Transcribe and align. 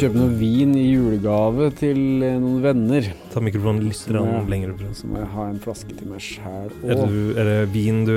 kjøpe 0.00 0.16
noe 0.20 0.32
vin 0.40 0.72
i 0.78 0.86
julegave 0.94 1.70
til 1.78 2.00
eh, 2.24 2.36
noen 2.40 2.60
venner. 2.64 3.08
Ta 3.32 3.40
mikrofonen 3.44 3.84
litt 3.86 3.98
Så 4.00 4.12
jeg- 4.16 4.48
lenger 4.50 4.72
opp. 4.74 4.82
Så 4.96 5.06
må 5.10 5.18
jeg 5.20 5.28
ha 5.34 5.46
en 5.50 5.58
flaske 5.62 5.96
til 5.96 6.08
meg 6.10 6.20
sjæl 6.24 6.70
òg. 6.82 7.36
er 7.38 7.44
det 7.50 7.56
vin 7.72 8.04
du 8.08 8.14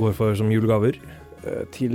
går 0.00 0.12
for 0.18 0.34
som 0.38 0.50
julegaver? 0.50 0.98
Eh, 1.44 1.64
Til 1.74 1.90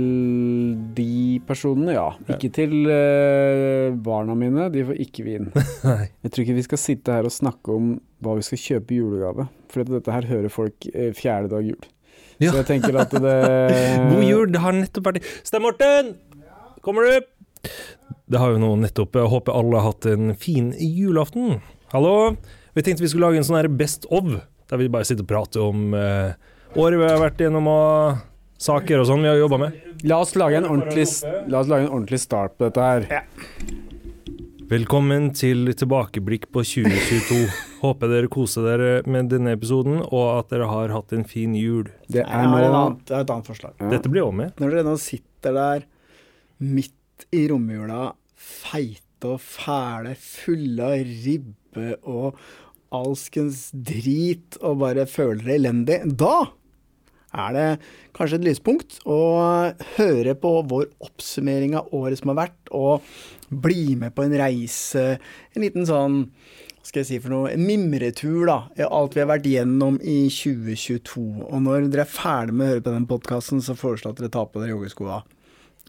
de 0.94 1.40
personene, 1.48 1.94
ja. 1.96 2.10
Ikke 2.28 2.50
til 2.52 2.84
eh, 2.92 3.90
barna 3.96 4.34
mine, 4.36 4.66
de 4.72 4.82
får 4.84 4.98
ikke 5.06 5.24
vin. 5.24 5.46
Jeg 6.22 6.30
tror 6.32 6.42
ikke 6.44 6.56
vi 6.58 6.66
skal 6.66 6.78
sitte 6.82 7.12
her 7.16 7.24
og 7.24 7.32
snakke 7.32 7.72
om 7.72 7.94
hva 8.20 8.34
vi 8.36 8.42
skal 8.44 8.58
kjøpe 8.58 8.92
i 8.92 8.98
julegave, 9.00 9.48
for 9.72 9.84
dette 9.88 10.12
her 10.12 10.26
hører 10.28 10.52
folk 10.52 10.88
eh, 10.92 11.12
fjerde 11.16 11.48
dag 11.54 11.64
jul. 11.64 11.80
Ja. 12.40 12.52
Så 12.52 12.60
jeg 12.60 12.66
tenker 12.68 12.94
at 13.00 13.10
det 13.24 13.38
God 14.12 14.22
jul, 14.22 14.46
det 14.52 14.60
har 14.62 14.76
nettopp 14.76 15.08
vært 15.10 15.24
Stein 15.42 15.64
Morten! 15.64 16.12
Kommer 16.84 17.08
du? 17.08 17.26
Det 18.28 18.38
har 18.40 18.52
jo 18.52 18.58
nå 18.60 18.70
nettopp 18.82 19.16
Jeg 19.16 19.30
håper 19.32 19.56
alle 19.56 19.80
har 19.80 19.86
hatt 19.92 20.06
en 20.10 20.34
fin 20.36 20.70
julaften. 20.78 21.60
Hallo? 21.94 22.36
Vi 22.76 22.82
tenkte 22.84 23.02
vi 23.02 23.08
skulle 23.10 23.26
lage 23.30 23.40
en 23.40 23.46
sånn 23.48 23.56
her 23.58 23.68
Best 23.72 24.04
of, 24.12 24.28
der 24.68 24.80
vi 24.82 24.88
bare 24.92 25.08
sitter 25.08 25.24
og 25.24 25.30
prater 25.30 25.64
om 25.64 25.94
eh, 25.96 26.34
året 26.76 27.00
vi 27.00 27.08
har 27.08 27.18
vært 27.22 27.40
gjennom 27.40 27.66
og 27.72 28.18
saker 28.60 29.00
og 29.00 29.08
sånn 29.08 29.24
vi 29.24 29.30
har 29.32 29.38
jobba 29.40 29.58
med. 29.64 29.78
La 30.06 30.20
oss 30.22 30.34
lage 30.38 30.60
en 30.60 30.68
ordentlig, 30.68 31.06
la 31.48 31.62
oss 31.62 31.70
lage 31.70 31.86
en 31.88 31.92
ordentlig 31.94 32.20
start 32.22 32.58
på 32.58 32.68
dette 32.68 32.84
her. 32.84 33.08
Velkommen 34.68 35.30
til 35.32 35.70
tilbakeblikk 35.72 36.50
på 36.52 36.60
2022. 36.66 37.38
Håper 37.84 38.10
dere 38.12 38.28
koser 38.28 38.66
dere 38.66 38.90
med 39.08 39.30
denne 39.32 39.54
episoden, 39.56 40.02
og 40.04 40.24
at 40.34 40.50
dere 40.52 40.66
har 40.68 40.92
hatt 40.92 41.14
en 41.16 41.24
fin 41.24 41.54
jul. 41.56 41.86
Det 42.10 42.20
Jeg 42.20 42.26
er 42.26 42.34
har 42.34 42.50
nå 42.50 42.58
en 42.58 42.76
annen, 42.82 42.98
jeg 43.08 43.16
har 43.16 43.24
et 43.24 43.32
annet 43.32 43.48
forslag. 43.48 43.76
ja. 43.80 43.88
Dette 43.94 44.12
blir 44.12 44.26
også 44.26 44.38
med. 44.42 44.52
Når 44.60 44.74
dere 44.76 44.84
nå 44.90 44.96
sitter 45.00 45.56
der 45.56 45.86
midt 46.58 46.92
i 47.34 47.46
romjula, 47.50 48.12
feite 48.34 49.32
og 49.32 49.42
fæle, 49.42 50.14
fulle 50.20 50.92
av 50.92 51.12
ribbe 51.24 51.90
og 52.06 52.38
alskens 52.94 53.68
drit, 53.72 54.56
og 54.62 54.80
bare 54.84 55.08
føler 55.10 55.42
dere 55.42 55.58
elendig, 55.58 55.98
da 56.18 56.46
er 57.38 57.50
det 57.52 57.66
kanskje 58.16 58.38
et 58.38 58.46
lyspunkt 58.46 59.00
å 59.04 59.18
høre 59.98 60.32
på 60.40 60.52
vår 60.70 60.86
oppsummering 61.04 61.76
av 61.76 61.92
året 61.96 62.20
som 62.20 62.32
har 62.32 62.46
vært, 62.46 62.72
og 62.72 63.04
bli 63.48 63.98
med 64.00 64.14
på 64.16 64.24
en 64.24 64.38
reise, 64.40 65.04
en 65.52 65.64
liten 65.64 65.86
sånn 65.88 66.22
skal 66.88 67.02
jeg 67.02 67.08
si 67.08 67.18
for 67.20 67.34
noe, 67.34 67.50
en 67.52 67.64
mimretur 67.68 68.46
da, 68.48 68.58
alt 68.86 69.16
vi 69.16 69.20
har 69.20 69.28
vært 69.28 69.48
gjennom 69.50 69.98
i 70.00 70.22
2022. 70.32 71.24
Og 71.50 71.58
når 71.60 71.90
dere 71.92 72.06
er 72.06 72.12
ferdig 72.12 72.54
med 72.56 72.64
å 72.64 72.70
høre 72.70 72.84
på 72.86 72.94
den 72.94 73.08
podkasten, 73.10 73.60
så 73.60 73.76
foreslår 73.76 74.14
jeg 74.14 74.16
at 74.16 74.22
dere 74.22 74.32
tar 74.38 74.48
på 74.48 74.62
dere 74.62 74.72
joggeskoa. 74.72 75.18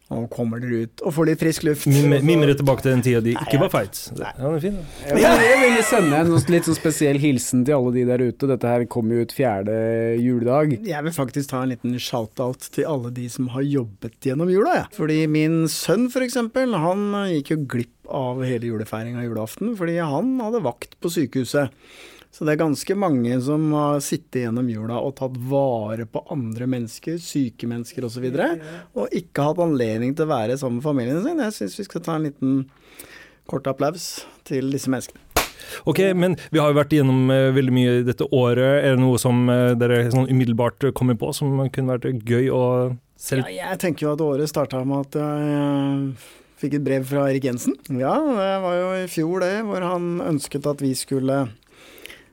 Og 0.09 0.23
kommer 0.33 0.57
dere 0.57 0.87
ut 0.87 1.01
og 1.05 1.13
får 1.13 1.27
litt 1.29 1.39
frisk 1.43 1.63
luft. 1.67 1.83
Mim- 1.85 2.23
Mimre 2.25 2.55
tilbake 2.57 2.81
til 2.81 2.95
den 2.95 3.03
tida 3.05 3.19
de 3.21 3.35
ikke 3.37 3.59
var 3.61 3.69
feit. 3.69 3.99
Ja, 4.17 4.31
den 4.39 4.55
er 4.55 4.63
fin. 4.63 4.79
da. 4.79 5.19
Jeg 5.21 5.35
vil, 5.37 5.75
jeg 5.75 5.83
sende 5.85 6.17
en 6.17 6.31
sånn- 6.33 6.49
litt 6.49 6.65
sånn 6.65 6.77
spesiell 6.79 7.19
hilsen 7.21 7.61
til 7.67 7.75
alle 7.77 7.91
de 7.93 8.05
der 8.09 8.23
ute. 8.25 8.47
Dette 8.49 8.71
her 8.71 8.85
kommer 8.89 9.19
jo 9.19 9.27
ut 9.27 9.35
fjerde 9.37 9.75
juledag. 10.17 10.73
Jeg 10.87 11.03
vil 11.05 11.13
faktisk 11.13 11.49
ta 11.51 11.61
en 11.61 11.69
liten 11.69 11.93
shout-out 12.01 12.71
til 12.73 12.85
alle 12.89 13.11
de 13.13 13.27
som 13.29 13.51
har 13.53 13.61
jobbet 13.61 14.17
gjennom 14.25 14.49
jula. 14.49 14.73
Ja. 14.81 14.85
Fordi 14.97 15.27
min 15.29 15.67
sønn 15.69 16.09
f.eks., 16.09 16.33
han 16.33 17.05
gikk 17.29 17.53
jo 17.53 17.57
glipp 17.69 18.09
av 18.09 18.41
hele 18.41 18.65
julefeiringa 18.65 19.21
julaften 19.27 19.75
fordi 19.77 19.99
han 20.01 20.39
hadde 20.41 20.63
vakt 20.65 20.95
på 20.99 21.11
sykehuset. 21.13 21.69
Så 22.29 22.45
det 22.45 22.53
er 22.53 22.61
ganske 22.61 22.95
mange 22.99 23.39
som 23.41 23.71
har 23.73 24.03
sittet 24.05 24.43
gjennom 24.45 24.67
jula 24.69 24.99
og 25.01 25.15
tatt 25.17 25.37
vare 25.49 26.05
på 26.05 26.21
andre 26.29 26.67
mennesker, 26.69 27.17
syke 27.21 27.67
mennesker 27.69 28.05
osv., 28.05 28.27
og, 28.29 28.37
så 28.37 28.83
og 29.01 29.15
ikke 29.17 29.47
hatt 29.47 29.63
anledning 29.65 30.13
til 30.13 30.27
å 30.27 30.33
være 30.35 30.59
sammen 30.61 30.77
med 30.77 30.85
familien 30.85 31.23
sin. 31.25 31.41
Jeg 31.41 31.57
syns 31.57 31.79
vi 31.81 31.87
skal 31.89 32.05
ta 32.05 32.19
en 32.19 32.27
liten 32.29 32.61
kort 33.49 33.67
applaus 33.71 34.27
til 34.47 34.69
disse 34.73 34.91
menneskene. 34.93 35.25
Ok, 35.89 35.99
men 36.17 36.35
vi 36.53 36.61
har 36.61 36.71
jo 36.71 36.77
vært 36.77 36.93
igjennom 36.95 37.29
eh, 37.33 37.49
veldig 37.53 37.73
mye 37.75 37.95
dette 38.07 38.25
året. 38.35 38.85
Er 38.85 38.95
det 38.95 39.03
noe 39.03 39.19
som 39.21 39.49
eh, 39.51 39.75
dere 39.77 40.05
sånn 40.13 40.29
umiddelbart 40.29 40.89
kommer 40.97 41.17
på 41.19 41.31
som 41.35 41.57
kunne 41.73 41.97
vært 41.97 42.25
gøy 42.29 42.49
å 42.53 42.63
selv 43.19 43.49
Ja, 43.51 43.73
jeg 43.73 43.81
tenker 43.81 44.07
jo 44.07 44.13
at 44.15 44.23
året 44.23 44.51
starta 44.51 44.81
med 44.87 45.09
at 45.09 45.17
jeg 45.19 45.55
eh, 45.55 46.27
fikk 46.61 46.77
et 46.77 46.85
brev 46.85 47.07
fra 47.09 47.27
Erik 47.29 47.49
Jensen. 47.49 47.75
Ja, 47.99 48.15
det 48.15 48.53
var 48.63 48.77
jo 48.77 48.91
i 49.01 49.09
fjor 49.11 49.43
det, 49.43 49.55
hvor 49.67 49.85
han 49.85 50.19
ønsket 50.23 50.67
at 50.69 50.83
vi 50.83 50.93
skulle 50.97 51.45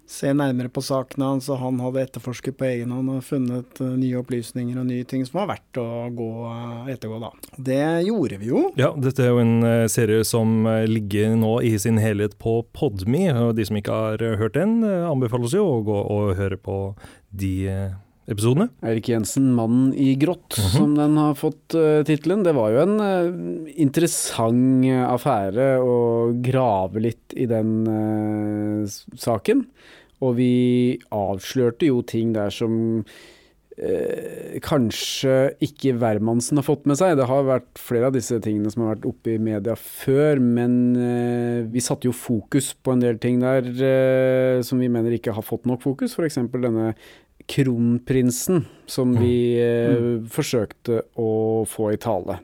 se 0.07 0.31
nærmere 0.35 0.71
på 0.73 0.83
sakene 0.85 1.33
hans, 1.33 1.49
og 1.51 1.59
han 1.61 1.81
hadde 1.83 2.05
etterforsket 2.07 2.57
på 2.59 2.69
egen 2.69 2.93
hånd 2.95 3.11
og 3.17 3.25
funnet 3.27 3.81
eh, 3.83 3.93
nye 3.99 4.21
opplysninger 4.21 4.79
og 4.79 4.87
nye 4.89 5.07
ting 5.09 5.25
som 5.27 5.41
var 5.41 5.51
verdt 5.51 5.81
å 5.83 5.87
gå, 6.15 6.31
eh, 6.53 6.93
ettergå, 6.95 7.19
da. 7.23 7.33
Det 7.69 7.83
gjorde 8.07 8.41
vi 8.43 8.51
jo. 8.53 8.63
Ja, 8.79 8.93
dette 8.95 9.27
er 9.27 9.35
jo 9.35 9.43
en 9.43 9.59
eh, 9.67 9.85
serie 9.93 10.23
som 10.27 10.69
ligger 10.87 11.35
nå 11.39 11.59
i 11.67 11.75
sin 11.83 12.01
helhet 12.03 12.39
på 12.43 12.61
Podme, 12.77 13.29
og 13.35 13.55
de 13.59 13.67
som 13.67 13.79
ikke 13.79 14.01
har 14.01 14.27
hørt 14.41 14.57
den, 14.59 14.79
anbefales 14.87 15.57
jo 15.57 15.67
å 15.67 15.85
gå 15.87 16.01
og 16.17 16.35
høre 16.39 16.59
på 16.61 16.81
de 17.37 17.55
episodene. 18.29 18.69
Eirik 18.83 19.09
Jensen, 19.13 19.53
'Mannen 19.55 19.93
i 19.95 20.17
grått', 20.19 20.59
Mhm. 20.59 20.71
som 20.77 20.95
den 20.97 21.17
har 21.17 21.35
fått 21.35 21.75
uh, 21.75 22.03
tittelen. 22.03 22.43
Det 22.43 22.55
var 22.55 22.71
jo 22.75 22.83
en 22.83 22.97
uh, 23.01 23.71
interessant 23.77 24.85
eh, 24.85 25.05
affære 25.07 25.69
å 25.81 25.97
grave 26.43 27.01
litt 27.01 27.35
i 27.37 27.47
den 27.47 27.87
uh, 27.87 28.87
saken. 29.17 29.67
Og 30.23 30.37
vi 30.39 30.99
avslørte 31.13 31.87
jo 31.91 32.03
ting 32.03 32.33
der 32.33 32.49
som 32.51 33.05
eh, 33.77 34.57
kanskje 34.65 35.53
ikke 35.61 35.93
hvermannsen 36.01 36.57
har 36.57 36.65
fått 36.65 36.87
med 36.89 36.97
seg. 36.97 37.19
Det 37.19 37.27
har 37.29 37.45
vært 37.45 37.77
flere 37.77 38.09
av 38.09 38.15
disse 38.17 38.39
tingene 38.41 38.71
som 38.73 38.87
har 38.87 38.95
vært 38.95 39.05
oppe 39.11 39.35
i 39.35 39.39
media 39.43 39.75
før, 39.77 40.41
men 40.41 40.97
eh, 40.97 41.67
vi 41.69 41.83
satte 41.85 42.09
jo 42.09 42.15
fokus 42.17 42.71
på 42.81 42.95
en 42.97 43.05
del 43.05 43.19
ting 43.21 43.43
der 43.45 43.69
eh, 43.69 44.63
som 44.65 44.81
vi 44.81 44.89
mener 44.89 45.13
ikke 45.19 45.35
har 45.37 45.45
fått 45.45 45.69
nok 45.69 45.85
fokus. 45.85 46.17
F.eks. 46.17 46.41
denne 46.57 46.95
kronprinsen 47.49 48.65
som 48.87 49.13
Mm. 49.15 49.21
vi 49.23 49.37
eh, 49.61 50.19
forsøkte 50.29 51.03
å 51.19 51.65
få 51.67 51.93
i 51.93 51.97
tale. 51.97 52.39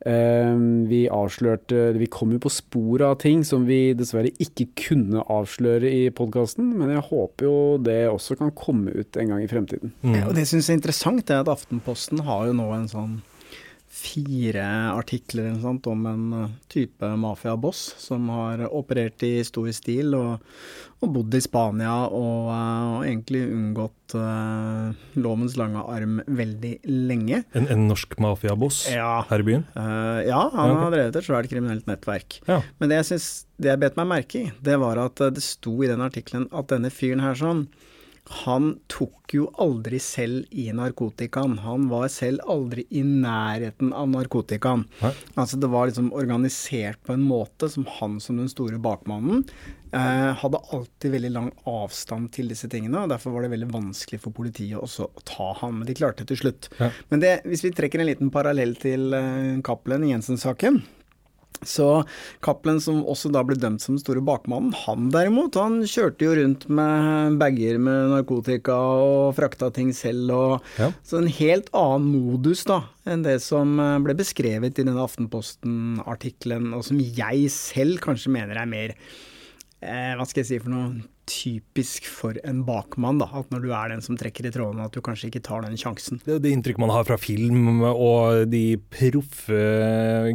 Eh, 0.00 0.54
vi 0.88 1.02
avslørte 1.12 1.92
Vi 1.98 2.06
kom 2.06 2.30
jo 2.32 2.38
på 2.38 2.48
sporet 2.50 3.04
av 3.04 3.18
ting 3.20 3.42
som 3.44 3.66
vi 3.66 3.92
dessverre 3.92 4.30
ikke 4.40 4.68
kunne 4.88 5.20
avsløre 5.28 5.84
i 5.92 6.08
podkasten, 6.10 6.70
men 6.78 6.88
jeg 6.94 7.02
håper 7.10 7.44
jo 7.44 7.76
det 7.84 8.08
også 8.08 8.38
kan 8.38 8.50
komme 8.56 8.94
ut 8.96 9.16
en 9.20 9.28
gang 9.28 9.42
i 9.44 9.46
fremtiden. 9.50 9.92
Mm. 10.02 10.14
Ja, 10.16 10.26
og 10.28 10.34
det 10.34 10.46
syns 10.48 10.68
jeg 10.70 10.78
er 10.78 10.80
interessant, 10.80 11.28
er 11.30 11.40
at 11.44 11.52
Aftenposten 11.52 12.20
har 12.24 12.46
jo 12.48 12.54
nå 12.56 12.70
en 12.72 12.88
sånn 12.88 13.18
fire 14.00 14.64
artikler 14.96 15.52
sånt 15.62 15.86
om 15.90 16.06
en 16.08 16.22
eh, 16.44 16.52
type 16.72 17.08
mafiaboss 17.20 17.82
som 18.00 18.28
har 18.32 18.62
operert 18.72 19.22
i 19.26 19.34
stor 19.44 19.68
stil 19.76 20.14
og, 20.16 20.40
og 21.04 21.12
bodd 21.14 21.36
i 21.36 21.42
Spania 21.44 21.92
og, 22.08 22.48
eh, 22.54 22.86
og 22.94 23.04
egentlig 23.06 23.42
unngått 23.52 24.14
uh, 24.18 24.90
lovens 25.20 25.54
lange 25.60 25.82
arm 25.86 26.16
veldig 26.26 26.72
lenge. 26.88 27.42
En, 27.54 27.68
en 27.70 27.84
norsk 27.90 28.16
mafiaboss 28.22 28.80
Ja. 28.90 29.20
her 29.30 29.44
i 29.44 29.46
byen. 29.46 29.66
Uh, 29.76 30.24
ja, 30.26 30.40
han 30.54 30.64
Ja, 30.64 30.72
okay. 30.72 30.82
har 30.86 30.96
drevet 30.96 31.20
et 31.20 31.28
svært 31.28 31.50
kriminelt 31.52 31.86
nettverk. 31.90 32.40
Ja. 32.48 32.58
Men 32.80 32.90
det 32.90 32.98
jeg 33.02 33.10
synes, 33.12 33.28
det 33.60 33.70
jeg 33.74 33.82
bet 33.84 34.00
meg 34.00 34.10
merke 34.16 34.42
i, 34.42 34.50
det 34.66 34.80
var 34.82 34.98
at 35.04 35.22
det 35.36 35.44
sto 35.44 35.76
i 35.84 35.90
den 35.92 36.02
artikkelen 36.02 36.48
at 36.50 36.72
denne 36.72 36.90
fyren 36.90 37.22
her 37.22 37.38
sånn, 37.38 37.66
han 38.30 38.76
tok 38.86 39.34
jo 39.34 39.48
aldri 39.58 39.98
selv 40.02 40.46
i 40.54 40.68
narkotikaen. 40.74 41.56
Han 41.64 41.88
var 41.90 42.06
selv 42.12 42.44
aldri 42.50 42.84
i 42.94 43.02
nærheten 43.02 43.90
av 43.96 44.06
narkotikaen. 44.12 44.84
Altså 45.34 45.58
det 45.58 45.70
var 45.72 45.90
liksom 45.90 46.12
organisert 46.14 47.02
på 47.06 47.16
en 47.16 47.26
måte 47.26 47.68
som 47.72 47.88
han 47.98 48.20
som 48.22 48.38
den 48.38 48.50
store 48.52 48.78
bakmannen 48.82 49.42
eh, 49.90 50.30
hadde 50.38 50.62
alltid 50.70 51.16
veldig 51.16 51.32
lang 51.34 51.50
avstand 51.70 52.30
til 52.36 52.52
disse 52.52 52.70
tingene, 52.70 53.02
og 53.02 53.10
derfor 53.10 53.34
var 53.34 53.44
det 53.46 53.52
veldig 53.56 53.70
vanskelig 53.72 54.22
for 54.22 54.36
politiet 54.36 54.78
også 54.78 55.10
å 55.10 55.26
ta 55.26 55.50
ham. 55.64 55.80
Men 55.80 55.90
de 55.90 55.98
klarte 55.98 56.22
det 56.22 56.30
til 56.30 56.42
slutt. 56.44 56.70
Ja. 56.78 56.92
Men 57.10 57.26
det, 57.26 57.34
hvis 57.50 57.66
vi 57.66 57.74
trekker 57.74 58.02
en 58.02 58.10
liten 58.12 58.30
parallell 58.34 58.76
til 58.78 59.10
eh, 59.16 59.58
Cappelen 59.66 60.06
i 60.06 60.14
Jensen-saken, 60.14 60.82
så 61.60 62.06
Cappelen, 62.40 62.78
som 62.80 63.02
også 63.04 63.28
da 63.34 63.42
ble 63.44 63.56
dømt 63.60 63.82
som 63.84 63.92
den 63.96 64.00
store 64.00 64.22
bakmannen, 64.24 64.72
han 64.86 65.10
derimot, 65.12 65.58
han 65.60 65.82
kjørte 65.84 66.24
jo 66.24 66.36
rundt 66.38 66.64
med 66.72 67.36
bager 67.42 67.76
med 67.82 68.14
narkotika 68.14 68.72
og 68.78 69.34
frakta 69.36 69.68
ting 69.76 69.90
selv, 69.92 70.32
og 70.32 70.62
Ja. 70.80 70.88
så 71.04 71.18
en 71.20 71.28
helt 71.28 71.68
annen 71.76 72.08
modus 72.14 72.64
da, 72.64 72.80
enn 73.04 73.22
det 73.26 73.42
som 73.44 73.76
eh, 73.78 73.98
ble 74.00 74.14
beskrevet 74.16 74.78
i 74.78 74.84
denne 74.86 74.96
Aftenposten-artikkelen, 75.04 76.72
og 76.76 76.84
som 76.86 77.00
jeg 77.00 77.50
selv 77.52 78.00
kanskje 78.04 78.32
mener 78.32 78.56
er 78.60 78.70
mer 78.70 78.94
eh, 79.82 80.12
hva 80.16 80.26
skal 80.28 80.42
jeg 80.42 80.48
si 80.54 80.58
for 80.64 80.72
noe, 80.72 81.02
typisk 81.30 82.08
for 82.10 82.34
en 82.44 82.64
bakmann, 82.66 83.20
da. 83.22 83.28
At 83.38 83.52
når 83.54 83.62
du 83.64 83.70
er 83.76 83.92
den 83.94 84.02
som 84.02 84.18
trekker 84.18 84.48
i 84.48 84.52
trådene, 84.54 84.88
at 84.90 84.96
du 84.96 85.00
kanskje 85.06 85.30
ikke 85.30 85.42
tar 85.46 85.62
den 85.66 85.78
sjansen. 85.78 86.18
Det 86.26 86.40
det 86.42 86.50
inntrykket 86.56 86.82
man 86.82 86.90
har 86.90 87.06
fra 87.06 87.16
film 87.20 87.82
og 87.86 88.48
de 88.50 88.64
proffe 88.90 89.60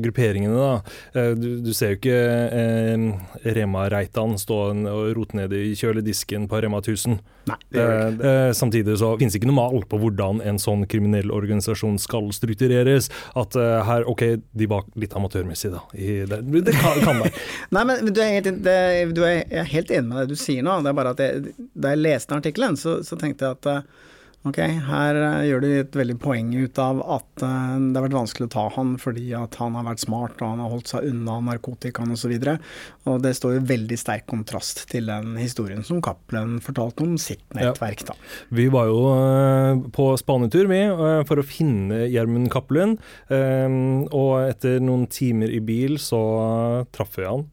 grupperingene. 0.01 0.55
da. 0.55 0.81
Eh, 1.19 1.33
Du, 1.35 1.47
du 1.65 1.71
ser 1.75 1.93
jo 1.93 1.97
ikke 1.99 2.19
eh, 2.55 3.51
Rema 3.55 3.87
Reitan 3.91 4.37
stå 4.39 4.59
og 4.71 5.09
rote 5.17 5.35
ned 5.37 5.51
i 5.57 5.73
kjøledisken 5.75 6.47
på 6.51 6.61
Rema 6.63 6.79
1000. 6.79 7.17
Nei, 7.49 7.57
det 7.73 7.81
gjør 7.81 7.91
det 7.91 8.13
ikke. 8.15 8.31
Eh, 8.31 8.51
samtidig 8.57 8.95
så 9.01 9.09
finnes 9.19 9.35
det 9.35 9.41
ikke 9.41 9.49
noe 9.51 9.57
mal 9.59 9.83
på 9.91 9.99
hvordan 10.01 10.39
en 10.47 10.59
sånn 10.61 10.85
kriminell 10.89 11.33
organisasjon 11.35 11.99
skal 12.01 12.31
struktureres. 12.33 13.09
At 13.37 13.57
eh, 13.59 13.81
her, 13.89 14.07
ok, 14.09 14.23
de 14.55 14.69
var 14.71 14.87
litt 14.95 15.13
amatørmessige, 15.17 15.75
da. 15.75 15.83
I 15.97 16.23
det, 16.29 16.39
det 16.69 16.75
kan, 16.77 17.01
kan 17.03 17.21
være. 17.25 17.33
Nei, 17.75 17.83
men 17.91 18.09
du 18.15 18.21
er, 18.23 18.37
helt, 18.39 18.63
du 19.17 19.21
er 19.27 19.69
helt 19.75 19.91
enig 19.93 20.07
med 20.09 20.23
det 20.23 20.35
du 20.35 20.39
sier 20.39 20.63
nå. 20.65 20.79
Det 20.85 20.91
er 20.91 20.97
bare 20.97 21.15
at 21.15 21.23
jeg, 21.23 21.55
da 21.73 21.93
jeg 21.93 22.03
leste 22.03 22.37
artikkelen, 22.37 22.77
så, 22.79 22.99
så 23.05 23.17
tenkte 23.19 23.47
jeg 23.47 23.57
at 23.57 23.69
eh, 23.71 24.03
ok, 24.45 24.59
her 24.87 25.17
eh, 25.17 25.45
gjør 25.49 25.63
de 25.63 25.71
et 25.81 25.97
veldig 25.97 26.15
poeng 26.21 26.51
ut 26.53 26.81
av 26.81 27.01
at 27.17 27.45
eh, 27.47 27.71
det 27.81 27.97
har 27.97 28.05
vært 28.05 28.17
vanskelig 28.19 28.47
å 28.47 28.53
ta 28.53 28.65
han 28.75 28.91
fordi 29.01 29.31
at 29.37 29.57
han 29.61 29.77
har 29.79 29.87
vært 29.87 30.03
smart 30.03 30.37
og 30.37 30.51
han 30.51 30.61
har 30.61 30.73
holdt 30.73 30.91
seg 30.91 31.07
unna 31.09 31.39
narkotikaen 31.47 32.13
osv. 32.13 32.35
Og, 32.35 32.45
så 32.45 33.15
og 33.15 33.23
det 33.25 33.33
står 33.39 33.57
i 33.57 33.63
veldig 33.73 33.97
sterk 33.99 34.27
kontrast 34.29 34.85
til 34.91 35.09
den 35.09 35.33
historien 35.41 35.81
som 35.87 36.03
Cappelen 36.05 36.59
fortalte 36.63 37.07
om 37.07 37.17
sitt 37.21 37.45
nettverk. 37.57 38.05
da. 38.11 38.17
Vi 38.53 38.67
var 38.73 38.91
jo 38.91 39.01
på 39.95 40.11
spanetur 40.21 40.69
vi, 40.69 40.83
for 41.25 41.41
å 41.41 41.47
finne 41.47 42.05
Gjermund 42.11 42.51
Cappelen. 42.53 42.97
og 43.29 44.31
etter 44.45 44.79
noen 44.83 45.09
timer 45.11 45.53
i 45.53 45.61
bil 45.63 45.99
så 46.01 46.21
traff 46.93 47.17
vi 47.17 47.27
han 47.27 47.47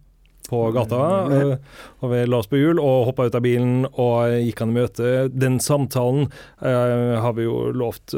på 0.53 0.63
gata. 0.75 1.01
Eh, 1.33 1.55
og 2.03 2.13
vi 2.13 2.23
la 2.29 2.41
oss 2.43 2.51
på 2.51 2.61
hjul 2.61 2.81
og 2.83 3.07
hoppa 3.09 3.27
ut 3.29 3.37
av 3.39 3.45
bilen 3.45 3.87
og 3.91 4.35
gikk 4.43 4.63
han 4.63 4.75
i 4.75 4.79
møte. 4.81 5.13
Den 5.33 5.59
samtalen 5.63 6.29
eh, 6.61 7.15
har 7.23 7.37
vi 7.39 7.47
jo 7.47 7.71
lovt 7.77 8.15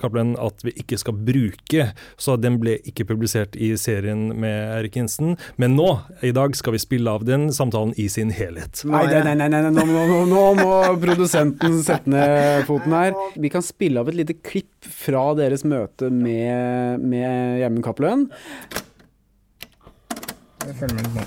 Cappelen 0.00 0.34
at 0.42 0.64
vi 0.66 0.72
ikke 0.80 0.98
skal 1.00 1.16
bruke, 1.26 1.90
så 2.20 2.36
den 2.40 2.58
ble 2.62 2.78
ikke 2.88 3.06
publisert 3.08 3.56
i 3.56 3.72
serien 3.80 4.28
med 4.34 4.56
Erik 4.78 4.98
Jensen. 4.98 5.36
Men 5.60 5.76
nå, 5.78 5.88
i 6.26 6.32
dag, 6.36 6.56
skal 6.58 6.76
vi 6.76 6.82
spille 6.82 7.12
av 7.12 7.26
den 7.28 7.48
samtalen 7.54 7.94
i 8.00 8.08
sin 8.12 8.32
helhet. 8.34 8.82
Nei, 8.88 9.04
nei, 9.10 9.22
nei, 9.28 9.36
nei, 9.38 9.50
nei, 9.52 9.62
nei. 9.70 9.86
Nå, 9.86 10.06
nå, 10.10 10.20
nå, 10.30 10.44
må 10.58 10.72
produsenten 11.02 11.78
sette 11.86 12.10
ned 12.12 12.66
foten 12.68 12.96
her. 12.96 13.16
Vi 13.36 13.52
kan 13.52 13.64
spille 13.64 14.02
av 14.02 14.10
et 14.10 14.20
lite 14.22 14.38
klipp 14.40 14.90
fra 15.06 15.28
deres 15.38 15.64
møte 15.68 16.10
med 16.10 17.06
Gjermund 17.60 17.86
Cappelen. 17.86 18.28
Jeg 20.66 20.74
følger 20.74 20.94
med 20.94 21.04
nå. 21.14 21.20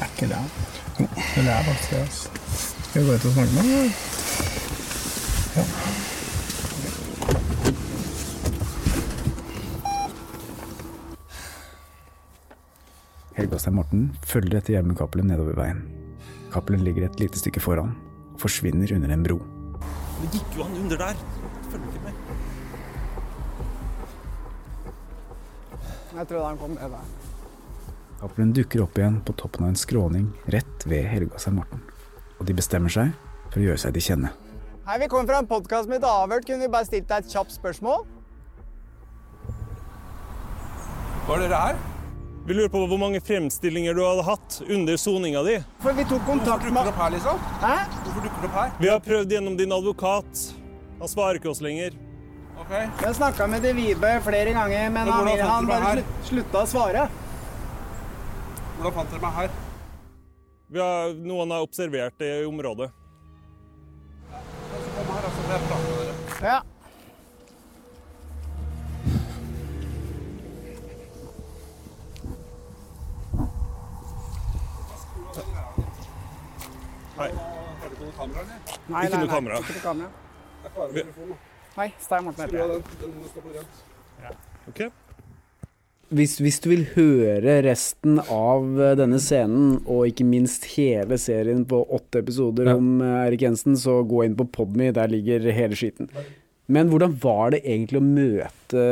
Er 0.00 0.06
ikke 0.06 0.26
det? 0.32 0.42
Jo, 1.00 1.06
det 1.36 1.50
er 1.50 1.62
faktisk 1.62 1.90
det. 1.90 1.96
Altså. 1.96 2.28
Skal 2.88 3.02
vi 3.02 3.06
gå 3.06 3.12
ut 3.14 3.24
og 3.24 3.32
snakke 3.32 3.52
med 3.52 3.62
ham? 3.62 3.90
Ja. 5.56 5.64
Helge 13.36 13.70
Morten 13.70 14.16
følger 14.24 14.58
etter 14.58 14.72
Gjermund 14.76 14.96
Cappelen 14.96 15.26
nedover 15.26 15.58
veien. 15.58 15.82
Cappelen 16.52 16.84
ligger 16.84 17.10
et 17.10 17.20
lite 17.20 17.38
stykke 17.38 17.60
foran 17.60 17.96
og 18.34 18.40
forsvinner 18.40 18.94
under 18.94 19.10
en 19.10 19.26
bro. 19.26 19.42
Det 20.22 20.36
gikk 20.36 20.56
jo 20.56 20.62
han 20.62 20.84
under 20.84 20.96
der. 20.96 21.41
Jeg 26.12 26.28
tror 26.28 26.44
han 26.44 26.58
kom 26.60 26.74
ned 26.76 26.92
der. 26.92 27.12
Apelen 28.22 28.52
dukker 28.54 28.84
opp 28.84 28.98
igjen 29.00 29.18
på 29.26 29.34
toppen 29.34 29.64
av 29.66 29.72
en 29.72 29.78
skråning 29.78 30.28
rett 30.54 30.86
ved 30.86 31.08
Helga 31.10 31.40
St. 31.40 31.54
Morten. 31.56 31.80
Og 32.38 32.46
de 32.46 32.54
bestemmer 32.54 32.92
seg 32.92 33.14
for 33.48 33.58
å 33.58 33.64
gjøre 33.64 33.80
seg 33.82 33.96
til 33.96 34.04
kjenne. 34.12 34.32
Hei, 34.86 34.98
vi 35.02 35.08
kommer 35.10 35.30
fra 35.30 35.40
en 35.42 35.48
podkast 35.50 35.90
med 35.90 36.02
et 36.02 36.06
avhørt. 36.08 36.46
Kunne 36.46 36.66
vi 36.66 36.70
bare 36.70 36.86
stilt 36.86 37.08
deg 37.10 37.24
et 37.24 37.32
kjapt 37.34 37.54
spørsmål? 37.54 38.04
Var 41.28 41.42
dere 41.44 41.64
her? 41.64 41.80
Vi 42.46 42.54
lurer 42.58 42.70
på 42.70 42.80
hvor 42.90 42.98
mange 42.98 43.20
fremstillinger 43.22 43.94
du 43.94 44.02
hadde 44.02 44.24
hatt 44.26 44.56
under 44.66 44.96
soninga 44.98 45.44
di. 45.46 45.58
For 45.82 45.94
vi 45.94 46.02
tok 46.02 46.18
Hvorfor 46.18 46.32
kontakt 46.32 46.64
dukker 46.66 46.74
med 46.74 46.88
du 46.88 46.90
opp 46.90 47.02
her, 47.04 47.12
liksom? 47.14 47.44
Hæ? 47.62 47.74
Hvorfor 48.02 48.24
dukker 48.26 48.42
du 48.42 48.48
opp 48.48 48.56
her? 48.58 48.72
Vi 48.82 48.90
har 48.90 49.04
prøvd 49.06 49.36
gjennom 49.36 49.58
din 49.60 49.74
advokat. 49.74 50.48
Han 50.98 51.10
svarer 51.10 51.38
ikke 51.38 51.52
oss 51.54 51.62
lenger. 51.62 51.94
Ok. 52.60 52.72
Jeg 53.02 53.14
snakka 53.16 53.46
med 53.46 53.62
De 53.64 53.72
Vibe 53.76 54.10
flere 54.24 54.52
ganger, 54.52 54.90
men 54.90 55.08
han, 55.08 55.28
han 55.40 55.66
bare 55.66 55.84
her? 55.84 56.02
slutta 56.28 56.62
å 56.62 56.68
svare. 56.68 57.06
Hvordan 58.76 58.96
fant 58.98 59.14
dere 59.14 59.22
meg 59.22 59.38
her? 59.38 59.54
Vi 60.72 60.80
har, 60.80 61.14
noen 61.28 61.52
har 61.52 61.64
observert 61.64 62.16
det 62.20 62.30
i 62.42 62.44
området. 62.48 62.90
Ja. 66.42 66.60
Hei. 77.18 77.30
Har 77.80 77.88
du 77.88 77.94
ikke 77.94 78.04
noe 78.04 78.14
kamera, 78.16 78.42
eller? 78.42 78.58
Nei, 78.88 79.04
Ikke 79.04 79.16
nei, 79.16 79.18
noe 79.18 79.26
nei, 79.26 79.32
kamera. 79.34 79.58
Ikke 79.62 79.74
noe 79.76 79.84
kamera. 79.86 81.51
Hei, 81.76 81.88
Stein 82.00 82.24
Morten 82.26 82.44
heter 82.44 82.58
jeg. 82.58 82.68
den. 82.68 82.82
Den 83.00 84.90
Hvis, 86.12 86.34
hvis 86.44 86.58
du 86.60 86.68
vil 86.68 86.82
høre 86.92 87.54
resten 87.64 88.18
av 88.20 88.66
eh, 88.76 88.92
denne 89.00 89.16
scenen, 89.22 89.78
og 89.88 90.04
ikke 90.10 90.26
minst 90.28 90.66
hele 90.74 91.16
serien 91.20 91.62
på 91.68 91.80
åtte 91.96 92.20
episoder 92.20 92.68
Ja. 92.68 92.74
om 92.76 93.00
eh, 93.00 93.26
Erik 93.30 93.46
Jensen, 93.46 93.78
så 93.80 94.02
gå 94.04 94.20
inn 94.26 94.36
på 94.36 94.44
Podme, 94.52 94.90
der 94.92 95.08
ligger 95.08 95.48
hele 95.56 95.78
skiten. 95.78 96.10
Men 96.70 96.88
hvordan 96.92 97.14
var 97.18 97.50
det 97.52 97.58
egentlig 97.66 97.98
å 97.98 98.04
møte, 98.06 98.82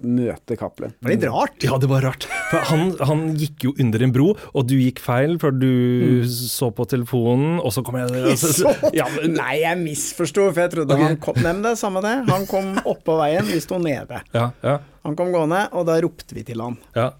møte 0.00 0.56
Cappelen? 0.56 0.94
Det 0.96 1.04
var 1.04 1.12
litt 1.12 1.26
rart. 1.28 1.66
Ja, 1.66 1.76
det 1.80 1.90
var 1.90 2.04
rart. 2.06 2.24
For 2.48 2.64
han, 2.70 2.94
han 3.06 3.24
gikk 3.38 3.66
jo 3.68 3.72
under 3.82 4.04
en 4.06 4.14
bro, 4.14 4.30
og 4.56 4.66
du 4.70 4.74
gikk 4.78 5.02
feil, 5.04 5.36
for 5.42 5.52
du 5.52 6.24
så 6.32 6.70
på 6.74 6.86
telefonen, 6.88 7.58
og 7.60 7.74
så 7.76 7.84
kom 7.86 8.00
jeg 8.00 8.24
altså, 8.32 8.52
Så, 8.56 8.72
ja, 8.96 9.06
men, 9.12 9.36
nei, 9.36 9.60
jeg 9.60 9.78
misforsto, 9.82 10.48
for 10.48 10.64
jeg 10.64 10.74
trodde 10.78 10.96
okay. 10.96 11.10
han 11.10 11.18
kom 11.20 11.40
Nei, 11.40 11.52
men 11.52 11.64
det 11.66 11.74
er 11.74 11.80
samme 11.82 12.02
det. 12.04 12.14
Han 12.30 12.46
kom 12.48 12.72
oppå 12.88 13.18
veien, 13.20 13.44
vi 13.48 13.60
sto 13.62 13.78
nede. 13.82 14.22
ja, 14.34 14.50
ja, 14.64 14.78
Han 15.06 15.18
kom 15.18 15.34
gående, 15.34 15.66
og 15.76 15.86
da 15.90 15.98
ropte 16.00 16.36
vi 16.36 16.46
til 16.48 16.64
han. 16.64 16.78
ja, 16.96 17.10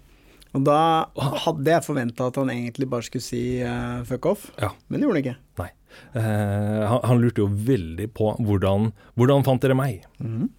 Og 0.57 0.65
da 0.65 0.79
hadde 1.45 1.77
jeg 1.77 1.85
forventa 1.85 2.31
at 2.31 2.41
han 2.41 2.49
egentlig 2.53 2.89
bare 2.89 3.05
skulle 3.05 3.23
si 3.23 3.61
uh, 3.61 4.01
fuck 4.09 4.27
off, 4.33 4.49
ja. 4.57 4.73
men 4.89 4.97
det 4.97 5.07
gjorde 5.07 5.21
han 5.21 5.23
ikke. 5.27 5.37
Nei. 5.61 5.69
Eh, 6.13 6.87
han, 6.87 6.99
han 7.03 7.21
lurte 7.21 7.43
jo 7.43 7.47
veldig 7.47 8.09
på 8.13 8.33
hvordan 8.39 8.91
Hvordan 9.17 9.45
fant 9.47 9.61
dere 9.63 9.75
meg? 9.77 10.03
Mhm. 10.19 10.49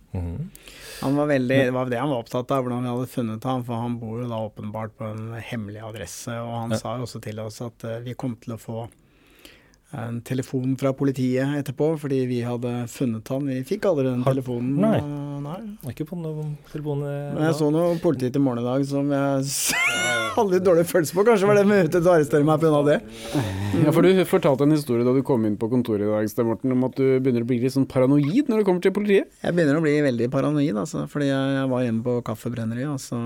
Han 1.03 1.17
var 1.17 1.27
veldig, 1.27 1.57
Det 1.65 1.73
var 1.73 1.87
det 1.91 1.99
han 1.99 2.11
var 2.13 2.21
opptatt 2.23 2.51
av, 2.53 2.63
hvordan 2.63 2.83
vi 2.85 2.91
hadde 2.93 3.09
funnet 3.11 3.45
ham, 3.49 3.63
for 3.65 3.81
han 3.81 3.95
bor 3.99 4.21
jo 4.23 4.29
da 4.29 4.37
åpenbart 4.45 4.93
på 4.99 5.07
en 5.09 5.33
hemmelig 5.41 5.81
adresse. 5.83 6.31
Og 6.37 6.53
han 6.61 6.71
Ja. 6.71 6.77
sa 6.79 6.97
jo 6.99 7.07
også 7.07 7.21
til 7.25 7.41
oss 7.41 7.61
at 7.65 7.83
uh, 7.89 7.99
vi 8.05 8.15
kom 8.15 8.37
til 8.37 8.53
å 8.55 8.59
få 8.61 8.85
en 9.93 10.21
telefon 10.25 10.73
fra 10.81 10.93
politiet 10.97 11.51
etterpå, 11.59 11.91
fordi 12.01 12.23
vi 12.31 12.39
hadde 12.47 12.71
funnet 12.89 13.29
han. 13.29 13.45
Vi 13.51 13.59
fikk 13.69 13.85
aldri 13.91 14.07
den 14.09 14.23
Har- 14.25 14.33
telefonen. 14.33 14.79
Nei. 14.81 15.01
nei. 15.45 15.59
Ikke 15.93 16.07
på 16.09 16.17
noen 16.17 16.55
telefon 16.73 17.03
eh, 17.05 17.35
Men 17.35 17.45
jeg 17.51 17.59
så 17.59 17.69
noe 17.75 17.99
politi 18.01 18.31
til 18.33 18.41
morgen 18.41 18.63
i 18.63 18.69
dag 18.71 18.87
som 18.89 19.11
jeg 19.13 19.51
hadde 20.37 20.55
litt 20.55 20.65
dårlig 20.65 20.87
følelse 20.89 21.13
på. 21.19 21.25
Kanskje 21.29 21.51
var 21.51 21.59
det 21.61 21.67
med 21.69 21.85
ute 21.91 21.99
til 22.01 22.09
å 22.09 22.15
arrestere 22.15 22.47
meg 22.49 22.63
pga. 22.63 22.81
det. 22.89 22.97
Ja, 23.83 23.93
for 23.93 24.07
Du 24.09 24.25
fortalte 24.31 24.65
en 24.65 24.73
historie 24.77 25.05
da 25.05 25.13
du 25.13 25.21
kom 25.29 25.45
inn 25.49 25.59
på 25.61 25.69
kontoret 25.73 26.07
i 26.07 26.11
dag, 26.15 26.31
Sten 26.33 26.49
Morten, 26.49 26.73
om 26.73 26.89
at 26.89 26.97
du 26.97 27.05
begynner 27.21 27.45
å 27.45 27.51
bli 27.53 27.61
litt 27.61 27.75
sånn 27.77 27.85
paranoid 27.91 28.49
når 28.49 28.63
det 28.63 28.69
kommer 28.71 28.81
til 28.89 28.97
politiet. 28.97 29.29
Jeg 29.45 29.57
begynner 29.59 29.77
å 29.77 29.85
bli 29.85 29.99
veldig 30.09 30.31
paranoid, 30.33 30.73
altså, 30.87 31.05
fordi 31.13 31.29
jeg, 31.29 31.53
jeg 31.59 31.69
var 31.75 31.85
hjemme 31.85 32.07
på 32.09 32.17
Kaffebrenneriet, 32.31 32.89
og 32.97 33.01
så 33.03 33.21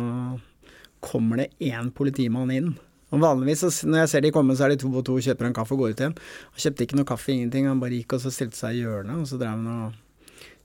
kommer 1.06 1.44
det 1.44 1.50
én 1.70 1.92
politimann 1.94 2.50
inn. 2.50 2.72
Og 3.14 3.22
Vanligvis 3.22 3.62
så, 3.62 3.70
når 3.86 4.02
jeg 4.02 4.12
ser 4.12 4.24
de 4.24 4.32
komme, 4.34 4.56
så 4.58 4.66
er 4.66 4.74
de 4.74 4.80
to 4.82 4.90
og 4.90 5.04
to 5.06 5.18
kjøper 5.22 5.48
en 5.48 5.54
kaffe 5.56 5.76
og 5.76 5.84
går 5.84 5.94
ut 5.94 6.02
igjen. 6.02 6.16
Han 6.56 6.64
kjøpte 6.64 6.86
ikke 6.86 6.98
noe 6.98 7.08
kaffe, 7.08 7.30
ingenting. 7.34 7.68
Han 7.70 7.82
bare 7.82 8.00
gikk 8.00 8.16
og 8.16 8.24
så 8.24 8.32
stilte 8.34 8.58
seg 8.58 8.78
i 8.78 8.82
hjørnet, 8.82 9.20
og 9.22 9.30
så 9.30 9.38
drev 9.40 9.54
han 9.54 9.68
og 9.76 10.02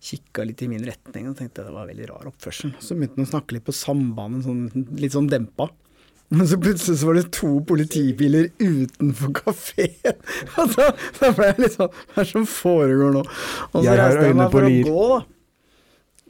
kikka 0.02 0.46
litt 0.50 0.64
i 0.66 0.70
min 0.72 0.82
retning 0.82 1.28
og 1.30 1.36
tenkte 1.38 1.62
det 1.68 1.74
var 1.76 1.86
veldig 1.92 2.08
rar 2.10 2.32
oppførsel. 2.32 2.74
Så 2.82 2.98
begynte 2.98 3.20
han 3.20 3.28
å 3.28 3.32
snakke 3.36 3.58
litt 3.58 3.68
på 3.68 3.76
sambandet, 3.76 4.48
sånn, 4.48 4.88
litt 4.98 5.14
sånn 5.14 5.30
dempa. 5.30 5.70
Men 6.32 6.48
så 6.48 6.56
plutselig 6.64 7.02
så 7.02 7.10
var 7.10 7.20
det 7.20 7.26
to 7.36 7.52
politibiler 7.68 8.48
utenfor 8.58 9.34
kafeen. 9.42 10.18
Og 10.64 10.74
da, 10.78 10.88
da 11.20 11.32
ble 11.36 11.50
jeg 11.50 11.66
litt 11.66 11.76
sånn 11.76 11.92
Hva 11.92 12.16
er 12.16 12.24
det 12.24 12.32
som 12.32 12.48
foregår 12.48 13.14
nå? 13.18 13.26
Og 13.74 13.78
så 13.84 13.98
reiste 14.00 14.26
jeg 14.30 14.40
meg 14.40 14.48
på 14.48 14.56
for 14.56 14.70
å 14.70 14.74
gå, 14.88 15.06
da. 15.12 15.20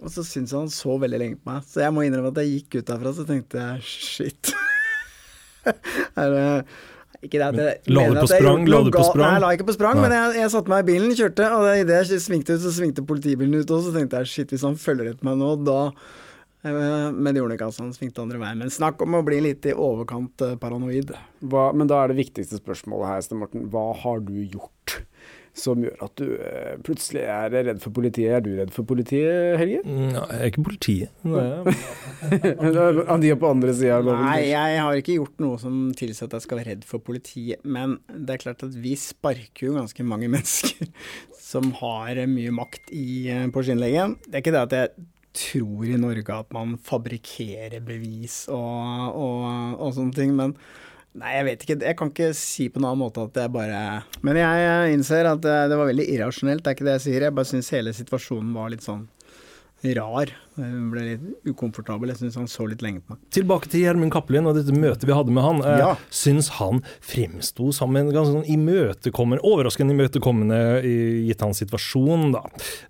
Og 0.02 0.10
så 0.10 0.26
syntes 0.26 0.58
han 0.58 0.72
så 0.74 0.98
veldig 0.98 1.22
lenge 1.22 1.38
på 1.38 1.52
meg. 1.52 1.70
Så 1.70 1.84
jeg 1.86 1.94
må 1.94 2.04
innrømme 2.08 2.34
at 2.34 2.42
jeg 2.42 2.56
gikk 2.56 2.80
ut 2.80 2.90
derfra, 2.90 3.14
så 3.14 3.28
tenkte 3.30 3.62
jeg 3.62 3.86
shit. 3.86 4.54
er 6.22 6.34
det 6.36 6.48
ikke 7.22 7.38
det 7.38 7.46
at 7.46 7.60
jeg 7.60 7.82
Men 7.86 7.94
la 7.94 8.02
mener 8.02 8.16
du 8.16 8.22
på 8.22 8.24
at 8.24 8.32
jeg 8.32 8.42
sprang? 8.42 8.66
La 8.66 8.82
du 8.82 8.92
på 8.96 9.06
sprang? 9.06 9.22
Nei, 9.28 9.36
jeg 9.36 9.44
la 9.46 9.52
ikke 9.58 9.68
på 9.68 9.78
sprang, 9.78 10.00
Nei. 10.00 10.08
men 10.08 10.18
jeg, 10.18 10.40
jeg 10.42 10.54
satte 10.56 10.74
meg 10.74 10.82
i 10.82 10.90
bilen, 10.90 11.14
kjørte, 11.20 11.52
og 11.54 11.70
idet 11.84 12.02
jeg 12.02 12.24
svingte 12.24 12.58
ut, 12.58 12.64
så 12.66 12.74
svingte 12.74 13.06
politibilen 13.06 13.62
ut, 13.62 13.76
og 13.76 13.86
så 13.86 13.94
tenkte 13.94 14.24
jeg 14.24 14.34
shit, 14.34 14.56
hvis 14.56 14.66
han 14.66 14.80
følger 14.82 15.14
etter 15.14 15.30
meg 15.30 15.40
nå, 15.42 15.54
da 15.68 15.80
Eh, 16.64 17.12
Men 17.12 17.34
det 17.34 17.42
gjorde 17.42 17.58
ikke, 17.58 17.70
altså. 17.72 17.86
Han 17.88 17.96
svingte 17.96 18.24
andre 18.24 18.42
veien. 18.42 18.62
Men 18.62 18.74
snakk 18.74 19.02
om 19.02 19.18
å 19.18 19.24
bli 19.26 19.40
litt 19.48 19.66
i 19.70 19.74
overkant 19.74 20.44
eh, 20.46 20.58
paranoid. 20.62 21.14
Hva, 21.42 21.70
men 21.74 21.90
da 21.90 22.04
er 22.04 22.12
det 22.12 22.20
viktigste 22.22 22.62
spørsmålet 22.62 23.10
her, 23.10 23.24
Sten 23.26 23.42
Morten. 23.42 23.68
Hva 23.74 23.88
har 24.04 24.22
du 24.26 24.36
gjort 24.44 25.00
som 25.58 25.82
gjør 25.84 26.04
at 26.06 26.14
du 26.20 26.28
eh, 26.38 26.76
plutselig 26.86 27.24
er 27.28 27.52
redd 27.52 27.82
for 27.84 27.94
politiet? 27.96 28.32
Er 28.38 28.44
du 28.46 28.52
redd 28.56 28.72
for 28.74 28.88
politiet, 28.88 29.58
Helge? 29.60 29.82
Nei, 29.84 30.12
ja, 30.16 30.24
Jeg 30.32 30.40
er 30.40 30.52
ikke 30.52 30.66
politiet. 30.68 31.16
Nei. 31.28 31.74
De 33.22 33.32
er 33.34 33.40
på 33.42 33.52
andre 33.52 33.76
sida 33.76 34.00
av 34.00 34.08
loven? 34.08 34.24
Nei, 34.30 34.52
jeg 34.52 34.80
har 34.80 35.00
ikke 35.02 35.18
gjort 35.20 35.44
noe 35.44 35.60
som 35.62 35.80
tilsier 35.98 36.30
at 36.30 36.38
jeg 36.38 36.46
skal 36.48 36.62
være 36.62 36.74
redd 36.74 36.86
for 36.88 37.04
politiet. 37.04 37.64
Men 37.68 37.98
det 38.08 38.38
er 38.38 38.44
klart 38.46 38.66
at 38.68 38.78
vi 38.80 38.96
sparker 39.00 39.68
jo 39.68 39.78
ganske 39.80 40.06
mange 40.08 40.32
mennesker 40.36 40.92
som 41.36 41.74
har 41.82 42.22
mye 42.32 42.54
makt 42.56 42.94
i, 42.96 43.08
eh, 43.32 43.48
på 43.52 43.66
skinnleggen. 43.68 44.20
Det 44.28 44.38
er 44.38 44.46
ikke 44.46 44.56
det 44.56 44.68
at 44.68 44.78
jeg 44.78 45.10
tror 45.36 45.88
i 45.88 46.00
Norge 46.00 46.36
at 46.36 46.56
man 46.56 46.78
fabrikkerer 46.84 47.84
bevis 47.88 48.46
og, 48.52 49.16
og, 49.16 49.46
og 49.80 49.94
sånne 49.96 50.16
ting, 50.16 50.34
men 50.36 50.56
Nei, 51.20 51.32
jeg 51.36 51.46
vet 51.50 51.64
ikke. 51.66 51.80
Jeg 51.84 51.98
kan 52.00 52.12
ikke 52.14 52.30
si 52.40 52.70
på 52.72 52.80
en 52.80 52.86
annen 52.88 53.02
måte 53.04 53.26
at 53.28 53.36
jeg 53.36 53.52
bare 53.52 53.80
Men 54.24 54.38
jeg 54.40 54.94
innser 54.96 55.28
at 55.34 55.42
det, 55.44 55.58
det 55.72 55.80
var 55.80 55.90
veldig 55.92 56.06
irrasjonelt, 56.14 56.64
det 56.64 56.72
er 56.72 56.78
ikke 56.78 56.88
det 56.88 56.94
jeg 57.00 57.08
sier. 57.10 57.26
Jeg 57.28 57.36
bare 57.36 57.50
syns 57.52 57.72
hele 57.76 57.92
situasjonen 57.98 58.54
var 58.56 58.72
litt 58.72 58.86
sånn 58.88 59.10
rar. 59.98 60.30
Hun 60.62 60.92
ble 60.94 61.02
litt 61.08 61.48
ukomfortabel. 61.50 62.12
Jeg 62.12 62.20
syns 62.20 62.36
han 62.38 62.46
så 62.52 62.68
litt 62.70 62.84
lenge 62.86 63.02
på 63.02 63.16
meg. 63.16 63.22
Tilbake 63.34 63.70
til 63.72 63.82
Gjermund 63.82 64.14
Cappelin 64.14 64.46
og 64.46 64.54
dette 64.60 64.76
møtet 64.78 65.08
vi 65.10 65.16
hadde 65.18 65.34
med 65.34 65.42
han. 65.42 65.62
Eh, 65.66 65.80
Ja. 65.82 65.96
Syns 66.14 66.52
han 66.60 66.84
fremsto 67.02 67.72
som 67.74 67.98
en 67.98 68.12
ganske 68.14 68.36
sånn 68.36 68.46
imøtekommende, 68.46 69.42
overraskende 69.42 69.96
imøtekommende 69.98 70.60
i 70.86 70.94
gitt 71.32 71.42
hans 71.42 71.64
situasjon, 71.64 72.28
da. 72.38 72.44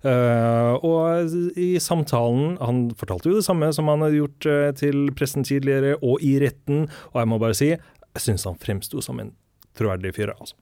Eh, 0.04 0.74
og 0.84 1.32
i 1.56 1.70
samtalen 1.80 2.58
Han 2.60 2.90
fortalte 2.98 3.30
jo 3.30 3.38
det 3.40 3.46
samme 3.48 3.72
som 3.72 3.88
han 3.88 4.04
hadde 4.04 4.20
gjort 4.20 4.46
eh, 4.52 4.68
til 4.76 5.08
pressen 5.16 5.42
tidligere, 5.48 5.96
og 6.02 6.20
i 6.20 6.36
retten, 6.44 6.84
og 7.14 7.18
jeg 7.22 7.28
må 7.32 7.40
bare 7.40 7.56
si, 7.56 7.72
jeg 8.12 8.26
syns 8.26 8.44
han 8.48 8.60
fremsto 8.60 9.02
som 9.04 9.20
en 9.22 9.32
troverdig 9.76 10.14
fyr, 10.16 10.34
altså. 10.34 10.58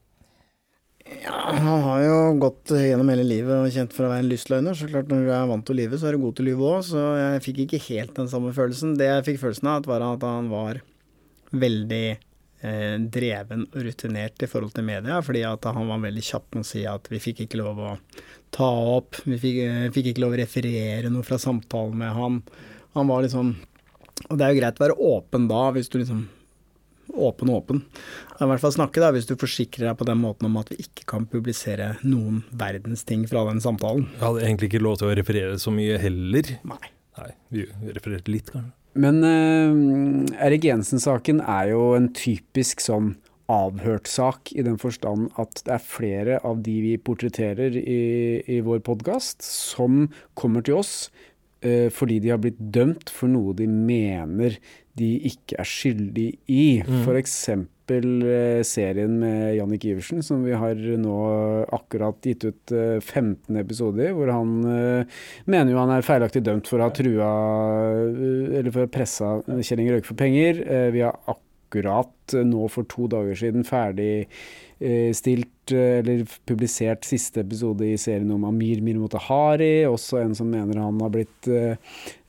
Ja, 1.23 1.33
han 1.57 1.81
har 1.83 2.01
jo 2.05 2.17
gått 2.39 2.71
gjennom 2.77 3.09
hele 3.11 3.25
livet 3.25 3.57
og 3.57 3.73
kjent 3.73 3.93
for 3.95 4.05
å 4.05 4.11
være 4.13 4.23
en 4.23 4.31
lystløgner. 4.31 4.77
Så 4.77 4.87
klart 4.91 5.09
når 5.11 5.25
du 5.25 5.31
er 5.33 5.47
vant 5.49 5.65
til 5.67 5.75
å 5.75 5.79
lyve, 5.81 5.99
så 5.99 6.07
er 6.07 6.15
du 6.15 6.23
god 6.23 6.37
til 6.37 6.45
å 6.45 6.49
lyve 6.51 6.67
òg. 6.69 6.81
Så 6.87 7.05
jeg 7.17 7.43
fikk 7.47 7.61
ikke 7.65 7.81
helt 7.89 8.13
den 8.19 8.29
samme 8.31 8.53
følelsen. 8.55 8.93
Det 8.99 9.09
jeg 9.09 9.27
fikk 9.27 9.41
følelsen 9.41 9.71
av, 9.73 9.87
var 9.89 10.05
at 10.05 10.25
han 10.27 10.51
var 10.51 10.81
veldig 11.51 12.05
eh, 12.11 12.97
dreven 13.17 13.65
og 13.67 13.79
rutinert 13.87 14.45
i 14.45 14.49
forhold 14.51 14.75
til 14.77 14.87
media. 14.87 15.19
Fordi 15.25 15.43
at 15.49 15.67
han 15.67 15.89
var 15.89 16.03
veldig 16.05 16.25
kjapp 16.29 16.55
med 16.55 16.63
å 16.67 16.69
si 16.71 16.85
at 16.87 17.09
vi 17.11 17.21
fikk 17.23 17.45
ikke 17.45 17.59
lov 17.59 17.81
å 17.81 17.95
ta 18.55 18.69
opp, 18.95 19.23
vi 19.25 19.39
fikk, 19.41 19.61
eh, 19.65 19.87
fikk 19.95 20.11
ikke 20.13 20.23
lov 20.25 20.37
å 20.37 20.41
referere 20.43 21.11
noe 21.11 21.27
fra 21.27 21.41
samtalen 21.41 21.97
med 22.03 22.15
han. 22.15 22.41
Han 22.97 23.11
var 23.11 23.25
liksom 23.25 23.55
Og 24.29 24.37
det 24.37 24.45
er 24.45 24.51
jo 24.53 24.59
greit 24.59 24.77
å 24.77 24.83
være 24.83 25.01
åpen 25.01 25.47
da, 25.49 25.61
hvis 25.73 25.87
du 25.89 25.95
liksom 25.97 26.27
åpen 27.13 27.51
og 27.51 27.61
åpen. 27.61 27.81
I 28.39 28.49
hvert 28.49 28.63
fall 28.63 28.75
snakke, 28.75 29.01
da, 29.03 29.11
hvis 29.15 29.29
du 29.29 29.35
forsikrer 29.39 29.89
deg 29.89 29.99
på 29.99 30.07
den 30.09 30.21
måten 30.21 30.49
om 30.49 30.59
at 30.61 30.71
vi 30.73 30.81
ikke 30.85 31.07
kan 31.13 31.27
publisere 31.29 31.93
noen 32.03 32.43
verdens 32.57 33.05
ting 33.07 33.25
fra 33.29 33.45
den 33.49 33.61
samtalen. 33.63 34.07
Jeg 34.15 34.25
hadde 34.25 34.45
egentlig 34.45 34.71
ikke 34.71 34.85
lov 34.85 34.99
til 35.01 35.11
å 35.11 35.17
referere 35.17 35.57
så 35.61 35.73
mye 35.75 35.99
heller. 36.01 36.55
Nei. 36.67 36.83
Nei, 37.19 37.33
vi 37.51 37.65
refererte 37.91 38.31
litt, 38.31 38.53
kanskje. 38.53 38.71
Men 39.01 39.21
uh, 39.23 40.39
Erik 40.43 40.65
Jensen-saken 40.67 41.39
er 41.47 41.71
jo 41.71 41.91
en 41.95 42.09
typisk 42.15 42.83
sånn 42.83 43.13
avhørt 43.51 44.07
sak, 44.07 44.51
i 44.55 44.63
den 44.63 44.77
forstand 44.79 45.31
at 45.41 45.63
det 45.65 45.75
er 45.75 45.83
flere 45.83 46.37
av 46.47 46.61
de 46.63 46.75
vi 46.85 46.93
portretterer 47.03 47.75
i, 47.75 47.99
i 48.47 48.59
vår 48.63 48.79
podkast, 48.87 49.43
som 49.43 50.05
kommer 50.39 50.63
til 50.63 50.79
oss 50.79 50.93
fordi 51.93 52.19
de 52.23 52.31
har 52.33 52.39
blitt 52.41 52.57
dømt 52.73 53.11
for 53.13 53.29
noe 53.29 53.53
de 53.53 53.67
mener 53.69 54.55
de 54.99 55.11
ikke 55.29 55.59
er 55.61 55.67
skyldig 55.67 56.25
i. 56.51 56.63
Mm. 56.83 57.03
For 57.05 57.15
eksempel 57.19 58.07
eh, 58.27 58.61
serien 58.67 59.13
med 59.21 59.55
Jannik 59.57 59.85
Iversen, 59.87 60.23
som 60.25 60.43
vi 60.47 60.55
har 60.57 60.75
nå 60.99 61.15
akkurat 61.77 62.19
gitt 62.27 62.43
ut 62.49 62.73
eh, 62.75 62.97
15 62.99 63.59
episoder 63.61 64.09
i, 64.09 64.15
hvor 64.17 64.31
han 64.33 64.57
eh, 64.67 65.21
mener 65.51 65.71
jo 65.75 65.79
han 65.79 65.93
er 65.95 66.07
feilaktig 66.07 66.43
dømt 66.47 66.67
for 66.71 66.81
å 66.81 66.89
ha 66.89 66.95
trua 66.95 67.29
eh, 67.93 68.57
Eller 68.59 68.71
for 68.71 68.83
å 68.83 68.89
ha 68.89 68.91
pressa 68.97 69.31
Kjell 69.61 69.83
Inge 69.85 69.95
Røkke 69.97 70.11
for 70.11 70.19
penger. 70.25 70.63
Eh, 70.65 70.89
Vi 70.97 71.05
har 71.05 71.15
akkurat 71.23 71.47
eh, 71.79 72.43
nå 72.47 72.67
for 72.71 72.87
to 72.89 73.07
dager 73.11 73.37
siden 73.37 73.65
ferdig 73.67 74.27
eh, 74.79 75.11
stilt 75.15 75.73
eh, 75.73 75.99
eller 76.01 76.23
publisert 76.49 77.05
siste 77.07 77.43
episode 77.43 77.85
i 77.87 77.97
serien 78.01 78.31
om 78.35 78.47
Amir 78.49 78.81
Mirmotahari, 78.83 79.85
også 79.89 80.21
en 80.21 80.35
som 80.37 80.49
mener 80.51 80.81
han 80.81 80.99
har 81.01 81.13
blitt 81.13 81.51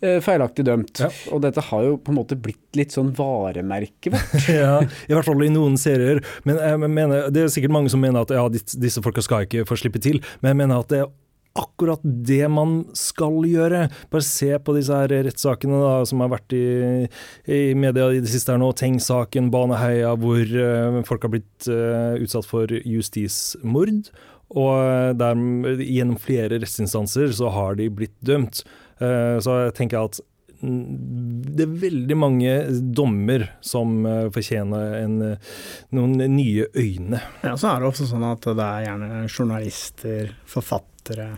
feilaktig 0.02 0.64
dømt. 0.66 0.98
Ja. 0.98 1.08
Og 1.30 1.44
dette 1.44 1.62
har 1.62 1.84
jo 1.86 1.96
på 2.02 2.10
en 2.10 2.18
måte 2.18 2.34
blitt 2.34 2.78
litt 2.78 2.94
sånn 2.94 3.12
varemerke 3.14 4.10
vårt. 4.10 4.48
ja, 4.50 4.80
I 4.82 5.14
hvert 5.14 5.28
fall 5.28 5.44
i 5.46 5.52
noen 5.52 5.78
serier. 5.78 6.22
Men 6.48 6.58
jeg 6.58 6.90
mener, 6.90 7.28
det 7.30 7.44
er 7.44 7.52
sikkert 7.54 7.76
mange 7.78 7.92
som 7.92 8.02
mener 8.02 8.26
at 8.26 8.34
ja, 8.34 8.42
disse 8.50 9.02
folka 9.04 9.22
skal 9.22 9.46
ikke 9.46 9.66
få 9.68 9.78
slippe 9.78 10.02
til, 10.02 10.18
men 10.42 10.52
jeg 10.52 10.62
mener 10.64 10.82
at 10.82 10.90
det 10.90 11.04
er 11.04 11.12
akkurat 11.58 12.00
det 12.02 12.44
man 12.52 12.82
skal 12.96 13.42
gjøre. 13.48 13.86
Bare 14.12 14.26
se 14.26 14.50
på 14.62 14.74
disse 14.76 14.96
her 14.96 15.12
rettssakene 15.28 15.80
da, 15.82 15.94
som 16.08 16.24
har 16.24 16.32
vært 16.32 16.56
i, 16.56 16.64
i 17.44 17.62
media 17.78 18.08
i 18.12 18.22
det 18.24 18.32
siste 18.32 18.54
her 18.54 18.62
nå. 18.62 18.72
Teng-saken, 18.78 19.50
Baneheia, 19.52 20.14
hvor 20.20 20.42
uh, 20.42 21.00
folk 21.08 21.26
har 21.26 21.34
blitt 21.34 21.68
uh, 21.68 22.18
utsatt 22.22 22.48
for 22.48 22.72
justismord. 22.82 24.12
Og 24.52 24.72
eh, 24.76 25.10
der, 25.16 25.38
gjennom 25.80 26.18
flere 26.20 26.58
rettsinstanser 26.60 27.30
så 27.32 27.48
har 27.54 27.78
de 27.78 27.88
blitt 27.88 28.12
dømt. 28.20 28.60
Uh, 29.00 29.40
så 29.40 29.62
jeg 29.62 29.76
tenker 29.78 30.04
at 30.04 30.20
det 30.62 31.64
er 31.64 31.78
veldig 31.82 32.16
mange 32.16 32.50
dommer 32.94 33.48
som 33.66 34.04
eh, 34.06 34.28
fortjener 34.30 34.94
en, 35.00 35.16
eh, 35.26 35.54
noen 35.96 36.14
nye 36.36 36.68
øyne. 36.78 37.18
Ja, 37.42 37.56
så 37.58 37.72
er 37.72 37.82
det 37.82 37.88
ofte 37.90 38.06
sånn 38.06 38.26
at 38.28 38.46
det 38.46 38.66
er 38.66 38.86
gjerne 38.86 39.24
journalister, 39.26 40.30
forfattere, 40.46 41.28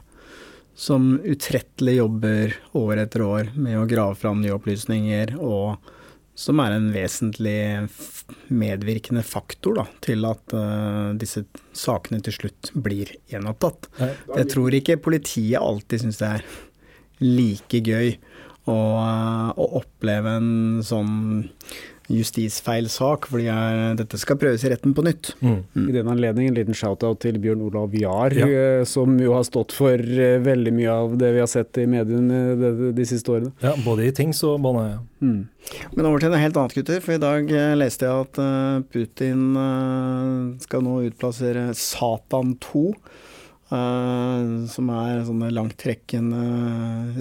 som 0.77 1.15
utrettelig 1.23 1.97
jobber 2.03 2.57
år 2.77 3.05
etter 3.07 3.25
år 3.25 3.53
med 3.57 3.79
å 3.79 3.89
grave 3.89 4.19
fram 4.19 4.43
nye 4.43 4.57
opplysninger, 4.59 5.37
og 5.39 5.79
som 6.35 6.59
er 6.61 6.75
en 6.75 6.91
vesentlig 6.91 7.87
medvirkende 8.51 9.23
faktor 9.25 9.79
da, 9.79 9.85
til 10.03 10.27
at 10.27 10.51
uh, 10.51 11.15
disse 11.15 11.45
sakene 11.79 12.19
til 12.27 12.35
slutt 12.35 12.73
blir 12.75 13.13
gjenopptatt. 13.31 13.87
Jeg 14.35 14.49
tror 14.51 14.75
ikke 14.75 14.99
politiet 15.05 15.63
alltid 15.63 16.03
syns 16.03 16.19
det 16.19 16.33
er 16.41 16.49
like 17.23 17.79
gøy 17.87 18.17
å, 18.71 18.79
og 19.57 19.79
oppleve 19.83 20.39
en 20.39 20.53
sånn 20.87 21.13
justisfeilsak, 22.13 23.25
fordi 23.31 23.47
jeg, 23.47 23.85
dette 23.97 24.19
skal 24.21 24.37
prøves 24.41 24.65
i 24.67 24.71
retten 24.73 24.93
på 24.97 25.05
nytt. 25.07 25.31
Mm. 25.41 25.87
I 25.89 25.95
den 25.95 26.11
anledning 26.13 26.51
en 26.51 26.59
liten 26.59 26.77
shout-out 26.77 27.23
til 27.25 27.39
Bjørn 27.41 27.63
Olav 27.65 27.95
Jahr, 27.97 28.35
Ja. 28.37 28.45
eh, 28.47 28.85
som 28.85 29.17
jo 29.21 29.33
har 29.33 29.45
stått 29.49 29.73
for 29.73 29.95
eh, 29.97 30.37
veldig 30.45 30.73
mye 30.77 30.91
av 30.93 31.17
det 31.21 31.33
vi 31.33 31.41
har 31.41 31.49
sett 31.49 31.79
i 31.81 31.87
mediene 31.89 32.43
de, 32.61 32.73
de, 32.77 32.93
de 32.99 33.07
siste 33.09 33.33
årene. 33.33 33.53
Ja, 33.65 33.73
både 33.85 34.05
i 34.09 34.13
Tings 34.13 34.43
og 34.45 34.61
Baneheia. 34.65 35.01
Mm. 35.25 35.49
Men 35.97 36.07
over 36.11 36.21
til 36.21 36.35
noe 36.35 36.43
helt 36.45 36.57
annet, 36.61 36.77
gutter. 36.77 37.01
For 37.01 37.17
i 37.17 37.23
dag 37.25 37.49
eh, 37.57 37.75
leste 37.81 38.05
jeg 38.05 38.27
at 38.29 38.43
eh, 38.45 38.81
Putin 38.93 39.47
eh, 39.57 40.65
skal 40.67 40.85
nå 40.85 40.99
utplassere 41.09 41.71
Satan 41.79 42.57
2. 42.69 42.85
eh, 43.73 44.67
som 44.71 44.91
er 44.95 45.25
sånne 45.27 45.51
langtrekkende 45.55 46.43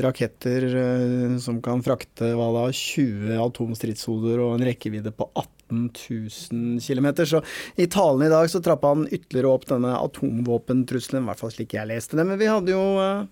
raketter 0.04 0.68
eh, 0.80 1.36
som 1.44 1.62
kan 1.64 1.84
frakte 1.86 2.34
hva 2.38 2.50
da, 2.56 2.66
20 2.74 3.38
atomstridshoder 3.44 4.42
og 4.44 4.58
en 4.58 4.66
rekkevidde 4.68 5.14
på 5.16 5.30
18 5.32 5.90
000 5.94 6.82
km. 6.84 7.08
Så 7.26 7.44
i 7.76 7.88
talen 7.88 8.28
i 8.28 8.34
dag 8.34 8.50
så 8.52 8.62
trappa 8.64 8.94
han 8.96 9.08
ytterligere 9.10 9.54
opp 9.54 9.70
denne 9.70 9.96
atomvåpentrusselen, 10.00 11.24
i 11.24 11.32
hvert 11.32 11.44
fall 11.44 11.54
slik 11.56 11.78
jeg 11.78 11.90
leste 11.90 12.20
det. 12.20 12.28
Men 12.28 12.42
vi 12.42 12.52
hadde 12.52 12.76
jo 12.76 12.84
eh, 13.04 13.24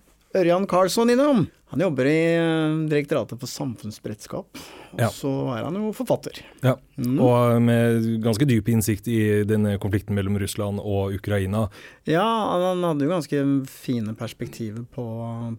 Ørjan 0.42 0.68
Karlsson 0.70 1.12
innom. 1.12 1.46
Han 1.72 1.80
jobber 1.80 2.08
i 2.10 2.16
eh, 2.36 2.74
Direktoratet 2.92 3.40
for 3.40 3.48
samfunnsberedskap, 3.48 4.60
og 4.92 5.00
Ja. 5.00 5.08
så 5.16 5.32
er 5.56 5.64
han 5.64 5.78
jo 5.80 5.92
forfatter. 5.96 6.42
Ja. 6.64 6.76
Mm. 7.00 7.16
Og 7.24 7.62
med 7.64 8.08
ganske 8.24 8.46
dyp 8.50 8.68
innsikt 8.74 9.08
i 9.08 9.44
denne 9.48 9.78
konflikten 9.80 10.16
mellom 10.18 10.36
Russland 10.42 10.82
og 10.84 11.16
Ukraina. 11.16 11.70
Ja, 12.10 12.26
han 12.52 12.84
hadde 12.84 13.08
jo 13.08 13.14
ganske 13.14 13.44
fine 13.72 14.14
perspektiver 14.20 14.84
på, 14.92 15.06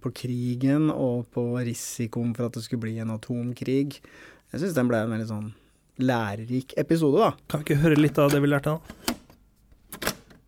på 0.04 0.12
krigen 0.12 0.90
og 0.92 1.25
på 1.33 1.47
risikoen 1.64 2.37
for 2.37 2.47
at 2.50 2.59
det 2.61 2.66
skulle 2.66 2.85
bli 2.85 2.99
en 3.00 3.14
atomkrig. 3.16 3.99
Jeg 4.52 4.61
syns 4.61 4.76
den 4.76 4.88
ble 4.92 5.00
en 5.07 5.14
veldig 5.16 5.31
sånn 5.33 5.50
lærerik 6.02 6.73
episode, 6.81 7.19
da. 7.21 7.33
Kan 7.49 7.62
vi 7.62 7.71
ikke 7.73 7.83
høre 7.83 8.00
litt 8.00 8.19
av 8.21 8.31
det 8.33 8.40
vi 8.45 8.49
lærte 8.52 8.76
da? 8.76 9.16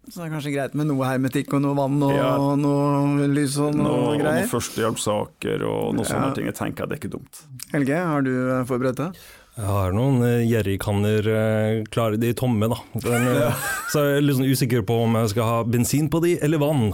Så 0.08 0.20
det 0.20 0.26
er 0.26 0.32
kanskje 0.34 0.52
greit 0.54 0.74
med 0.76 0.90
noe 0.90 1.06
hermetikk 1.08 1.54
og 1.56 1.62
noe 1.64 1.76
vann 1.78 2.02
og 2.04 2.12
Ja. 2.12 2.34
noe 2.60 3.28
lys 3.32 3.56
og 3.58 3.74
noe 3.74 3.84
Noe, 3.88 4.18
greier. 4.18 4.42
noen 4.44 4.50
førstehjelpssaker 4.50 5.62
og 5.64 5.94
noen 5.94 6.04
Ja. 6.04 6.10
sånne 6.12 6.34
ting. 6.34 6.44
Jeg 6.50 6.54
tenker 6.58 6.84
at 6.84 6.90
det 6.90 6.98
er 6.98 7.08
ikke 7.08 7.14
dumt. 7.16 7.40
Helge, 7.72 7.96
har 7.96 8.22
du 8.22 8.30
eh, 8.50 8.64
forberedt 8.68 8.96
deg? 9.00 9.16
Jeg 9.54 9.66
har 9.70 9.92
noen 9.94 10.16
uh, 10.18 10.42
jerrykanner 10.42 11.22
uh, 11.30 11.84
klare, 11.94 12.18
de 12.18 12.32
tomme, 12.34 12.66
da. 12.68 12.74
Den, 12.98 13.22
uh, 13.22 13.54
så 13.92 14.02
jeg 14.02 14.16
er 14.18 14.24
litt 14.26 14.36
sånn 14.40 14.50
usikker 14.50 14.82
på 14.82 14.96
om 15.04 15.14
jeg 15.14 15.30
skal 15.30 15.44
ha 15.46 15.60
bensin 15.62 16.08
på 16.10 16.20
de, 16.24 16.32
eller 16.42 16.58
vann. 16.58 16.88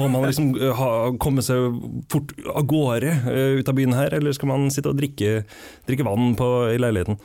Må 0.00 0.08
man 0.08 0.24
liksom 0.24 0.54
ha, 0.72 0.88
komme 1.20 1.44
seg 1.44 1.68
fort 2.08 2.32
av 2.48 2.64
gårde 2.64 3.12
ut 3.60 3.68
av 3.68 3.76
byen 3.76 3.92
her, 3.92 4.08
eller 4.16 4.32
skal 4.32 4.48
man 4.48 4.70
sitte 4.72 4.88
og 4.88 4.96
drikke, 4.96 5.44
drikke 5.84 6.08
vann 6.08 6.32
på, 6.34 6.48
i 6.72 6.80
leiligheten? 6.80 7.20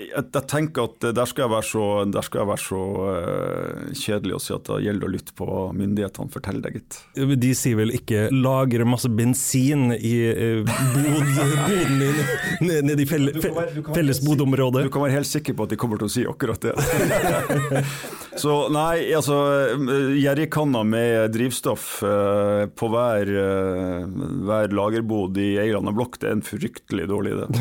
Jeg, 0.00 0.24
jeg 0.32 0.44
tenker 0.48 0.88
at 0.88 1.06
der 1.16 1.28
skal 1.28 1.44
jeg 1.44 1.52
være 1.52 1.66
så, 1.68 1.84
der 2.08 2.26
skal 2.26 2.42
jeg 2.42 2.50
være 2.50 2.64
så 2.64 2.80
uh, 3.04 3.90
kjedelig 4.00 4.36
å 4.36 4.40
si 4.42 4.54
at 4.56 4.70
det 4.70 4.78
gjelder 4.86 5.08
å 5.08 5.12
lytte 5.12 5.36
på 5.36 5.48
hva 5.48 5.64
myndighetene 5.76 6.32
forteller 6.32 6.64
deg, 6.66 6.80
gitt. 6.80 7.00
De 7.44 7.52
sier 7.56 7.78
vel 7.78 7.94
ikke 7.96 8.28
'lagre 8.32 8.86
masse 8.88 9.10
bensin 9.12 9.94
i 9.96 10.14
uh, 10.30 10.64
bod, 10.66 11.30
boden 11.68 12.00
din 12.00 12.18
nede 12.66 12.82
ned 12.90 13.04
i 13.04 13.08
felle, 13.08 13.34
fe, 13.42 13.52
felles 13.92 14.22
bodområdet'? 14.24 14.86
Du 14.88 14.94
kan 14.94 15.06
være 15.06 15.20
helt 15.20 15.30
sikker 15.30 15.56
på 15.56 15.68
at 15.68 15.74
de 15.74 15.80
kommer 15.80 16.00
til 16.00 16.10
å 16.10 16.14
si 16.16 16.26
akkurat 16.28 16.68
det. 16.70 16.74
så 18.40 18.56
nei, 18.72 19.12
altså 19.16 19.36
Jerrykanner 20.16 20.86
med 20.88 21.34
drivstoff 21.34 22.02
uh, 22.06 22.64
på 22.72 22.90
hver, 22.92 23.30
uh, 23.30 24.06
hver 24.48 24.74
lagerbod 24.76 25.38
i 25.40 25.52
ei 25.58 25.68
eller 25.68 25.82
annen 25.82 25.96
blokk, 25.96 26.20
det 26.22 26.30
er 26.30 26.38
en 26.38 26.46
fryktelig 26.46 27.08
dårlig 27.10 27.36
idé. 27.36 27.46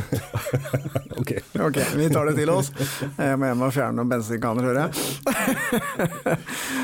Ok. 1.20 1.34
Ok, 1.60 1.78
vi 2.00 2.06
tar 2.08 2.30
det 2.30 2.38
til 2.38 2.50
oss. 2.54 2.70
Jeg 3.18 3.36
må 3.36 3.50
hjem 3.50 3.64
og 3.66 3.74
fjerne 3.76 3.98
noen 3.98 4.12
bensinkanner, 4.14 4.70
hører 4.70 4.88
jeg. 4.88 4.94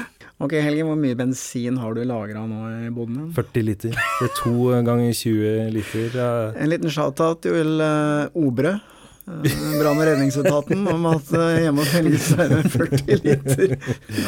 Ok, 0.43 0.51
Helge, 0.59 0.83
hvor 0.83 0.97
mye 0.99 1.15
bensin 1.15 1.77
har 1.79 1.95
du 1.95 2.01
lagra 2.03 2.41
nå 2.43 2.65
i 2.89 2.89
boden 2.91 3.21
din? 3.21 3.29
40 3.37 3.63
liter. 3.63 3.93
Det 3.95 4.27
er 4.27 4.33
to 4.35 4.73
ganger 4.83 5.13
20 5.15 5.69
liter. 5.71 6.17
En 6.59 6.73
liten 6.73 6.91
shout-out 6.91 7.39
til 7.45 7.79
uh, 7.79 8.27
Obre. 8.35 8.75
Eh, 9.27 9.57
med 9.75 9.87
og 9.89 10.01
redningsetaten 10.05 10.87
om 10.91 11.07
at 11.11 11.31
uh, 11.33 11.43
hjemme 11.63 11.83
hos 11.83 11.93
Helge 11.97 12.21
så 12.21 12.39
er 12.45 12.53
det 12.53 12.71
40 12.73 13.21
liter 13.25 13.75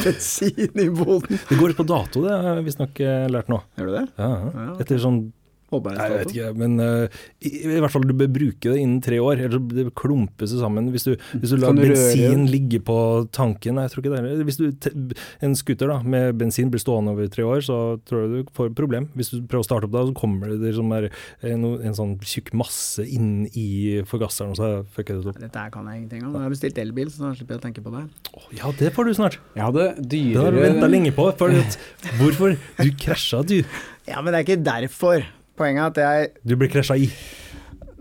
bensin 0.04 0.82
i 0.84 0.88
boden. 0.90 1.40
Det 1.48 1.58
går 1.58 1.74
ut 1.74 1.80
på 1.80 1.88
dato, 1.88 2.22
det 2.26 2.34
har 2.34 2.58
jeg 2.58 2.68
visstnok 2.68 3.02
eh, 3.04 3.26
lært 3.32 3.52
nå. 3.52 3.60
Gjør 3.78 3.90
du 3.90 3.96
det? 4.00 4.06
Ja, 4.18 4.30
Ja. 4.58 4.70
Etter 4.82 5.02
sånn 5.02 5.20
jeg 5.68 6.12
vet 6.14 6.30
ikke, 6.32 6.52
men 6.56 6.78
uh, 6.80 7.18
i, 7.44 7.50
i 7.68 7.80
hvert 7.82 7.92
fall 7.92 8.06
du 8.08 8.14
bør 8.16 8.30
bruke 8.32 8.70
det 8.72 8.78
innen 8.80 9.02
tre 9.04 9.18
år, 9.20 9.42
Eller 9.44 9.60
det 9.68 9.84
klumper 9.98 10.48
seg 10.48 10.62
sammen. 10.62 10.88
Hvis 10.94 11.04
du, 11.04 11.12
hvis 11.34 11.52
du 11.52 11.58
lar 11.60 11.76
du 11.76 11.82
bensin 11.82 12.46
ligge 12.48 12.80
på 12.84 12.96
tanken 13.36 13.76
Nei, 13.76 13.84
jeg 13.84 13.92
tror 13.92 14.04
ikke 14.04 14.14
det 14.14 14.22
er 14.38 14.46
Hvis 14.48 14.56
du, 14.60 14.64
te- 14.72 14.94
en 15.44 15.54
scooter 15.58 15.92
da, 15.92 15.98
med 16.02 16.38
bensin 16.40 16.70
blir 16.72 16.80
stående 16.80 17.12
over 17.12 17.28
tre 17.32 17.44
år, 17.44 17.60
så 17.66 17.78
tror 18.08 18.24
jeg 18.24 18.30
du 18.46 18.52
får 18.56 18.70
et 18.72 18.78
problem. 18.78 19.10
Hvis 19.18 19.32
du 19.34 19.42
prøver 19.44 19.64
å 19.66 19.68
starte 19.68 19.88
opp 19.90 19.94
da, 19.94 20.06
så 20.08 20.16
kommer 20.16 20.50
det 20.54 20.58
liksom 20.70 20.88
der, 20.94 21.10
eh, 21.42 21.54
no, 21.60 21.74
en 21.84 21.96
sånn 21.96 22.16
tjukk 22.24 22.52
masse 22.56 23.04
inn 23.04 23.46
i 23.52 24.00
forgasseren, 24.08 24.54
og 24.56 24.60
så 24.60 24.70
fucker 24.96 25.20
det 25.20 25.32
opp. 25.34 25.40
Dette 25.44 25.64
her 25.66 25.72
kan 25.74 25.86
jeg 25.92 26.02
ingenting 26.02 26.24
om. 26.26 26.34
Jeg 26.38 26.46
har 26.48 26.54
bestilt 26.56 26.80
elbil, 26.82 27.12
så 27.12 27.26
da 27.28 27.32
slipper 27.36 27.56
jeg 27.58 27.62
å 27.62 27.66
tenke 27.68 27.84
på 27.84 27.92
det. 27.94 28.04
Oh, 28.34 28.48
ja, 28.56 28.72
det 28.80 28.92
får 28.96 29.10
du 29.10 29.14
snart. 29.20 29.38
Jeg 29.54 29.66
hadde 29.68 29.88
Det 30.00 30.22
har 30.38 30.54
du 30.54 30.62
venta 30.64 30.88
lenge 30.90 31.12
på. 31.16 31.28
For 31.38 31.52
hvorfor? 32.18 32.56
Du 32.80 32.90
krasja, 33.04 33.42
du. 33.46 33.58
Ja, 34.08 34.22
men 34.22 34.32
det 34.32 34.40
er 34.40 34.46
ikke 34.46 34.62
derfor. 34.64 35.26
Poenget 35.58 35.82
er 35.82 35.90
at 35.90 36.00
jeg 36.04 36.32
Du 36.46 36.56
ble 36.58 36.70
krasja 36.70 36.96
i. 36.98 37.10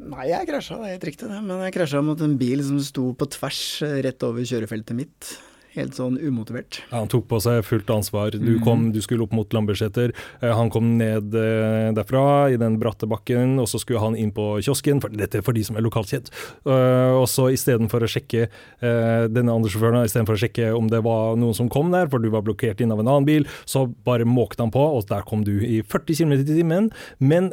Nei, 0.08 0.30
jeg 0.30 0.48
krasja, 0.48 0.78
det 0.80 0.88
er 0.88 0.96
helt 0.96 1.08
riktig 1.10 1.28
det. 1.28 1.42
Men 1.44 1.66
jeg 1.66 1.74
krasja 1.76 2.02
mot 2.06 2.22
en 2.24 2.38
bil 2.40 2.62
som 2.64 2.78
sto 2.84 3.10
på 3.18 3.28
tvers 3.34 3.62
eh, 3.84 3.98
rett 4.06 4.24
over 4.24 4.46
kjørefeltet 4.48 4.96
mitt. 4.96 5.32
Helt 5.78 5.94
sånn 5.94 6.16
umotivert. 6.18 6.80
Ja, 6.90 7.04
han 7.04 7.10
tok 7.12 7.28
på 7.30 7.38
seg 7.44 7.60
fullt 7.68 7.90
ansvar. 7.94 8.34
Du, 8.34 8.56
kom, 8.66 8.88
du 8.96 8.98
skulle 9.06 9.28
opp 9.28 9.34
mot 9.38 9.52
Lambertseter. 9.54 10.14
Eh, 10.42 10.54
Han 10.58 10.72
kom 10.74 10.96
ned 10.98 11.36
eh, 11.38 11.92
derfra 11.94 12.24
i 12.50 12.58
den 12.58 12.80
bratte 12.82 13.06
bakken, 13.10 13.60
og 13.62 13.68
så 13.70 13.78
skulle 13.82 14.02
han 14.02 14.18
inn 14.18 14.32
på 14.34 14.56
kiosken. 14.66 15.02
For 15.04 15.14
dette 15.14 15.38
er 15.38 15.46
for 15.46 15.54
de 15.54 15.62
som 15.68 15.78
er 15.78 15.86
lokalt 15.86 16.10
kjent. 16.10 16.32
Eh, 16.66 17.14
og 17.14 17.28
så 17.30 17.50
istedenfor 17.54 18.08
å 18.08 18.10
sjekke 18.10 18.48
denne 18.82 19.54
andre 19.54 19.70
sjåføren, 19.72 20.00
istedenfor 20.08 20.38
å 20.38 20.42
sjekke 20.42 20.70
om 20.76 20.90
det 20.90 21.04
var 21.06 21.38
noen 21.40 21.56
som 21.58 21.70
kom 21.72 21.92
der, 21.94 22.10
for 22.10 22.24
du 22.24 22.30
var 22.34 22.46
blokkert 22.46 22.82
inn 22.82 22.94
av 22.94 23.02
en 23.04 23.10
annen 23.12 23.28
bil, 23.28 23.48
så 23.70 23.86
bare 24.08 24.26
måkte 24.28 24.66
han 24.66 24.74
på, 24.74 24.82
og 24.82 25.06
der 25.10 25.26
kom 25.28 25.44
du 25.46 25.54
i 25.66 25.82
40 25.86 26.22
km 26.22 26.34
i 26.38 26.48
timen. 26.48 26.90
Men 27.20 27.52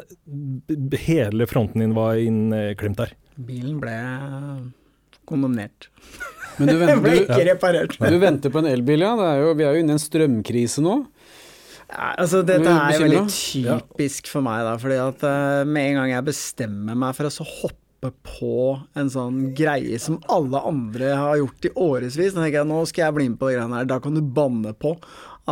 hele 1.05 1.49
fronten 1.51 1.85
din 1.85 1.97
var 1.97 2.21
innklemt 2.21 3.01
der. 3.03 3.13
Bilen 3.37 3.81
ble 3.83 3.99
kondemnert. 5.29 5.91
Men 6.59 6.71
du, 6.71 6.77
venter, 6.83 7.03
ble 7.03 7.17
ikke 7.25 7.43
reparert. 7.51 7.99
du 7.99 8.19
venter 8.23 8.55
på 8.55 8.63
en 8.63 8.71
elbil, 8.71 9.07
ja. 9.07 9.15
Det 9.19 9.31
er 9.31 9.43
jo, 9.43 9.55
vi 9.59 9.67
er 9.67 9.77
jo 9.77 9.85
inne 9.85 9.95
i 9.95 9.99
en 9.99 10.03
strømkrise 10.03 10.85
nå. 10.85 11.01
Ja, 11.91 12.15
altså, 12.17 12.43
dette 12.47 12.71
er 12.71 12.97
jo 12.97 13.05
veldig 13.05 13.25
typisk 13.31 14.29
for 14.31 14.45
meg, 14.45 14.65
da. 14.67 14.77
Fordi 14.81 15.01
at 15.03 15.25
uh, 15.27 15.65
med 15.69 15.93
en 15.93 16.01
gang 16.01 16.15
jeg 16.15 16.29
bestemmer 16.31 16.99
meg 16.99 17.17
for 17.17 17.29
å 17.29 17.35
så 17.35 17.47
hoppe 17.47 18.11
på 18.25 18.57
en 19.01 19.09
sånn 19.09 19.39
greie 19.57 19.97
som 20.03 20.19
alle 20.33 20.61
andre 20.69 21.15
har 21.17 21.39
gjort 21.41 21.69
i 21.69 21.73
årevis, 21.81 22.35
da 22.35 22.43
tenker 22.43 22.61
jeg 22.61 22.69
nå 22.69 22.83
skal 22.91 23.07
jeg 23.07 23.17
bli 23.17 23.29
med 23.33 23.39
på 23.41 23.49
de 23.49 23.57
greiene 23.57 23.79
her. 23.81 23.89
Da 23.89 24.01
kan 24.05 24.17
du 24.17 24.21
banne 24.25 24.75
på 24.77 24.97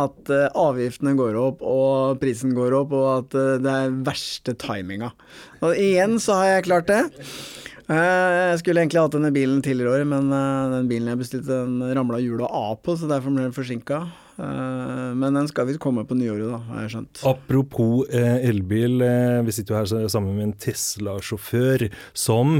at 0.03 0.33
uh, 0.33 0.47
avgiftene 0.57 1.13
går 1.17 1.37
opp 1.37 1.61
og 1.65 2.21
prisen 2.21 2.55
går 2.57 2.73
opp, 2.79 2.95
og 2.97 3.09
at 3.13 3.37
uh, 3.37 3.57
det 3.61 3.73
er 3.73 3.99
verste 4.05 4.57
timinga. 4.57 5.13
Og 5.61 5.77
igjen 5.77 6.17
så 6.21 6.39
har 6.41 6.55
jeg 6.55 6.67
klart 6.71 6.89
det. 6.89 7.03
Eh, 7.89 8.51
Jeg 8.53 8.59
skulle 8.61 8.83
egentlig 8.83 9.01
hatt 9.03 9.15
denne 9.17 9.31
bilen 9.35 9.61
tidligere 9.65 9.99
i 9.99 10.01
år, 10.01 10.07
men 10.07 10.31
eh, 10.31 10.73
den 10.77 10.87
bilen 10.91 11.09
jeg 11.11 11.19
bestilte, 11.23 11.63
den 11.67 11.95
ramla 11.97 12.19
hjulet 12.23 12.47
av 12.49 12.77
på, 12.85 12.95
så 12.99 13.09
derfor 13.11 13.33
ble 13.35 13.47
den 13.49 13.55
forsinka. 13.55 14.03
Men 14.33 15.35
den 15.37 15.45
skal 15.45 15.67
visst 15.69 15.77
komme 15.77 16.01
på 16.09 16.15
nyåret, 16.17 16.47
da, 16.49 16.57
har 16.71 16.79
jeg 16.81 16.89
skjønt. 16.95 17.19
Apropos 17.29 18.07
eh, 18.09 18.39
elbil, 18.49 18.95
eh, 19.05 19.43
vi 19.45 19.53
sitter 19.53 19.75
jo 19.75 19.77
her 19.77 20.07
sammen 20.09 20.33
med 20.33 20.47
en 20.47 20.53
Tesla-sjåfør 20.57 21.83
som 22.17 22.55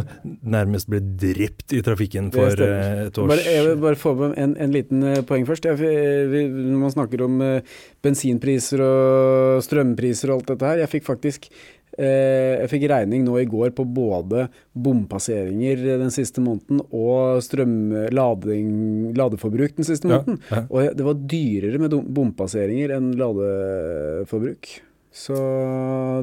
nærmest 0.45 0.86
ble 0.93 0.99
drept 1.01 1.73
i 1.73 1.81
trafikken 1.81 2.29
for 2.36 2.53
eh, 2.62 3.07
et 3.07 3.17
års 3.17 3.31
Bare, 3.33 3.41
jeg 3.49 3.65
vil 3.71 3.81
bare 3.81 3.97
få 3.97 4.13
med 4.19 4.38
en, 4.38 4.53
en 4.62 4.75
liten 4.77 5.01
eh, 5.15 5.23
poeng 5.25 5.49
først. 5.49 5.65
Jeg, 5.65 6.53
man 6.77 6.93
snakker 6.93 7.25
om 7.25 7.41
eh, 7.41 7.73
bensinpriser 8.05 8.86
og 8.86 9.63
strømpriser 9.65 10.29
og 10.29 10.43
alt 10.43 10.53
dette 10.53 10.69
her. 10.75 10.83
Jeg 10.86 10.93
fikk 10.93 11.09
faktisk 11.09 11.49
eh, 11.49 11.83
jeg 11.97 12.69
fikk 12.71 12.88
regning 12.89 13.25
nå 13.25 13.36
i 13.41 13.47
går 13.49 13.73
på 13.77 13.86
både 13.86 14.47
bompasseringer 14.73 15.84
den 16.01 16.13
siste 16.13 16.41
måneden 16.43 16.82
og 16.89 17.41
strømlading, 17.45 18.71
ladeforbruk 19.17 19.75
den 19.77 19.88
siste 19.88 20.10
måneden. 20.10 20.39
ja. 20.49 20.63
Og 20.69 20.95
det 20.97 21.06
var 21.06 21.21
dyrere 21.36 21.82
med 21.84 21.93
bompasseringer 22.15 22.95
enn 22.97 23.13
ladeforbruk. 23.19 24.73
Så 25.13 25.38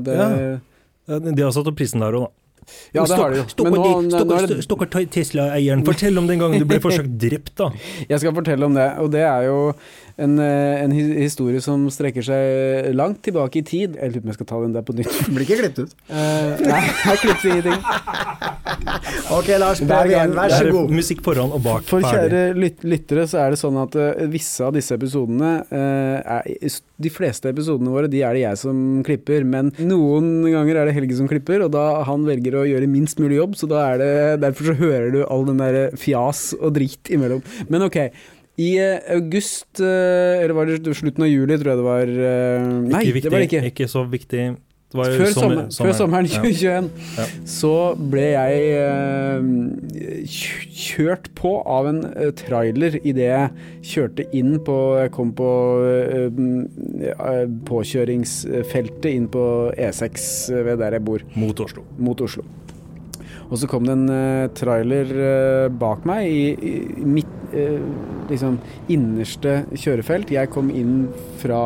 det 0.04 0.18
Ja. 0.18 0.58
Ja, 1.10 1.18
De 1.18 1.42
har 1.42 1.50
satt 1.50 1.66
opp 1.66 1.78
prisen 1.78 2.02
der 2.02 2.14
òg, 2.14 2.28
da. 2.28 2.39
Ja, 2.94 3.06
det 3.06 3.18
har 3.20 3.32
de 3.32 3.40
jo. 3.40 3.46
Men 3.66 3.78
nå, 3.78 4.20
nå 4.26 4.38
er 4.38 4.48
det 4.50 5.08
Tesla-eieren, 5.14 5.84
fortell 5.86 6.18
om 6.18 6.28
den 6.30 6.42
gangen 6.42 6.62
du 6.62 6.68
ble 6.68 6.80
forsøkt 6.86 7.16
drept, 7.22 7.54
da. 7.60 7.70
Jeg 8.10 8.22
skal 8.22 8.36
fortelle 8.36 8.66
om 8.66 8.76
det, 8.76 8.88
og 9.02 9.10
det 9.14 9.26
er 9.26 9.48
jo 9.48 9.58
en, 10.20 10.38
eh, 10.38 10.82
en 10.84 10.92
historie 10.92 11.60
som 11.64 11.86
strekker 11.92 12.24
seg 12.24 12.90
langt 12.96 13.22
tilbake 13.26 13.60
i 13.60 13.64
tid. 13.66 13.96
Jeg 13.96 14.12
lurer 14.12 14.20
på 14.20 14.26
om 14.26 14.32
jeg 14.32 14.38
skal 14.38 14.50
ta 14.50 14.60
den 14.64 14.74
der 14.76 14.84
på 14.86 14.96
nytt. 14.98 15.14
Den 15.26 15.34
blir 15.38 15.46
ikke 15.46 15.60
klippet 15.62 15.86
ut. 15.86 15.94
Uh, 16.10 16.60
nei, 16.66 16.82
jeg 16.84 17.22
klippet 17.24 17.48
ingenting. 17.50 17.80
Ok, 19.30 19.48
Lars, 19.60 19.80
igjen. 19.82 20.32
Vær 20.34 20.50
så 20.50 20.70
god. 20.72 20.92
musikk 20.94 21.20
foran 21.22 21.52
og 21.54 21.62
bak. 21.62 21.84
For 21.86 22.02
kjære 22.02 22.50
lyt 22.56 22.82
lyttere, 22.86 23.26
så 23.30 23.44
er 23.44 23.54
det 23.54 23.60
sånn 23.60 23.76
at 23.78 23.94
uh, 23.98 24.24
visse 24.30 24.64
av 24.66 24.74
disse 24.74 24.96
episodene 24.96 25.50
uh, 25.70 26.38
er, 26.38 26.78
De 27.00 27.12
fleste 27.12 27.50
episodene 27.52 27.92
våre 27.92 28.10
de 28.10 28.22
er 28.26 28.36
det 28.36 28.42
jeg 28.42 28.60
som 28.60 28.80
klipper, 29.06 29.46
men 29.46 29.70
noen 29.78 30.32
ganger 30.50 30.80
er 30.80 30.90
det 30.90 30.96
Helge 30.96 31.18
som 31.20 31.30
klipper, 31.30 31.64
og 31.66 31.72
da 31.76 32.02
han 32.08 32.26
velger 32.26 32.58
å 32.58 32.59
gjøre 32.68 32.90
minst 32.90 33.20
mulig 33.22 33.38
jobb, 33.40 33.56
så 33.58 33.68
da 33.70 33.84
er 33.92 34.02
det 34.02 34.12
Derfor 34.44 34.70
så 34.70 34.76
hører 34.80 35.10
du 35.14 35.22
all 35.24 35.46
den 35.48 35.60
der 35.62 35.96
fjas 36.00 36.50
og 36.58 36.74
drit 36.76 37.10
imellom. 37.12 37.42
Men 37.72 37.86
ok. 37.86 37.98
I 38.60 38.70
eh, 38.82 38.98
august, 39.14 39.80
eh, 39.80 40.42
eller 40.42 40.52
var 40.56 40.68
det 40.68 40.96
slutten 40.96 41.24
av 41.24 41.30
juli, 41.30 41.56
tror 41.56 41.72
jeg 41.72 41.80
det 41.80 41.86
var 41.86 42.10
eh, 42.10 42.66
Nei, 42.90 43.04
ikke 43.06 43.16
viktig, 43.16 43.22
det 43.22 43.32
var 43.32 43.44
det 43.44 43.48
ikke. 43.48 43.62
ikke 43.72 43.88
så 43.88 44.02
viktig. 44.10 44.42
Før, 44.90 45.28
sommer- 45.30 45.68
sommer, 45.70 45.92
før 45.92 45.92
sommeren 45.94 46.26
2021 46.26 46.88
Ja. 47.16 47.24
så 47.46 47.72
ble 48.10 48.24
jeg 48.32 48.62
eh, 48.74 50.24
kjørt 50.26 51.28
på 51.38 51.52
av 51.62 51.86
en 51.92 52.00
eh, 52.10 52.32
trailer 52.34 52.96
idet 53.06 53.28
jeg 53.28 53.50
kjørte 53.92 54.26
inn 54.34 54.56
på 54.66 54.76
Jeg 54.98 55.12
kom 55.14 55.30
på 55.38 55.50
eh, 55.86 57.46
påkjøringsfeltet 57.70 59.10
inn 59.12 59.28
på 59.32 59.44
E6 59.78 60.26
ved 60.66 60.80
der 60.82 60.98
jeg 60.98 61.04
bor, 61.06 61.22
Mot 61.38 61.60
Oslo. 61.62 61.84
mot 61.98 62.20
Oslo. 62.26 62.42
Og 63.50 63.58
så 63.58 63.68
kom 63.70 63.86
det 63.86 63.96
en 63.96 64.08
uh, 64.08 64.48
trailer 64.54 65.10
uh, 65.10 65.66
bak 65.74 66.06
meg 66.08 66.30
i, 66.30 66.42
i 66.54 67.06
mitt 67.18 67.30
uh, 67.50 67.82
liksom 68.30 68.58
innerste 68.90 69.60
kjørefelt. 69.74 70.30
Jeg 70.32 70.50
kom 70.54 70.70
inn 70.74 71.08
fra 71.40 71.60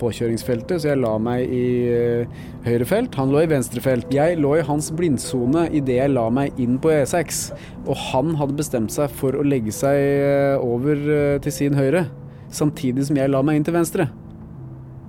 påkjøringsfeltet, 0.00 0.82
så 0.82 0.92
jeg 0.92 1.02
la 1.02 1.14
meg 1.22 1.52
i 1.54 1.66
eh, 1.90 2.40
høyre 2.66 2.88
felt. 2.88 3.16
Han 3.20 3.32
lå 3.34 3.44
i 3.44 3.50
venstre 3.50 3.82
felt. 3.84 4.10
Jeg 4.14 4.40
lå 4.40 4.56
i 4.58 4.66
hans 4.66 4.90
blindsone 4.96 5.68
idet 5.76 6.00
jeg 6.00 6.14
la 6.14 6.26
meg 6.34 6.58
inn 6.60 6.80
på 6.82 6.92
E6. 6.94 7.44
Og 7.86 7.94
han 8.10 8.34
hadde 8.40 8.58
bestemt 8.58 8.94
seg 8.94 9.12
for 9.20 9.38
å 9.38 9.46
legge 9.46 9.74
seg 9.74 10.00
eh, 10.00 10.56
over 10.58 11.06
eh, 11.16 11.38
til 11.44 11.56
sin 11.56 11.78
høyre, 11.78 12.08
samtidig 12.54 13.08
som 13.08 13.20
jeg 13.20 13.32
la 13.32 13.44
meg 13.46 13.60
inn 13.60 13.70
til 13.70 13.78
venstre. 13.78 14.10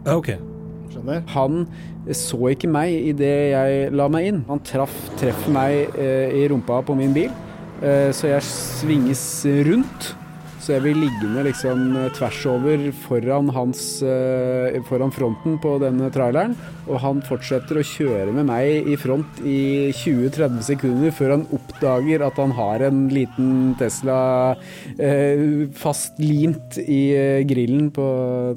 Ja, 0.05 0.17
ok. 0.17 0.50
Skjønner. 0.91 1.23
Han 1.35 1.65
så 2.17 2.39
ikke 2.51 2.69
meg 2.71 2.93
idet 3.11 3.35
jeg 3.53 3.91
la 3.95 4.07
meg 4.11 4.31
inn. 4.31 4.41
Han 4.49 4.63
traff 4.65 4.95
treffer 5.21 5.53
meg 5.53 5.95
eh, 5.99 6.33
i 6.41 6.47
rumpa 6.51 6.81
på 6.85 6.97
min 6.97 7.13
bil. 7.15 7.31
Eh, 7.81 8.09
så 8.13 8.33
jeg 8.33 8.45
svinges 8.47 9.23
rundt. 9.67 10.15
Så 10.61 10.75
jeg 10.75 10.83
blir 10.83 10.99
liggende 10.99 11.41
liksom 11.47 11.95
eh, 11.97 12.11
tvers 12.13 12.43
over 12.51 12.83
foran, 13.07 13.49
hans, 13.55 13.81
eh, 14.05 14.77
foran 14.85 15.13
fronten 15.13 15.57
på 15.61 15.77
denne 15.81 16.11
traileren. 16.13 16.53
Og 16.89 16.97
han 17.03 17.21
fortsetter 17.25 17.77
å 17.77 17.85
kjøre 17.85 18.33
med 18.33 18.47
meg 18.49 18.89
i 18.89 18.97
front 18.99 19.41
i 19.45 19.91
20-30 19.93 20.61
sekunder 20.65 21.13
før 21.13 21.35
han 21.35 21.45
oppdager 21.53 22.23
at 22.25 22.39
han 22.41 22.53
har 22.57 22.85
en 22.87 23.03
liten 23.11 23.51
Tesla 23.79 24.17
eh, 24.97 25.67
fastlimt 25.77 26.79
i 26.81 27.01
eh, 27.15 27.41
grillen 27.47 27.89
på 27.93 28.05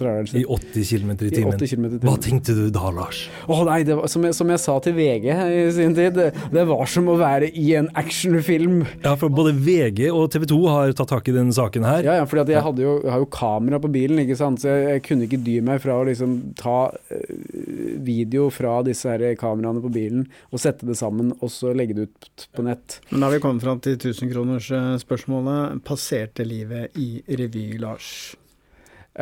traileren 0.00 0.40
I 0.40 0.44
80 0.48 0.88
km 0.88 1.12
i 1.14 1.28
I 1.28 1.34
timen. 1.34 1.58
80 1.58 1.72
km 1.74 1.86
i 1.90 2.00
Hva 2.04 2.16
tenkte 2.22 2.56
du 2.56 2.64
da, 2.74 2.88
Lars? 2.94 3.24
Å 3.46 3.60
nei, 3.68 3.80
det 3.86 3.98
var, 3.98 4.08
som, 4.10 4.24
jeg, 4.26 4.36
som 4.38 4.52
jeg 4.52 4.62
sa 4.62 4.78
til 4.84 4.96
VG 4.96 5.28
i 5.28 5.62
sin 5.76 5.96
tid, 5.96 6.16
det, 6.16 6.30
det 6.54 6.66
var 6.68 6.84
som 6.90 7.10
å 7.12 7.18
være 7.20 7.50
i 7.60 7.66
en 7.78 7.90
actionfilm. 7.98 8.82
Ja, 9.04 9.14
for 9.20 9.32
både 9.34 9.54
VG 9.56 10.08
og 10.10 10.30
TV 10.32 10.48
2 10.54 10.60
har 10.70 10.96
tatt 10.96 11.12
tak 11.12 11.28
i 11.28 11.36
denne 11.36 11.54
saken 11.54 11.86
her. 11.86 12.06
Ja, 12.06 12.18
ja, 12.20 12.26
for 12.28 12.40
jeg, 12.40 12.62
hadde 12.64 12.84
jo, 12.84 12.96
har 13.10 13.22
jo 13.22 13.28
kamera 13.32 13.80
på 13.82 13.92
bilen, 13.92 14.20
ikke 14.24 14.38
sant? 14.38 14.62
så 14.62 14.72
jeg, 14.72 14.96
jeg 14.96 15.04
kunne 15.08 15.28
ikke 15.28 15.42
dy 15.44 15.58
meg 15.64 15.82
fra 15.84 15.98
å 16.00 16.06
liksom 16.08 16.36
ta 16.58 16.78
eh, 17.12 17.34
video 18.14 18.46
fra 18.54 18.78
disse 18.86 19.10
her 19.10 19.34
kameraene 19.40 19.82
på 19.84 19.92
bilen 19.94 20.28
og 20.50 20.62
sette 20.62 20.86
det 20.88 20.96
sammen, 21.00 21.32
og 21.40 21.52
så 21.52 21.74
legge 21.76 21.98
det 21.98 22.08
ut 22.08 22.46
på 22.54 22.64
nett. 22.66 23.00
Men 23.10 23.20
da 23.20 23.28
har 23.28 23.36
vi 23.36 23.42
kommet 23.44 23.66
fram 23.66 23.82
til 23.84 23.98
1000-kronersspørsmålet. 23.98 25.82
Passerte 25.86 26.46
livet 26.46 26.96
i 27.00 27.08
revy, 27.28 27.66
Lars? 27.82 28.08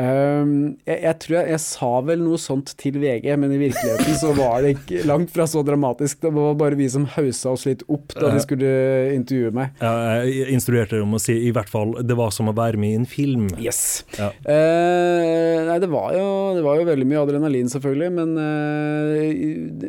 Ehm, 0.01 0.79
jeg, 0.89 0.99
jeg 1.05 1.17
tror 1.21 1.37
jeg, 1.37 1.49
jeg 1.53 1.63
sa 1.67 1.91
vel 2.07 2.23
noe 2.25 2.39
sånt 2.41 2.73
til 2.81 2.97
VG, 3.03 3.27
men 3.41 3.53
i 3.53 3.59
virkeligheten 3.61 4.17
så 4.17 4.31
var 4.37 4.65
det 4.65 4.75
ikke 4.79 5.03
langt 5.11 5.33
fra 5.35 5.45
så 5.51 5.61
dramatisk. 5.67 6.23
Det 6.23 6.33
var 6.33 6.57
bare 6.61 6.79
vi 6.79 6.89
som 6.93 7.05
haussa 7.17 7.53
oss 7.53 7.67
litt 7.69 7.85
opp 7.93 8.15
da 8.17 8.31
de 8.33 8.41
skulle 8.45 8.71
intervjue 9.13 9.53
meg. 9.57 9.77
Ja, 9.83 10.23
jeg 10.25 10.49
instruerte 10.57 10.97
dem 10.97 11.11
om 11.11 11.19
å 11.19 11.23
si 11.23 11.37
i 11.49 11.53
hvert 11.55 11.69
fall 11.73 11.93
det 12.01 12.17
var 12.17 12.33
som 12.35 12.49
å 12.49 12.57
være 12.57 12.81
med 12.81 12.95
i 12.95 13.01
en 13.03 13.09
film. 13.09 13.51
Yes. 13.61 14.03
Ja. 14.17 14.31
Uh, 14.47 15.69
nei, 15.69 15.77
det 15.83 15.91
var, 15.93 16.13
jo, 16.17 16.27
det 16.57 16.65
var 16.65 16.81
jo 16.81 16.89
veldig 16.89 17.09
mye 17.09 17.25
adrenalin, 17.27 17.69
selvfølgelig, 17.73 18.11
men 18.17 18.35
uh, 18.41 19.83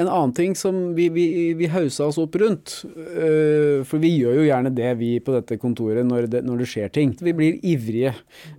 en 0.00 0.08
annen 0.08 0.34
ting 0.36 0.56
som 0.58 0.80
vi, 0.96 1.10
vi, 1.12 1.26
vi 1.58 1.68
hausa 1.72 2.08
oss 2.08 2.18
opp 2.20 2.36
rundt 2.40 2.78
uh, 2.86 3.82
For 3.88 4.00
vi 4.02 4.14
gjør 4.14 4.40
jo 4.40 4.46
gjerne 4.46 4.72
det, 4.74 4.90
vi 5.00 5.12
på 5.24 5.34
dette 5.36 5.58
kontoret, 5.60 6.04
når 6.06 6.30
det, 6.32 6.42
når 6.46 6.62
det 6.64 6.70
skjer 6.72 6.92
ting. 6.94 7.12
Vi 7.20 7.34
blir 7.36 7.58
ivrige. 7.66 8.14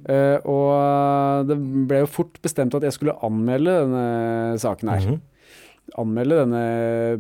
eh, 0.10 0.38
og 0.50 0.83
det 1.50 1.58
ble 1.90 2.04
jo 2.04 2.10
fort 2.10 2.40
bestemt 2.44 2.76
at 2.78 2.86
jeg 2.88 2.96
skulle 2.96 3.16
anmelde 3.26 3.76
denne 3.84 4.60
saken 4.62 4.90
her. 4.94 5.08
Mhm. 5.08 5.22
Anmelde 6.00 6.40
denne 6.42 6.62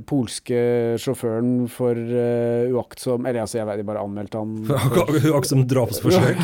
polske 0.09 0.57
sjåføren 1.01 1.67
for 1.69 1.93
uh, 1.93 2.71
uaktsom 2.73 3.27
Eller 3.29 3.43
altså, 3.43 3.59
jeg 3.59 3.67
vet, 3.69 3.81
de 3.81 3.86
bare 3.86 4.01
anmeldte 4.01 4.39
han 4.39 4.55
Akkurat 4.88 5.47
som 5.51 5.62
drapsforsøk. 5.69 6.39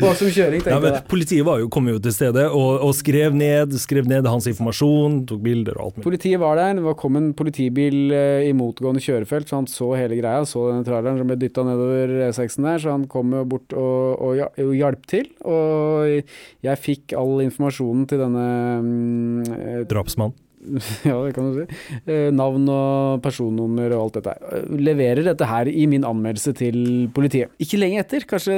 Uaktsom 0.00 0.30
kjøring, 0.32 0.62
tenkte 0.64 0.74
Ja, 0.74 0.80
men 0.82 0.96
jeg. 0.96 1.04
politiet 1.10 1.46
var 1.46 1.60
jo, 1.62 1.68
kom 1.72 1.86
jo 1.90 2.00
til 2.02 2.14
stedet 2.14 2.46
og, 2.48 2.82
og 2.84 2.92
skrev, 2.98 3.36
ned, 3.36 3.76
skrev 3.80 4.08
ned 4.10 4.26
hans 4.28 4.48
informasjon, 4.50 5.20
tok 5.28 5.42
bilder 5.44 5.78
og 5.78 5.86
alt 5.86 5.98
mulig. 5.98 6.06
Politiet 6.08 6.42
var 6.42 6.58
der, 6.58 6.80
det 6.80 6.96
kom 7.00 7.18
en 7.20 7.30
politibil 7.36 8.14
eh, 8.16 8.48
i 8.48 8.52
motgående 8.56 9.02
kjørefelt, 9.04 9.50
så 9.50 9.60
han 9.60 9.68
så 9.70 9.90
hele 9.98 10.18
greia, 10.18 10.44
så 10.48 10.66
denne 10.70 10.86
traileren 10.86 11.20
som 11.20 11.30
ble 11.30 11.38
dytta 11.40 11.64
nedover 11.66 12.14
E6-en 12.30 12.68
der, 12.70 12.82
så 12.82 12.94
han 12.94 13.06
kom 13.10 13.34
jo 13.36 13.44
bort 13.48 13.76
og, 13.76 14.22
og, 14.22 14.42
og 14.64 14.74
hjalp 14.76 15.06
til. 15.10 15.30
Og 15.46 16.32
jeg 16.66 16.82
fikk 16.82 17.16
all 17.18 17.44
informasjonen 17.44 18.06
til 18.10 18.22
denne 18.22 18.46
mm, 18.82 19.86
eh, 20.16 20.20
Drapsmann. 20.20 20.36
Ja, 21.06 21.20
det 21.22 21.34
kan 21.36 21.52
du 21.52 21.60
si. 21.60 21.66
Eh, 22.10 22.30
Navn 22.34 22.66
og 22.72 23.22
personnummer 23.22 23.92
og 23.94 24.06
alt 24.06 24.18
dette. 24.18 24.34
Eh, 24.50 24.70
Leverer 24.82 25.22
dette 25.28 25.46
her 25.46 25.68
i 25.70 25.86
min 25.86 26.06
anmeldelse 26.06 26.54
til 26.58 27.08
politiet. 27.14 27.52
Ikke 27.62 27.78
lenge 27.78 28.00
etter, 28.02 28.26
kanskje 28.26 28.56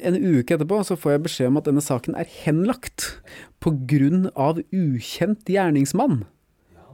en 0.00 0.16
uke 0.16 0.56
etterpå, 0.56 0.80
så 0.86 0.96
får 0.96 1.16
jeg 1.16 1.24
beskjed 1.26 1.50
om 1.52 1.60
at 1.60 1.68
denne 1.68 1.84
saken 1.84 2.16
er 2.16 2.30
henlagt 2.44 3.10
av 4.34 4.58
ukjent 4.72 5.44
gjerningsmann. 5.46 6.24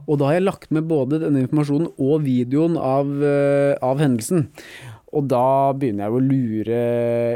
Og 0.09 0.17
da 0.19 0.29
har 0.29 0.39
jeg 0.39 0.47
lagt 0.47 0.71
med 0.73 0.87
både 0.89 1.19
denne 1.21 1.43
informasjonen 1.45 1.91
og 2.01 2.23
videoen 2.25 2.77
av, 2.81 3.09
eh, 3.23 3.77
av 3.85 4.01
hendelsen. 4.01 4.49
Og 5.09 5.25
da 5.25 5.73
begynner 5.73 6.05
jeg 6.05 6.13
å 6.13 6.19
lure, 6.21 6.79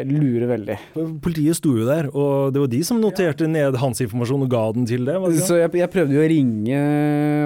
lure 0.06 0.50
veldig. 0.52 0.76
Politiet 1.24 1.58
sto 1.58 1.72
jo 1.74 1.88
der, 1.88 2.10
og 2.12 2.54
det 2.54 2.62
var 2.62 2.70
de 2.70 2.82
som 2.86 3.00
noterte 3.02 3.48
ned 3.50 3.80
hans 3.82 4.04
informasjon 4.04 4.46
og 4.46 4.52
ga 4.52 4.62
den 4.76 4.86
til 4.90 5.10
ikke? 5.10 5.32
Så 5.42 5.58
jeg, 5.58 5.72
jeg 5.82 5.92
prøvde 5.96 6.14
jo 6.14 6.22
å 6.22 6.30
ringe 6.30 6.82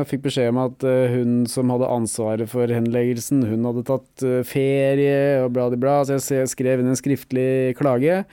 og 0.02 0.10
fikk 0.10 0.26
beskjed 0.26 0.52
om 0.52 0.60
at 0.66 0.84
eh, 0.88 1.16
hun 1.16 1.38
som 1.48 1.72
hadde 1.72 1.92
ansvaret 1.96 2.52
for 2.52 2.68
henleggelsen, 2.76 3.46
hun 3.48 3.70
hadde 3.70 3.86
tatt 3.88 4.26
eh, 4.28 4.44
ferie 4.48 5.46
og 5.46 5.54
bla, 5.56 5.70
bla, 5.72 5.80
bla. 5.86 5.96
Så 6.04 6.20
jeg 6.36 6.52
skrev 6.52 6.84
inn 6.84 6.92
en 6.92 7.00
skriftlig 7.00 7.78
klage, 7.80 8.26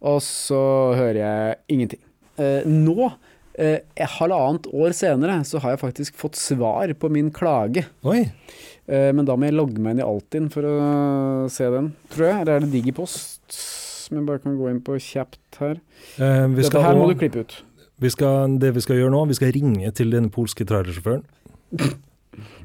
og 0.00 0.22
så 0.24 0.62
hører 0.96 1.20
jeg 1.20 1.60
ingenting. 1.76 2.02
Eh, 2.40 2.64
nå, 2.64 3.12
eh, 3.60 3.84
halvannet 4.16 4.72
år 4.72 4.96
senere, 4.96 5.42
så 5.44 5.60
har 5.60 5.76
jeg 5.76 5.84
faktisk 5.84 6.16
fått 6.20 6.40
svar 6.40 6.92
på 6.96 7.12
min 7.12 7.28
klage. 7.34 7.84
Oi. 8.08 8.24
Eh, 8.90 9.10
men 9.14 9.24
da 9.28 9.36
må 9.38 9.46
jeg 9.46 9.54
logge 9.54 9.78
meg 9.82 9.94
inn 9.96 10.02
i 10.02 10.06
Altinn 10.06 10.48
for 10.52 10.66
å 10.66 10.76
se 11.52 11.68
den, 11.70 11.92
tror 12.12 12.26
jeg. 12.28 12.40
Eller 12.42 12.56
er 12.58 12.64
det 12.64 12.72
Digipost? 12.72 13.42
Som 14.02 14.18
jeg 14.18 14.26
bare 14.26 14.42
kan 14.42 14.56
gå 14.58 14.70
inn 14.72 14.80
på 14.84 14.96
kjapt 15.00 15.60
her. 15.62 15.78
Eh, 16.18 16.46
Dette 16.58 16.82
her 16.82 16.98
må 16.98 17.06
du 17.12 17.14
klippe 17.20 17.44
ut. 17.46 17.54
vi 18.02 18.10
skal, 18.10 18.58
det 18.58 18.72
vi 18.74 18.82
skal 18.82 18.98
gjøre 18.98 19.12
nå, 19.14 19.20
vi 19.30 19.36
skal 19.38 19.52
ringe 19.54 19.92
til 19.94 20.10
den 20.10 20.26
polske 20.34 20.66
trailersjåføren. 20.66 21.22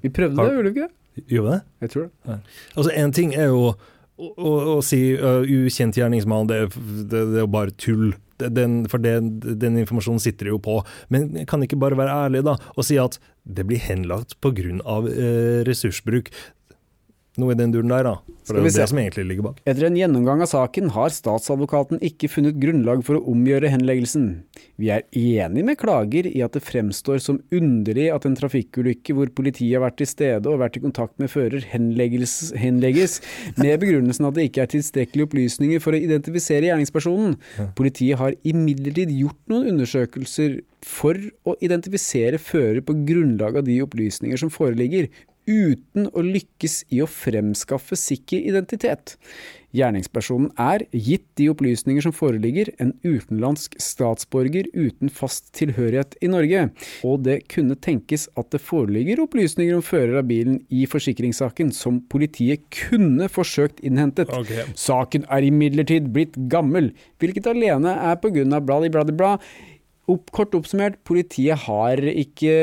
Vi 0.01 0.09
prøvde 0.13 0.37
Har- 0.39 0.47
det, 0.47 0.53
gjorde 0.55 0.69
vi 0.71 0.79
ikke 0.79 0.87
det? 0.87 1.23
Gjør 1.27 1.43
vi 1.43 1.49
det? 1.51 1.61
Jeg 1.83 1.89
tror 1.91 2.03
det. 2.07 2.35
Altså, 2.77 2.91
en 2.95 3.11
ting 3.11 3.33
er 3.35 3.47
jo 3.49 3.61
å, 3.67 4.27
å, 4.37 4.51
å 4.77 4.81
si 4.85 4.99
uh, 5.19 5.41
ukjent 5.43 5.97
gjerningsmann, 5.99 6.47
det, 6.47 6.59
det, 6.71 7.09
det 7.33 7.41
er 7.41 7.43
jo 7.43 7.49
bare 7.51 7.73
tull. 7.75 8.13
Den, 8.37 8.83
for 8.91 9.01
den, 9.01 9.37
den 9.41 9.79
informasjonen 9.81 10.21
sitter 10.21 10.51
jo 10.51 10.59
på. 10.61 10.79
Men 11.13 11.45
kan 11.49 11.63
ikke 11.65 11.79
bare 11.79 11.97
være 11.97 12.17
ærlig 12.27 12.43
da, 12.47 12.57
og 12.75 12.85
si 12.87 12.99
at 13.01 13.19
det 13.47 13.65
blir 13.67 13.81
henlagt 13.81 14.37
pga. 14.43 14.77
Eh, 15.07 15.63
ressursbruk. 15.67 16.31
Noe 17.37 17.53
i 17.53 17.57
den 17.57 17.69
duren 17.69 17.91
der, 17.91 18.07
da. 18.07 18.37
For 18.47 18.55
det 18.55 18.63
er 18.63 18.65
jo 18.65 18.77
det 18.79 18.85
som 18.89 18.99
egentlig 19.01 19.23
ligger 19.29 19.45
bak. 19.45 19.57
Etter 19.69 19.85
en 19.85 19.97
gjennomgang 19.99 20.39
av 20.41 20.49
saken 20.49 20.89
har 20.95 21.11
statsadvokaten 21.13 21.99
ikke 22.05 22.29
funnet 22.33 22.57
grunnlag 22.57 23.03
for 23.05 23.19
å 23.19 23.33
omgjøre 23.33 23.69
henleggelsen. 23.69 24.25
Vi 24.81 24.89
er 24.93 25.03
enig 25.13 25.65
med 25.67 25.77
klager 25.77 26.25
i 26.31 26.41
at 26.45 26.57
det 26.57 26.63
fremstår 26.65 27.21
som 27.21 27.37
underlig 27.53 28.07
at 28.15 28.25
en 28.25 28.37
trafikkulykke 28.39 29.13
hvor 29.17 29.29
politiet 29.37 29.75
har 29.75 29.85
vært 29.85 29.99
til 30.01 30.09
stede 30.09 30.49
og 30.49 30.63
vært 30.63 30.79
i 30.79 30.83
kontakt 30.87 31.13
med 31.21 31.29
fører, 31.29 31.61
henlegges, 31.75 32.55
henlegges 32.57 33.19
med 33.59 33.83
begrunnelsen 33.83 34.31
at 34.31 34.39
det 34.39 34.47
ikke 34.49 34.65
er 34.65 34.73
tilstrekkelige 34.73 35.29
opplysninger 35.29 35.83
for 35.83 35.93
å 35.93 36.01
identifisere 36.01 36.71
gjerningspersonen. 36.71 37.37
Politiet 37.77 38.17
har 38.23 38.37
imidlertid 38.47 39.13
gjort 39.13 39.41
noen 39.51 39.75
undersøkelser 39.75 40.61
for 40.87 41.19
å 41.45 41.57
identifisere 41.61 42.41
fører 42.41 42.81
på 42.85 42.97
grunnlag 43.05 43.61
av 43.61 43.67
de 43.67 43.81
opplysninger 43.85 44.39
som 44.39 44.53
foreligger, 44.53 45.11
uten 45.47 46.09
å 46.11 46.23
lykkes 46.25 46.83
i 46.93 47.01
å 47.03 47.07
fremskaffe 47.09 47.97
sikker 47.99 48.43
identitet. 48.51 49.15
Gjerningspersonen 49.75 50.51
er, 50.61 50.85
gitt 50.95 51.25
de 51.39 51.49
opplysninger 51.51 52.05
som 52.05 52.13
foreligger, 52.15 52.71
en 52.81 52.93
utenlandsk 53.03 53.75
statsborger 53.81 54.69
uten 54.73 55.11
fast 55.13 55.51
tilhørighet 55.57 56.15
i 56.23 56.31
Norge, 56.31 56.67
og 57.07 57.25
det 57.27 57.41
kunne 57.51 57.75
tenkes 57.75 58.27
at 58.39 58.49
det 58.55 58.63
foreligger 58.63 59.21
opplysninger 59.25 59.77
om 59.77 59.85
fører 59.85 60.21
av 60.21 60.29
bilen 60.31 60.61
i 60.73 60.85
forsikringssaken 60.89 61.73
som 61.75 61.99
politiet 62.11 62.63
kunne 62.73 63.27
forsøkt 63.31 63.83
innhentet. 63.85 64.31
Okay. 64.33 64.67
Saken 64.79 65.27
er 65.27 65.47
imidlertid 65.47 66.11
blitt 66.15 66.37
gammel, 66.51 66.93
hvilket 67.21 67.49
alene 67.51 67.97
er 68.07 68.21
på 68.21 68.31
grunn 68.33 68.55
av 68.55 68.63
bla, 68.67 68.81
bla, 68.87 69.03
bla, 69.03 69.17
bla. 69.19 69.33
Opp, 70.07 70.29
kort 70.31 70.53
oppsummert, 70.55 71.01
politiet 71.03 71.65
har 71.65 71.99
ikke 71.99 72.53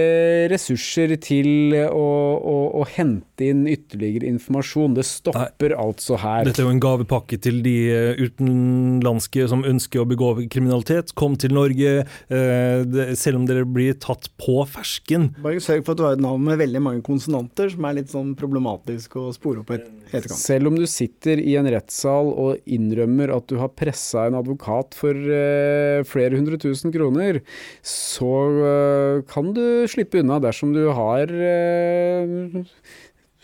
ressurser 0.49 1.13
til 1.21 1.75
å, 1.77 2.07
å, 2.41 2.55
å 2.81 2.87
hente 2.89 3.34
inn 3.43 3.65
ytterligere 3.67 4.29
informasjon. 4.29 4.95
Det 4.95 5.05
stopper 5.09 5.75
altså 5.79 6.19
her. 6.21 6.45
Dette 6.47 6.63
er 6.63 6.69
jo 6.69 6.75
en 6.75 6.83
gavepakke 6.83 7.39
til 7.43 7.61
de 7.65 7.75
eh, 7.91 8.21
utenlandske 8.23 9.47
som 9.51 9.65
ønsker 9.67 10.03
å 10.03 10.09
begå 10.09 10.31
kriminalitet. 10.53 11.15
Kom 11.19 11.35
til 11.41 11.55
Norge, 11.57 11.95
eh, 12.05 13.15
selv 13.19 13.41
om 13.41 13.49
dere 13.49 13.67
blir 13.67 13.97
tatt 14.03 14.29
på 14.41 14.61
fersken. 14.71 15.33
Bare 15.45 15.63
sørg 15.65 15.85
for 15.87 15.95
at 15.95 16.01
du 16.01 16.05
har 16.07 16.19
et 16.19 16.25
navn 16.25 16.45
med 16.47 16.61
veldig 16.63 16.83
mange 16.85 17.05
konsonanter, 17.07 17.73
som 17.75 17.89
er 17.89 17.99
litt 18.01 18.13
sånn 18.13 18.35
problematisk 18.39 19.19
å 19.21 19.27
spore 19.35 19.65
opp 19.65 19.75
et 19.75 19.89
etterkant. 20.13 20.39
Selv 20.39 20.71
om 20.71 20.79
du 20.79 20.87
sitter 20.91 21.43
i 21.43 21.57
en 21.59 21.71
rettssal 21.75 22.31
og 22.31 22.63
innrømmer 22.71 23.35
at 23.35 23.49
du 23.51 23.59
har 23.63 23.73
pressa 23.75 24.29
en 24.29 24.39
advokat 24.39 24.95
for 24.99 25.15
eh, 25.15 26.05
flere 26.07 26.39
hundre 26.39 26.61
tusen 26.63 26.95
kroner, 26.95 27.43
så 27.85 28.33
kan 29.31 29.51
du 29.57 29.65
slippe 29.91 30.21
unna 30.21 30.39
dersom 30.43 30.73
du 30.75 30.85
har 30.95 31.31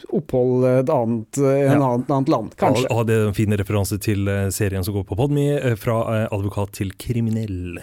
opphold 0.09 0.65
et 0.69 0.91
annet, 0.93 1.39
en 1.39 1.81
Ja. 1.81 1.93
annet, 1.93 2.11
annet 2.11 2.29
land, 2.33 2.55
kanskje. 2.57 2.87
Og 2.91 3.07
det 3.07 3.17
er 3.17 3.27
en 3.29 3.37
fin 3.37 3.53
referanse 3.53 3.99
til 4.01 4.29
eh, 4.29 4.49
serien 4.51 4.85
som 4.85 4.95
går 4.95 5.05
på 5.05 5.17
Podme, 5.19 5.59
eh, 5.61 5.77
fra 5.77 6.01
eh, 6.25 6.29
advokat 6.33 6.73
til 6.81 6.93
kriminell. 6.97 7.81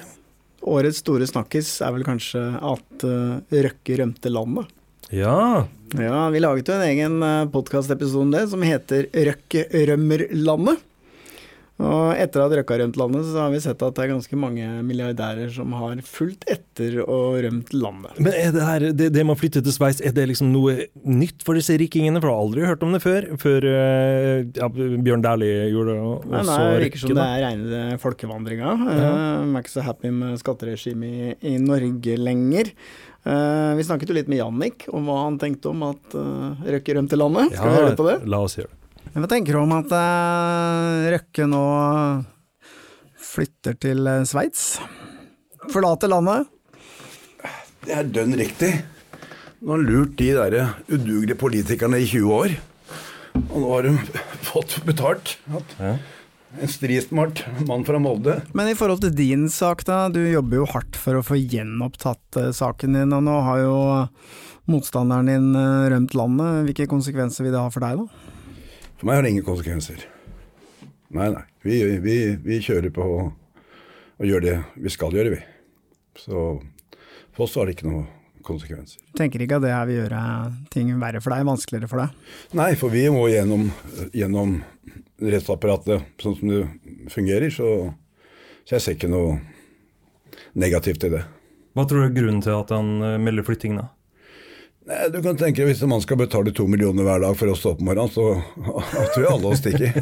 Årets 0.68 1.00
store 1.04 1.28
snakkis 1.30 1.82
er 1.86 1.94
vel 1.96 2.04
kanskje 2.04 2.42
at 2.60 3.04
uh, 3.08 3.38
Røkke 3.54 4.00
rømte 4.02 4.28
landet. 4.34 4.68
Ja. 5.16 5.64
Ja, 5.96 6.26
vi 6.34 6.42
laget 6.44 6.68
jo 6.68 6.76
en 6.76 6.84
egen 6.84 7.22
podkastepisode 7.54 8.26
om 8.26 8.32
det, 8.34 8.50
som 8.52 8.66
heter 8.66 9.08
Røkke 9.14 9.64
rømmer 9.88 10.26
landet. 10.36 10.82
Og 11.78 12.18
etter 12.18 12.42
å 12.42 12.48
ha 12.48 12.58
har 12.58 12.80
rømt 12.82 12.96
landet, 12.98 13.26
så 13.30 13.44
har 13.44 13.52
vi 13.54 13.60
sett 13.62 13.84
at 13.86 13.98
det 13.98 14.06
er 14.08 14.10
ganske 14.16 14.38
mange 14.40 14.66
milliardærer 14.86 15.52
som 15.54 15.76
har 15.78 16.00
fulgt 16.02 16.48
etter 16.50 17.04
og 17.04 17.38
rømt 17.46 17.70
landet. 17.76 18.18
Men 18.18 18.34
er 18.34 18.56
det 18.56 18.64
her, 18.66 18.86
det, 18.98 19.10
det 19.14 19.26
med 19.28 19.36
å 19.36 19.38
flytte 19.38 19.62
til 19.62 19.76
Sveits, 19.76 20.02
er 20.02 20.16
det 20.18 20.26
liksom 20.32 20.50
noe 20.50 20.88
nytt 21.06 21.46
for 21.46 21.60
disse 21.60 21.78
rikingene? 21.78 22.18
For 22.18 22.26
du 22.26 22.34
har 22.34 22.42
aldri 22.48 22.66
hørt 22.66 22.86
om 22.88 22.96
det 22.98 23.02
før. 23.04 23.28
Før 23.42 23.68
eh, 23.70 24.48
ja, 24.58 24.70
Bjørn 24.74 25.26
Dæhlie 25.26 25.68
gjorde 25.70 25.94
det, 25.94 26.08
og 26.08 26.26
Nei, 26.26 26.32
da. 26.32 26.42
nei, 26.42 26.48
så 26.48 26.58
det 26.58 26.72
er 26.80 26.84
Røkke. 26.88 27.04
som 27.04 27.14
det 27.20 27.28
er 27.28 27.46
reine 27.46 28.02
folkevandringa. 28.02 28.74
Ja. 28.88 29.12
er 29.46 29.62
ikke 29.62 29.76
så 29.76 29.86
happy 29.86 30.14
med 30.18 30.42
skatteregimet 30.42 31.14
i, 31.14 31.54
i 31.54 31.56
Norge 31.62 32.18
lenger. 32.18 32.74
Uh, 33.28 33.76
vi 33.78 33.84
snakket 33.84 34.10
jo 34.10 34.16
litt 34.16 34.30
med 34.32 34.40
Jannik 34.40 34.86
om 34.96 35.06
hva 35.10 35.22
han 35.26 35.38
tenkte 35.42 35.74
om 35.74 35.82
at 35.90 36.14
uh, 36.16 36.58
Røkke 36.64 36.98
rømte 36.98 37.20
landet. 37.20 37.54
Skal 37.54 37.74
vi 37.74 37.82
høre 37.84 37.96
på 38.00 38.10
det? 38.10 38.20
La 38.26 38.42
oss 38.46 38.58
gjøre 38.58 38.72
det. 38.72 38.87
Hva 39.16 39.28
tenker 39.30 39.56
du 39.56 39.62
om 39.62 39.74
at 39.78 39.94
eh, 39.96 41.08
Røkke 41.14 41.48
nå 41.50 41.64
flytter 43.28 43.78
til 43.80 44.08
eh, 44.10 44.26
Sveits? 44.28 44.78
Forlater 45.72 46.12
landet? 46.12 46.50
Det 47.86 47.96
er 47.96 48.12
dønn 48.12 48.36
riktig. 48.40 48.74
Nå 49.62 49.72
har 49.72 49.80
han 49.80 49.88
lurt 49.88 50.18
de 50.20 50.30
der 50.36 50.58
udugelige 50.92 51.40
politikerne 51.40 52.02
i 52.04 52.08
20 52.10 52.36
år. 52.36 52.56
Og 53.48 53.58
nå 53.62 53.72
har 53.72 53.88
de 53.88 53.96
fått 54.50 54.78
betalt. 54.88 55.38
En 55.80 56.72
strismart 56.72 57.46
mann 57.68 57.86
fra 57.88 58.00
Molde. 58.02 58.42
Men 58.58 58.72
i 58.72 58.78
forhold 58.78 59.06
til 59.06 59.16
din 59.16 59.48
sak, 59.52 59.86
da. 59.88 60.08
Du 60.12 60.20
jobber 60.24 60.62
jo 60.64 60.70
hardt 60.74 61.00
for 61.00 61.20
å 61.20 61.26
få 61.26 61.40
gjenopptatt 61.40 62.42
eh, 62.42 62.54
saken 62.56 63.00
din, 63.00 63.16
og 63.16 63.24
nå 63.28 63.40
har 63.48 63.64
jo 63.64 63.78
motstanderen 64.68 65.32
din 65.32 65.54
rømt 65.94 66.16
landet. 66.18 66.66
Hvilke 66.68 66.90
konsekvenser 66.92 67.48
vil 67.48 67.56
det 67.56 67.62
ha 67.64 67.72
for 67.72 67.88
deg, 67.88 68.04
da? 68.04 68.27
For 68.98 69.06
meg 69.06 69.20
har 69.20 69.26
det 69.26 69.34
ingen 69.36 69.46
konsekvenser. 69.46 70.06
Nei, 71.14 71.30
nei. 71.30 71.44
Vi, 71.64 71.78
vi, 72.02 72.16
vi 72.42 72.60
kjører 72.66 72.92
på 72.94 73.06
og, 73.06 73.28
og 74.18 74.26
gjør 74.26 74.44
det 74.44 74.56
vi 74.82 74.92
skal 74.94 75.14
gjøre, 75.14 75.36
vi. 75.38 75.42
Så 76.18 76.48
for 77.36 77.46
oss 77.46 77.58
har 77.60 77.70
det 77.70 77.78
ikke 77.78 77.92
noen 77.92 78.08
konsekvenser. 78.48 79.04
Tenker 79.20 79.44
ikke 79.44 79.60
at 79.60 79.66
det 79.66 79.74
her 79.76 79.86
vil 79.90 80.00
gjøre 80.02 80.22
ting 80.74 80.90
verre 81.02 81.22
for 81.22 81.36
deg, 81.36 81.46
vanskeligere 81.48 81.92
for 81.92 82.02
deg? 82.02 82.34
Nei, 82.58 82.72
for 82.80 82.94
vi 82.94 83.04
må 83.14 83.28
gjennom, 83.30 83.68
gjennom 84.16 84.58
rettsapparatet 85.22 86.22
sånn 86.22 86.38
som 86.40 86.52
det 86.54 86.64
fungerer, 87.14 87.52
så, 87.54 87.92
så 88.64 88.78
jeg 88.78 88.86
ser 88.86 88.98
ikke 88.98 89.12
noe 89.12 89.38
negativt 90.58 91.06
i 91.06 91.14
det. 91.14 91.24
Hva 91.78 91.86
tror 91.86 92.02
du 92.02 92.08
er 92.08 92.16
grunnen 92.16 92.42
til 92.42 92.56
at 92.58 92.74
han 92.74 92.96
eh, 93.06 93.20
melder 93.22 93.46
flytting, 93.46 93.78
da? 93.78 93.92
Nei, 94.88 95.10
du 95.12 95.18
kan 95.24 95.36
tenke 95.36 95.66
Hvis 95.68 95.82
en 95.84 95.90
mann 95.92 96.04
skal 96.04 96.20
betale 96.22 96.54
to 96.56 96.64
millioner 96.72 97.04
hver 97.04 97.20
dag 97.26 97.36
for 97.36 97.52
å 97.52 97.56
stå 97.60 97.74
opp 97.74 97.82
om 97.84 97.90
morgenen, 97.90 98.12
så 98.14 98.28
tror 99.14 99.24
jeg 99.24 99.32
alle 99.34 99.52
oss 99.52 99.60
stikker. 99.64 99.98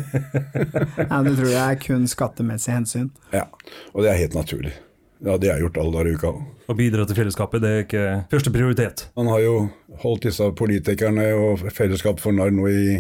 Ja, 1.10 1.22
du 1.26 1.32
tror 1.34 1.48
det 1.50 1.62
er 1.62 1.80
kun 1.82 2.06
skattemessig 2.10 2.76
hensyn? 2.76 3.08
Ja, 3.34 3.48
Og 3.94 4.06
det 4.06 4.12
er 4.14 4.20
helt 4.22 4.38
naturlig. 4.38 4.76
Ja, 5.26 5.38
Det 5.40 5.50
har 5.50 5.58
jeg 5.58 5.66
gjort 5.66 5.80
alle 5.82 5.94
dager 5.96 6.10
i 6.12 6.16
uka. 6.20 6.32
Å 6.70 6.76
bidra 6.78 7.06
til 7.08 7.18
fellesskapet, 7.18 7.64
det 7.64 7.72
er 7.72 7.84
ikke 7.86 8.04
første 8.34 8.52
prioritet. 8.54 9.06
Han 9.18 9.30
har 9.32 9.42
jo 9.42 9.54
holdt 10.04 10.28
disse 10.28 10.50
politikerne 10.60 11.30
og 11.40 11.64
fellesskap 11.74 12.20
for 12.22 12.36
narr 12.36 12.54
nå 12.54 12.68
i, 12.70 13.00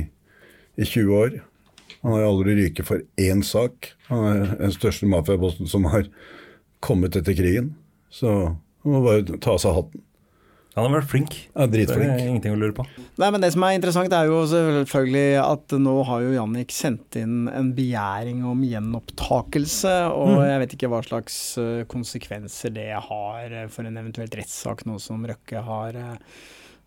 i 0.80 0.88
20 0.88 1.13
år. 1.19 1.38
Han 2.06 2.15
har 2.15 2.24
jo 2.24 2.32
aldri 2.32 2.56
ryket 2.63 2.88
for 2.88 3.04
én 3.21 3.43
sak. 3.45 3.91
Han 4.10 4.26
er 4.32 4.56
den 4.63 4.74
største 4.74 5.10
mafiabossen 5.12 5.69
som 5.69 5.86
har 5.91 6.08
kommet 6.86 7.17
etter 7.19 7.36
krigen. 7.38 7.74
Så 8.13 8.32
han 8.32 8.93
må 8.95 9.02
bare 9.06 9.26
ta 9.41 9.54
av 9.58 9.62
seg 9.62 9.76
hatten. 9.78 10.04
Han 10.75 10.89
har 10.89 11.01
vært 11.01 11.07
flink. 11.07 11.35
Ja, 11.55 11.65
Det 11.67 11.85
er 11.85 11.93
dritflink. 11.95 12.19
ingenting 12.19 12.51
å 12.51 12.59
lure 12.59 12.73
på. 12.75 12.83
Nei, 13.17 13.29
men 13.31 13.39
Det 13.39 13.53
som 13.53 13.63
er 13.63 13.77
interessant, 13.77 14.11
er 14.11 14.25
jo 14.27 14.41
selvfølgelig 14.51 15.39
at 15.39 15.75
nå 15.79 15.93
har 16.03 16.21
jo 16.25 16.33
Jannik 16.35 16.73
sendt 16.75 17.15
inn 17.15 17.47
en 17.47 17.69
begjæring 17.77 18.43
om 18.43 18.59
gjenopptakelse. 18.61 19.95
Og 20.11 20.43
jeg 20.43 20.59
vet 20.59 20.75
ikke 20.75 20.89
hva 20.91 21.01
slags 21.05 21.38
eh, 21.61 21.85
konsekvenser 21.88 22.73
det 22.75 22.89
har 22.91 23.55
eh, 23.63 23.67
for 23.71 23.88
en 23.88 23.95
eventuelt 24.03 24.35
rettssak 24.35 24.85
nå 24.85 24.99
som 24.99 25.23
Røkke 25.25 25.63
har 25.63 25.95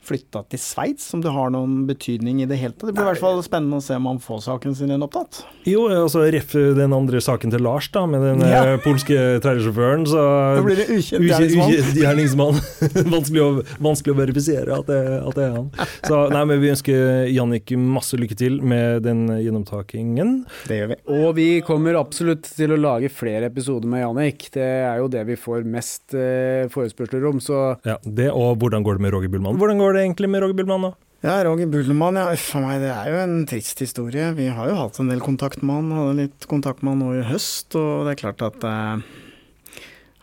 flytta 0.08 0.42
til 0.50 0.60
Sveits, 0.62 1.10
om 1.14 1.20
det 1.24 1.32
har 1.34 1.50
noen 1.54 1.82
betydning 1.88 2.40
i 2.42 2.48
det 2.48 2.58
hele 2.60 2.72
tatt. 2.74 2.88
Det 2.90 2.96
blir 2.96 3.06
i 3.06 3.10
hvert 3.12 3.20
fall 3.22 3.42
spennende 3.44 3.78
å 3.80 3.84
se 3.84 3.94
om 3.98 4.06
han 4.10 4.18
får 4.24 4.40
saken 4.48 4.74
sin 4.78 4.88
gjenopptatt. 4.94 5.42
Jo, 5.68 5.86
altså 5.92 6.24
ref 6.32 6.52
den 6.78 6.94
andre 6.96 7.20
saken 7.24 7.52
til 7.52 7.62
Lars, 7.64 7.88
da, 7.94 8.06
med 8.08 8.24
den 8.24 8.40
Ja. 8.48 8.64
eh, 8.74 8.78
polske 8.84 9.18
trailersjåføren, 9.44 10.06
så 10.08 10.22
Da 10.56 10.62
blir 10.64 10.76
det 10.80 10.88
ukjent 10.88 11.20
Ukjent- 11.22 11.28
gjerningsmann. 11.28 11.72
ukjent 11.76 12.00
gjerningsmann. 12.02 12.60
vanskelig, 13.14 13.42
å, 13.44 13.50
vanskelig 13.84 14.14
å 14.14 14.18
verifisere 14.22 14.78
at 14.78 14.86
det, 14.88 15.00
at 15.28 15.34
det 15.38 15.44
er 15.44 15.54
han. 15.58 15.70
Så 16.08 16.22
nei, 16.32 16.44
men 16.48 16.60
vi 16.62 16.70
ønsker 16.72 17.28
Jannik 17.32 17.72
masse 17.78 18.16
lykke 18.18 18.36
til 18.38 18.60
med 18.62 19.02
den 19.04 19.26
gjennomtakingen. 19.72 20.44
Det 20.68 20.78
gjør 20.80 20.88
vi. 20.92 20.96
Og 21.18 21.28
vi 21.36 21.48
kommer 21.66 21.98
absolutt 22.00 22.48
til 22.56 22.72
å 22.74 22.78
lage 22.80 23.10
flere 23.12 23.48
episoder 23.50 23.88
med 23.90 24.02
Jannik. 24.04 24.48
Det 24.54 24.62
er 24.64 24.98
jo 25.02 25.08
det 25.12 25.24
vi 25.28 25.36
får 25.38 25.64
mest 25.68 26.14
eh, 26.16 26.66
forespørsler 26.72 27.26
om, 27.28 27.40
så 27.42 27.58
Ja, 27.86 27.98
det 28.04 28.30
og 28.32 28.58
hvordan 28.62 28.84
går 28.86 28.98
det 28.98 29.04
med 29.06 29.12
Roger 29.14 29.28
Bullmann? 29.32 29.58
Hvordan 29.60 29.78
går 29.82 29.96
det 29.97 29.97
egentlig 30.04 30.30
med 30.32 30.42
Roger 30.44 30.58
Bullmann, 30.60 30.88
da? 30.88 30.94
Ja, 31.24 31.36
Roger 31.44 31.66
Bullmann, 31.66 32.18
ja. 32.20 32.28
Uff 32.34 32.50
a 32.54 32.60
meg, 32.62 32.82
det 32.84 32.90
er 32.94 33.08
jo 33.10 33.22
en 33.24 33.40
trist 33.50 33.80
historie. 33.82 34.28
Vi 34.38 34.46
har 34.54 34.68
jo 34.70 34.76
hatt 34.78 35.00
en 35.02 35.10
del 35.10 35.22
kontakt 35.24 35.64
med 35.66 35.80
han. 35.80 35.96
Hadde 35.96 36.18
litt 36.20 36.46
kontakt 36.50 36.84
med 36.84 36.94
han 36.94 37.02
nå 37.02 37.14
i 37.18 37.24
høst, 37.26 37.74
og 37.78 38.06
det 38.06 38.14
er 38.14 38.20
klart 38.22 38.44
at 38.46 38.66
eh, 38.68 39.08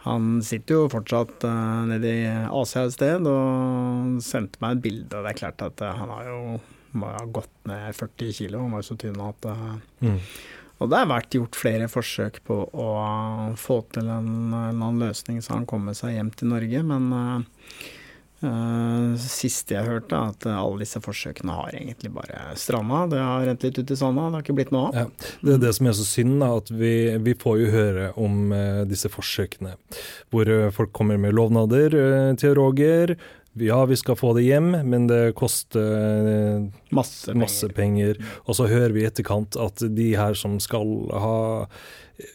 han 0.06 0.30
sitter 0.46 0.80
jo 0.80 0.92
fortsatt 0.94 1.44
eh, 1.50 1.82
nede 1.92 2.12
i 2.22 2.26
Asia 2.48 2.86
et 2.86 2.96
sted 2.96 3.28
og 3.28 4.22
sendte 4.24 4.62
meg 4.64 4.78
et 4.78 4.86
bilde. 4.86 5.12
og 5.18 5.26
Det 5.26 5.34
er 5.34 5.42
klart 5.42 5.66
at 5.66 5.84
eh, 5.84 5.98
han 6.00 6.14
har 6.14 6.30
jo 6.30 6.40
må 6.96 7.10
ha 7.12 7.26
gått 7.28 7.52
ned 7.68 7.90
40 7.98 8.32
kilo, 8.38 8.62
han 8.64 8.72
var 8.72 8.80
jo 8.80 8.88
så 8.94 9.00
tynn 9.02 9.20
at 9.26 9.50
eh, 9.52 9.74
Mm. 10.06 10.20
Og 10.84 10.90
det 10.92 10.98
har 11.00 11.08
vært 11.08 11.36
gjort 11.38 11.56
flere 11.56 11.86
forsøk 11.88 12.42
på 12.44 12.56
å 12.68 12.88
få 13.56 13.78
til 13.96 14.10
en, 14.12 14.26
en 14.28 14.56
eller 14.74 14.74
annen 14.74 15.06
løsning 15.06 15.38
så 15.40 15.54
han 15.56 15.68
kommer 15.70 15.96
seg 15.96 16.18
hjem 16.18 16.34
til 16.36 16.52
Norge, 16.52 16.82
men 16.84 17.06
eh, 18.42 18.50
eh, 18.50 19.16
siste 19.22 19.78
jeg 19.78 19.88
hørte, 19.88 20.20
at 20.32 20.48
alle 20.50 20.84
disse 20.84 21.02
forsøkene 21.04 21.56
har 21.56 21.78
egentlig 21.78 22.12
bare 22.16 22.56
stranda. 22.60 23.06
Det 23.12 23.22
har 23.22 23.48
rent 23.48 23.64
litt 23.68 23.80
ut 23.80 23.96
i 23.96 24.00
sanda, 24.00 24.28
det 24.28 24.40
har 24.40 24.46
ikke 24.46 24.58
blitt 24.60 24.76
noe 24.76 24.90
av. 24.90 25.00
Ja, 25.00 25.32
det 25.46 25.56
er 25.56 25.64
det 25.68 25.74
som 25.78 25.90
er 25.92 25.98
så 25.98 26.10
synd, 26.10 26.36
da, 26.44 26.52
at 26.60 26.74
vi, 26.74 26.94
vi 27.26 27.38
får 27.46 27.62
jo 27.64 27.72
høre 27.74 28.12
om 28.20 28.52
uh, 28.52 28.84
disse 28.90 29.12
forsøkene. 29.12 29.76
Hvor 30.34 30.50
eh, 30.52 30.70
folk 30.76 30.94
kommer 30.96 31.20
med 31.22 31.36
lovnader 31.38 31.96
til 32.40 32.56
Roger. 32.58 33.16
Ja, 33.56 33.86
vi 33.88 33.96
skal 33.96 34.18
få 34.20 34.34
det 34.36 34.44
hjem, 34.44 34.74
men 34.84 35.08
det 35.08 35.36
koster 35.40 35.80
eh, 36.28 36.66
Masse 36.92 37.32
penger. 37.32 37.40
masse 37.40 37.70
penger. 37.72 38.18
Og 38.44 38.58
så 38.58 38.68
hører 38.68 38.92
vi 38.92 39.06
i 39.06 39.08
etterkant 39.08 39.56
at 39.56 39.80
de 39.96 40.10
her 40.20 40.36
som 40.36 40.58
skal 40.60 40.92
ha 41.16 41.38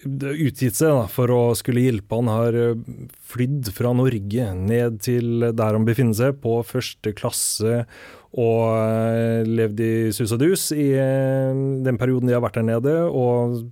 utgitt 0.04 0.76
seg 0.76 0.92
da, 0.92 1.04
for 1.10 1.32
å 1.32 1.40
skulle 1.58 1.84
hjelpe 1.84 2.18
han, 2.18 2.30
har 2.30 2.56
eh, 2.58 2.86
flydd 3.32 3.70
fra 3.76 3.92
Norge 3.96 4.48
ned 4.58 5.00
til 5.04 5.50
der 5.56 5.76
han 5.76 5.86
befinner 5.88 6.16
seg, 6.16 6.40
på 6.42 6.60
første 6.66 7.14
klasse, 7.16 7.84
og 8.30 8.66
eh, 8.76 9.48
levd 9.48 9.80
i 9.82 9.92
sus 10.14 10.34
og 10.36 10.42
dus 10.44 10.68
i 10.76 10.92
eh, 10.94 11.50
den 11.86 11.98
perioden 11.98 12.30
de 12.30 12.36
har 12.36 12.44
vært 12.44 12.60
der 12.60 12.68
nede, 12.68 12.96
og 13.08 13.64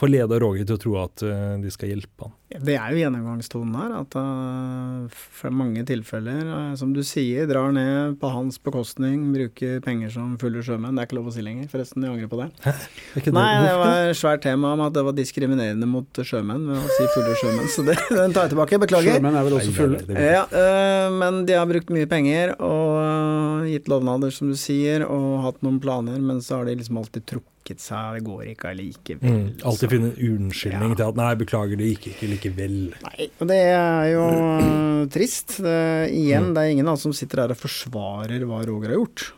forleder 0.00 0.42
Roger 0.42 0.66
til 0.66 0.76
å 0.76 0.82
tro 0.82 0.96
at 1.02 1.22
eh, 1.26 1.54
de 1.62 1.70
skal 1.72 1.92
hjelpe 1.92 2.26
han. 2.26 2.34
Det 2.54 2.76
er 2.78 2.92
jo 2.94 3.00
gjennomgangstonen 3.00 3.74
her, 3.74 3.92
at 3.98 4.14
uh, 4.14 5.06
for 5.10 5.54
mange 5.54 5.82
tilfeller, 5.88 6.42
eh, 6.46 6.74
som 6.78 6.92
du 6.94 7.00
sier, 7.06 7.48
drar 7.50 7.72
ned 7.74 8.14
på 8.20 8.30
hans 8.30 8.60
bekostning, 8.62 9.24
bruker 9.34 9.80
penger 9.82 10.12
som 10.14 10.36
fulle 10.38 10.62
sjømenn. 10.62 10.94
Det 10.94 11.02
er 11.02 11.08
ikke 11.08 11.18
lov 11.18 11.32
å 11.32 11.34
si 11.34 11.42
lenger, 11.42 11.66
forresten, 11.72 12.06
jeg 12.06 12.14
angrer 12.14 12.30
på 12.30 12.38
det. 12.38 12.48
Hæ? 12.66 12.74
det- 13.16 13.34
Nei, 13.34 13.48
det 13.64 13.72
var 13.80 14.10
et 14.10 14.20
svært 14.20 14.44
tema 14.46 14.74
om 14.76 14.84
at 14.86 14.94
det 14.94 15.02
var 15.06 15.16
diskriminerende 15.18 15.88
mot 15.90 16.22
sjømenn 16.22 16.68
ved 16.70 16.78
å 16.78 16.98
si 16.98 17.08
fulle 17.16 17.38
sjømenn, 17.42 17.72
så 17.74 17.86
det, 17.88 17.96
den 18.12 18.36
tar 18.36 18.46
jeg 18.46 18.54
tilbake. 18.54 18.82
Beklager. 18.84 19.18
sjømenn 19.18 19.40
er 19.40 19.48
vel 19.48 19.58
også 19.58 19.74
fulle. 19.74 20.04
Ja, 20.14 20.44
uh, 20.50 21.08
men 21.22 21.42
de 21.48 21.58
har 21.58 21.66
brukt 21.70 21.90
mye 21.94 22.10
penger 22.10 22.54
og 22.58 22.94
uh, 23.00 23.66
gitt 23.70 23.90
lovnader, 23.90 24.34
som 24.34 24.50
du 24.52 24.58
sier, 24.58 25.06
og 25.08 25.42
hatt 25.48 25.58
noen 25.66 25.82
planer, 25.82 26.22
men 26.22 26.38
så 26.44 26.60
har 26.60 26.70
de 26.70 26.78
liksom 26.78 27.02
alltid 27.02 27.26
trukket 27.26 27.50
seg, 27.72 28.18
det 28.18 28.24
går 28.26 28.42
ikke 28.52 28.68
allikevel. 28.70 29.30
Mm, 29.30 29.46
alltid 29.64 29.90
finne 29.90 30.10
en 30.12 30.18
unnskyldning 30.36 30.90
Ja. 30.90 30.94
til 30.94 31.08
at 31.08 31.16
'nei, 31.16 31.34
beklager, 31.40 31.76
det 31.80 31.88
gikk 31.94 32.06
ikke 32.12 32.28
likevel'. 32.32 32.92
Nei, 33.02 33.28
og 33.40 33.46
det 33.48 33.56
er 33.56 34.04
jo 34.12 34.24
øh, 34.28 35.08
trist. 35.08 35.56
Det, 35.64 36.10
igjen, 36.12 36.52
det 36.54 36.60
er 36.62 36.70
ingen 36.74 36.88
av 36.88 36.94
oss 36.94 37.02
som 37.02 37.12
sitter 37.16 37.40
her 37.42 37.50
og 37.50 37.56
forsvarer 37.56 38.44
hva 38.44 38.60
Roger 38.66 38.88
har 38.92 38.98
gjort. 39.00 39.32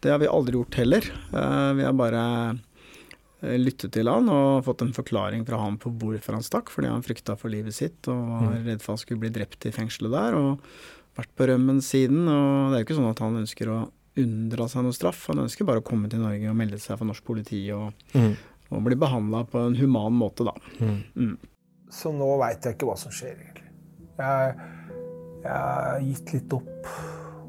Det 0.00 0.10
har 0.10 0.18
vi 0.22 0.26
aldri 0.30 0.52
gjort 0.54 0.74
heller. 0.78 1.02
Eh, 1.34 1.72
vi 1.74 1.82
har 1.82 1.92
bare 1.92 2.58
eh, 3.42 3.56
lyttet 3.58 3.90
til 3.92 4.06
han 4.06 4.28
og 4.28 4.64
fått 4.64 4.82
en 4.82 4.92
forklaring 4.94 5.44
fra 5.46 5.58
han 5.58 5.76
på 5.78 5.90
hvorfor 5.98 6.32
han 6.38 6.42
stakk, 6.46 6.70
fordi 6.70 6.86
han 6.88 7.02
frykta 7.02 7.36
for 7.36 7.48
livet 7.50 7.74
sitt 7.74 8.06
og 8.06 8.28
var 8.30 8.62
redd 8.64 8.80
for 8.80 8.92
han 8.94 8.98
skulle 9.02 9.20
bli 9.26 9.30
drept 9.34 9.66
i 9.66 9.72
fengselet 9.74 10.10
der, 10.14 10.34
og 10.38 10.60
vært 11.18 11.34
på 11.34 11.48
rømmen 11.50 11.80
siden. 11.82 12.28
Og 12.30 12.70
det 12.70 12.78
er 12.78 12.84
jo 12.84 12.86
ikke 12.86 12.98
sånn 13.02 13.10
at 13.10 13.18
han 13.26 13.40
ønsker 13.42 13.68
å 13.74 13.90
unndra 14.22 14.68
seg 14.70 14.84
noe 14.86 14.96
straff, 14.96 15.26
han 15.32 15.44
ønsker 15.44 15.66
bare 15.68 15.82
å 15.82 15.86
komme 15.86 16.10
til 16.10 16.22
Norge 16.22 16.50
og 16.50 16.56
melde 16.58 16.80
seg 16.82 16.98
for 16.98 17.08
norsk 17.08 17.24
politi 17.26 17.62
og, 17.74 17.92
Mm. 18.14 18.34
og 18.70 18.82
bli 18.84 18.96
behandla 19.00 19.44
på 19.48 19.66
en 19.66 19.76
human 19.78 20.12
måte, 20.18 20.44
da. 20.44 20.54
Mm. 20.80 20.98
Mm. 21.16 21.36
Så 21.90 22.12
nå 22.12 22.28
veit 22.40 22.64
jeg 22.64 22.76
ikke 22.76 22.88
hva 22.90 22.98
som 23.00 23.14
skjer, 23.14 23.36
egentlig. 23.38 23.70
Jeg, 24.18 24.54
jeg 25.44 25.52
har 25.54 26.00
gitt 26.04 26.32
litt 26.34 26.52
opp 26.58 26.88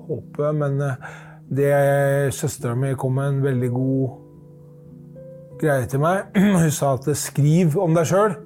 håpet. 0.09 0.55
Men 0.55 0.81
eh, 0.85 1.07
det 1.49 2.33
søstera 2.37 2.75
mi 2.77 2.93
kom 2.99 3.17
med 3.17 3.33
en 3.33 3.41
veldig 3.43 3.71
god 3.73 5.59
greie 5.61 5.87
til 5.91 6.03
meg. 6.03 6.29
Hun 6.61 6.71
sa 6.71 6.93
at 6.95 7.09
skriv 7.19 7.77
om 7.81 7.97
deg 7.97 8.07
sjøl. 8.09 8.37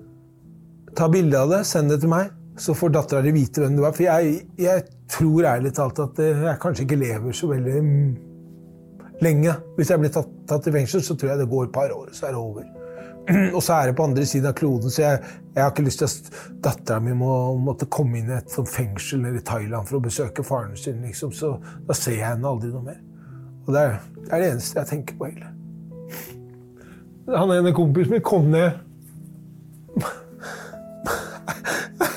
Ta 0.97 1.09
bilde 1.09 1.39
av 1.39 1.49
det, 1.53 1.63
send 1.65 1.89
det 1.93 1.99
til 2.03 2.11
meg, 2.13 2.33
så 2.59 2.75
får 2.77 2.93
dattera 2.93 3.23
di 3.25 3.31
vite 3.33 3.63
hvem 3.63 3.77
du 3.77 3.83
er. 3.85 3.93
For 3.95 4.05
jeg, 4.05 4.43
jeg 4.61 4.83
tror 5.11 5.47
ærlig 5.49 5.73
talt 5.75 5.99
at 5.99 6.19
eh, 6.23 6.45
jeg 6.47 6.61
kanskje 6.61 6.85
ikke 6.87 7.01
lever 7.01 7.35
så 7.35 7.49
veldig 7.51 7.81
lenge. 9.23 9.55
Hvis 9.77 9.91
jeg 9.91 10.01
blir 10.01 10.13
tatt, 10.13 10.31
tatt 10.49 10.67
i 10.69 10.73
fengsel, 10.75 11.03
så 11.03 11.15
tror 11.15 11.33
jeg 11.33 11.43
det 11.43 11.49
går 11.51 11.67
et 11.67 11.75
par 11.75 11.93
år, 11.95 12.09
så 12.15 12.27
er 12.27 12.35
det 12.35 12.41
over. 12.41 12.63
Og 13.55 13.61
så 13.63 13.73
er 13.77 13.87
det 13.87 13.95
på 13.95 14.03
andre 14.03 14.25
siden 14.27 14.49
av 14.49 14.55
kloden, 14.59 14.91
så 14.91 15.01
jeg, 15.01 15.21
jeg 15.55 15.63
har 15.63 15.71
ikke 15.71 15.85
lyst 15.87 15.99
til 16.01 16.09
at 16.09 16.17
dattera 16.65 16.99
mi 17.03 17.15
må 17.15 17.31
måtte 17.61 17.87
komme 17.91 18.19
inn 18.19 18.31
i 18.31 18.37
et 18.39 18.51
sånt 18.51 18.71
fengsel 18.71 19.23
nede 19.23 19.39
i 19.39 19.47
Thailand 19.47 19.87
for 19.87 19.99
å 19.99 20.03
besøke 20.03 20.43
faren 20.43 20.75
sin. 20.79 21.01
Liksom. 21.05 21.31
Så 21.35 21.55
da 21.87 21.93
ser 21.97 22.17
jeg 22.17 22.27
henne 22.27 22.49
aldri 22.49 22.73
noe 22.73 22.83
mer. 22.83 22.99
Og 23.63 23.73
det 23.75 23.81
er, 23.81 23.99
det 24.17 24.31
er 24.31 24.43
det 24.43 24.49
eneste 24.51 24.79
jeg 24.81 24.91
tenker 24.91 25.19
på, 25.19 25.29
egentlig. 25.29 25.51
Han 27.31 27.53
ene 27.55 27.71
kompisen 27.71 28.11
min 28.11 28.23
kom 28.25 28.49
ned 28.51 28.73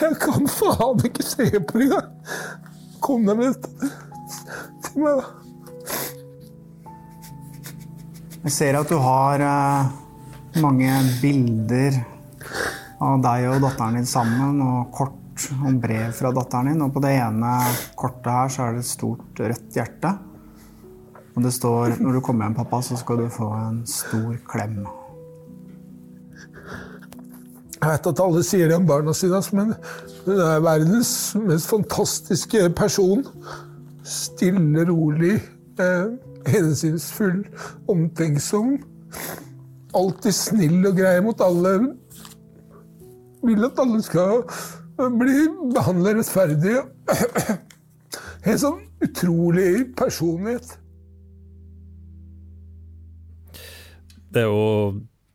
Jeg 0.02 0.16
kan 0.18 0.48
faen 0.50 1.04
ikke 1.06 1.22
se 1.22 1.46
på 1.46 1.78
det 1.78 1.86
engang! 1.86 2.10
Kom 3.06 3.22
dem 3.22 3.38
ut 3.38 3.68
til 4.82 4.98
meg, 4.98 5.20
da. 5.20 5.26
Jeg 8.46 8.54
ser 8.54 8.78
at 8.78 8.90
du 8.90 8.96
har 9.02 9.42
eh, 9.42 9.94
mange 10.62 10.90
bilder 11.20 12.00
av 13.02 13.22
deg 13.22 13.46
og 13.52 13.62
datteren 13.62 14.00
din 14.00 14.10
sammen, 14.10 14.58
og 14.62 14.90
kort 14.94 15.46
og 15.60 15.80
brev 15.82 16.10
fra 16.18 16.34
datteren 16.34 16.72
din. 16.72 16.82
Og 16.82 16.94
på 16.94 17.02
det 17.04 17.14
ene 17.20 17.54
kortet 17.98 18.30
her 18.32 18.50
så 18.50 18.66
er 18.66 18.74
det 18.74 18.82
et 18.82 18.90
stort 18.90 19.42
rødt 19.42 19.78
hjerte. 19.78 20.16
Og 21.36 21.42
det 21.44 21.52
står 21.54 22.00
'Når 22.00 22.12
du 22.12 22.20
kommer 22.20 22.46
hjem, 22.46 22.58
pappa, 22.58 22.82
så 22.82 22.96
skal 22.96 23.18
du 23.22 23.28
få 23.28 23.52
en 23.54 23.86
stor 23.86 24.34
klem'. 24.50 25.05
Jeg 27.86 28.00
vet 28.00 28.06
at 28.10 28.20
alle 28.24 28.40
sier 28.42 28.66
det 28.66 28.74
om 28.80 28.86
barna 28.86 29.12
sine, 29.14 29.38
altså, 29.38 29.54
men 29.54 29.68
hun 30.24 30.40
er 30.42 30.62
verdens 30.64 31.10
mest 31.38 31.68
fantastiske 31.70 32.64
person. 32.74 33.22
Stille, 34.02 34.82
rolig, 34.88 35.36
eh, 35.78 36.08
hensynsfull, 36.50 37.44
omtenksom. 37.86 38.72
Alltid 39.94 40.34
snill 40.34 40.82
og 40.90 40.98
grei 40.98 41.20
mot 41.22 41.46
alle. 41.46 41.76
Vil 43.46 43.70
at 43.70 43.78
alle 43.78 44.02
skal 44.02 44.42
bli 45.22 45.46
behandlet 45.78 46.24
rettferdig. 46.24 46.76
En 48.46 48.58
sånn 48.62 48.82
utrolig 49.02 49.92
personlighet. 49.98 50.76
Det 54.34 54.42
er 54.42 54.50
jo 54.50 54.66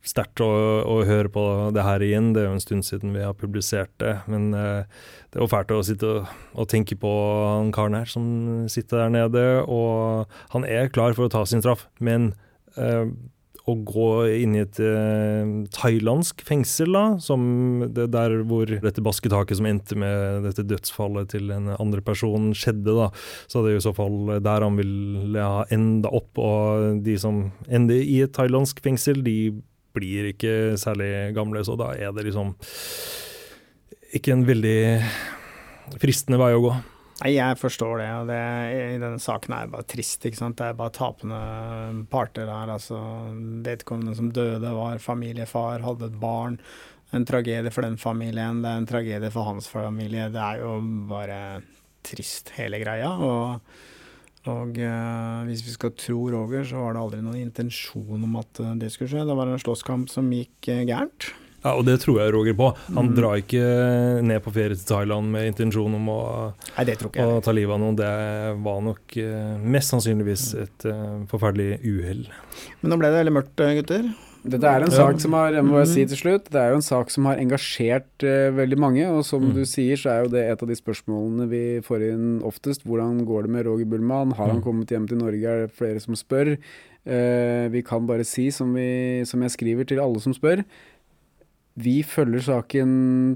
sterkt 0.06 0.42
å, 0.42 0.50
å, 0.82 1.00
høre 1.06 1.30
på 1.32 1.42
det 1.74 1.84
her 1.86 2.02
igjen. 2.04 2.32
Det 2.34 2.42
er 2.42 2.48
jo 2.50 2.56
en 2.56 2.64
stund 2.64 2.86
siden 2.86 3.14
vi 3.14 3.24
har 3.24 3.36
publisert 3.38 3.92
det. 4.02 4.16
Men 4.30 4.50
eh, 4.58 4.88
det 5.30 5.38
er 5.38 5.44
jo 5.44 5.50
fælt 5.52 5.74
å 5.74 5.82
sitte 5.86 6.08
og, 6.10 6.32
og, 6.56 6.68
tenke 6.72 6.98
på 6.98 7.12
han 7.46 7.72
karen 7.74 8.00
her 8.00 8.10
som 8.10 8.24
sitter 8.72 9.04
der 9.04 9.14
nede. 9.20 9.44
Og 9.66 10.26
han 10.54 10.66
er 10.66 10.90
klar 10.92 11.14
for 11.18 11.28
å 11.28 11.32
ta 11.32 11.44
sin 11.48 11.62
straff, 11.62 11.86
men 12.02 12.32
eh, 12.74 13.06
å 13.70 13.76
gå 13.86 14.08
inn 14.42 14.56
i 14.56 14.62
et 14.64 14.78
eh, 14.82 15.50
thailandsk 15.76 16.42
fengsel, 16.46 16.90
da, 16.96 17.04
som 17.22 17.84
det 17.94 18.08
der 18.10 18.40
hvor 18.48 18.66
dette 18.66 19.04
basketaket 19.04 19.60
som 19.60 19.68
endte 19.70 19.98
med 19.98 20.48
dette 20.48 20.66
dødsfallet 20.66 21.30
til 21.36 21.52
en 21.54 21.70
andre 21.76 22.02
person, 22.02 22.50
skjedde, 22.58 22.90
da, 22.98 23.12
så 23.46 23.62
det 23.62 23.70
er 23.70 23.78
jo 23.78 23.84
i 23.84 23.86
så 23.86 23.94
fall 23.94 24.18
der 24.42 24.66
han 24.66 24.80
ville 24.80 25.50
ha 25.54 25.62
enda 25.74 26.10
opp. 26.10 26.42
Og 26.42 27.02
de 27.06 27.14
som 27.22 27.44
ender 27.70 28.02
i 28.02 28.24
et 28.26 28.34
thailandsk 28.34 28.82
fengsel, 28.82 29.22
de 29.22 29.54
blir 29.96 30.32
ikke 30.32 30.78
særlig 30.80 31.34
gamle, 31.36 31.64
så 31.66 31.76
da 31.80 31.92
er 31.96 32.14
det 32.16 32.26
liksom 32.28 32.54
ikke 34.16 34.34
en 34.34 34.46
veldig 34.48 34.80
fristende 36.00 36.40
vei 36.40 36.52
å 36.56 36.64
gå. 36.64 36.72
Nei, 37.22 37.36
jeg 37.36 37.58
forstår 37.60 38.00
det. 38.00 38.08
og 38.18 38.30
det, 38.32 38.40
I 38.96 38.98
denne 38.98 39.20
saken 39.22 39.54
er 39.54 39.66
det 39.66 39.74
bare 39.76 39.88
trist. 39.92 40.24
ikke 40.26 40.40
sant? 40.40 40.56
Det 40.58 40.70
er 40.72 40.78
bare 40.78 40.94
tapende 40.96 41.42
parter 42.10 42.50
her. 42.50 42.72
altså 42.74 42.98
Vedkommende 43.62 44.16
som 44.18 44.32
døde, 44.34 44.72
var 44.74 45.02
familiefar, 45.02 45.84
hadde 45.86 46.08
et 46.10 46.18
barn. 46.18 46.58
En 47.12 47.26
tragedie 47.28 47.70
for 47.70 47.84
den 47.84 47.98
familien, 48.00 48.62
det 48.64 48.70
er 48.72 48.80
en 48.80 48.88
tragedie 48.88 49.30
for 49.30 49.46
hans 49.46 49.68
familie. 49.70 50.30
Det 50.32 50.42
er 50.42 50.62
jo 50.64 50.78
bare 51.10 51.38
trist, 52.02 52.54
hele 52.56 52.80
greia. 52.82 53.12
og 53.12 53.60
og 54.50 54.78
eh, 54.82 55.44
hvis 55.46 55.62
vi 55.62 55.76
skal 55.76 55.92
tro 55.94 56.24
Roger, 56.32 56.64
så 56.66 56.80
var 56.82 56.96
det 56.96 57.04
aldri 57.04 57.20
noen 57.22 57.44
intensjon 57.44 58.24
om 58.26 58.40
at 58.40 58.62
uh, 58.64 58.72
det 58.78 58.90
skulle 58.90 59.12
skje. 59.12 59.22
Det 59.28 59.36
var 59.38 59.50
en 59.50 59.62
slåsskamp 59.62 60.10
som 60.10 60.30
gikk 60.34 60.70
eh, 60.72 60.82
gærent. 60.88 61.28
Ja, 61.62 61.76
og 61.76 61.84
det 61.86 62.00
tror 62.02 62.18
jeg 62.18 62.32
Roger 62.34 62.56
på. 62.58 62.72
Han 62.88 63.12
mm. 63.12 63.14
drar 63.14 63.38
ikke 63.38 63.62
ned 64.26 64.42
på 64.42 64.50
ferie 64.50 64.74
til 64.74 64.88
Thailand 64.88 65.30
med 65.30 65.52
intensjon 65.52 65.94
om 65.94 66.10
å, 66.10 66.22
Nei, 66.74 66.96
å 67.22 67.38
ta 67.38 67.54
livet 67.54 67.76
av 67.76 67.78
noen. 67.84 68.00
Det 68.00 68.10
var 68.64 68.82
nok 68.82 69.14
mest 69.62 69.94
sannsynligvis 69.94 70.48
et 70.58 70.88
forferdelig 71.30 71.78
uhell. 71.86 72.26
Men 72.82 72.90
nå 72.90 72.98
ble 72.98 73.12
det 73.14 73.20
veldig 73.22 73.36
mørkt, 73.38 73.62
gutter. 73.78 74.10
Dette 74.42 74.66
er 74.66 74.82
en 74.82 74.90
sak 74.90 75.20
som 75.22 75.36
har 75.38 75.54
må 75.62 75.76
jeg 75.84 75.90
si 75.92 76.04
til 76.10 76.18
slutt, 76.18 76.48
det 76.50 76.58
er 76.58 76.72
jo 76.72 76.80
en 76.80 76.84
sak 76.84 77.12
som 77.14 77.28
har 77.30 77.38
engasjert 77.38 78.24
uh, 78.26 78.50
veldig 78.56 78.78
mange. 78.82 79.04
Og 79.06 79.22
som 79.26 79.44
mm. 79.44 79.52
du 79.54 79.62
sier, 79.68 79.98
så 80.00 80.10
er 80.10 80.24
jo 80.24 80.32
det 80.34 80.42
et 80.50 80.64
av 80.64 80.70
de 80.70 80.78
spørsmålene 80.78 81.46
vi 81.50 81.64
får 81.86 82.06
inn 82.08 82.26
oftest. 82.46 82.82
Hvordan 82.88 83.22
går 83.28 83.46
det 83.46 83.54
med 83.54 83.68
Roger 83.68 83.90
Bullmann? 83.92 84.34
Har 84.38 84.50
han 84.50 84.58
mm. 84.58 84.64
kommet 84.66 84.94
hjem 84.94 85.06
til 85.10 85.22
Norge? 85.22 85.46
Er 85.46 85.66
det 85.66 85.76
flere 85.78 86.02
som 86.02 86.18
spør? 86.18 86.56
Uh, 87.06 87.70
vi 87.70 87.84
kan 87.86 88.08
bare 88.10 88.26
si, 88.26 88.48
som, 88.54 88.74
vi, 88.74 89.22
som 89.28 89.46
jeg 89.46 89.54
skriver 89.54 89.86
til 89.86 90.02
alle 90.02 90.22
som 90.22 90.34
spør, 90.34 90.64
vi 91.82 92.02
følger 92.04 92.42
saken 92.50 92.90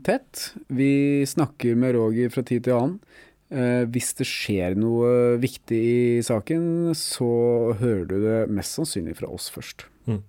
tett. 0.05 0.51
Vi 0.69 1.25
snakker 1.25 1.79
med 1.79 1.95
Roger 1.97 2.35
fra 2.35 2.45
tid 2.45 2.67
til 2.67 2.77
annen. 2.77 3.01
Uh, 3.47 3.87
hvis 3.95 4.11
det 4.19 4.27
skjer 4.27 4.75
noe 4.75 5.37
viktig 5.39 5.83
i 6.19 6.23
saken, 6.27 6.97
så 6.99 7.29
hører 7.79 8.09
du 8.11 8.17
det 8.25 8.41
mest 8.51 8.75
sannsynlig 8.75 9.21
fra 9.21 9.31
oss 9.31 9.47
først. 9.55 9.87
Mm. 10.11 10.25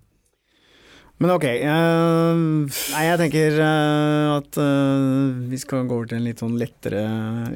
Men 1.18 1.32
ok. 1.34 1.44
Uh, 1.66 2.68
nei, 2.94 3.04
jeg 3.08 3.18
tenker 3.18 3.56
uh, 3.58 4.36
at 4.36 4.58
uh, 4.62 5.34
vi 5.50 5.58
skal 5.58 5.88
gå 5.88 5.96
over 5.96 6.06
til 6.06 6.20
en 6.20 6.28
litt 6.28 6.42
sånn 6.42 6.54
lettere, 6.60 7.02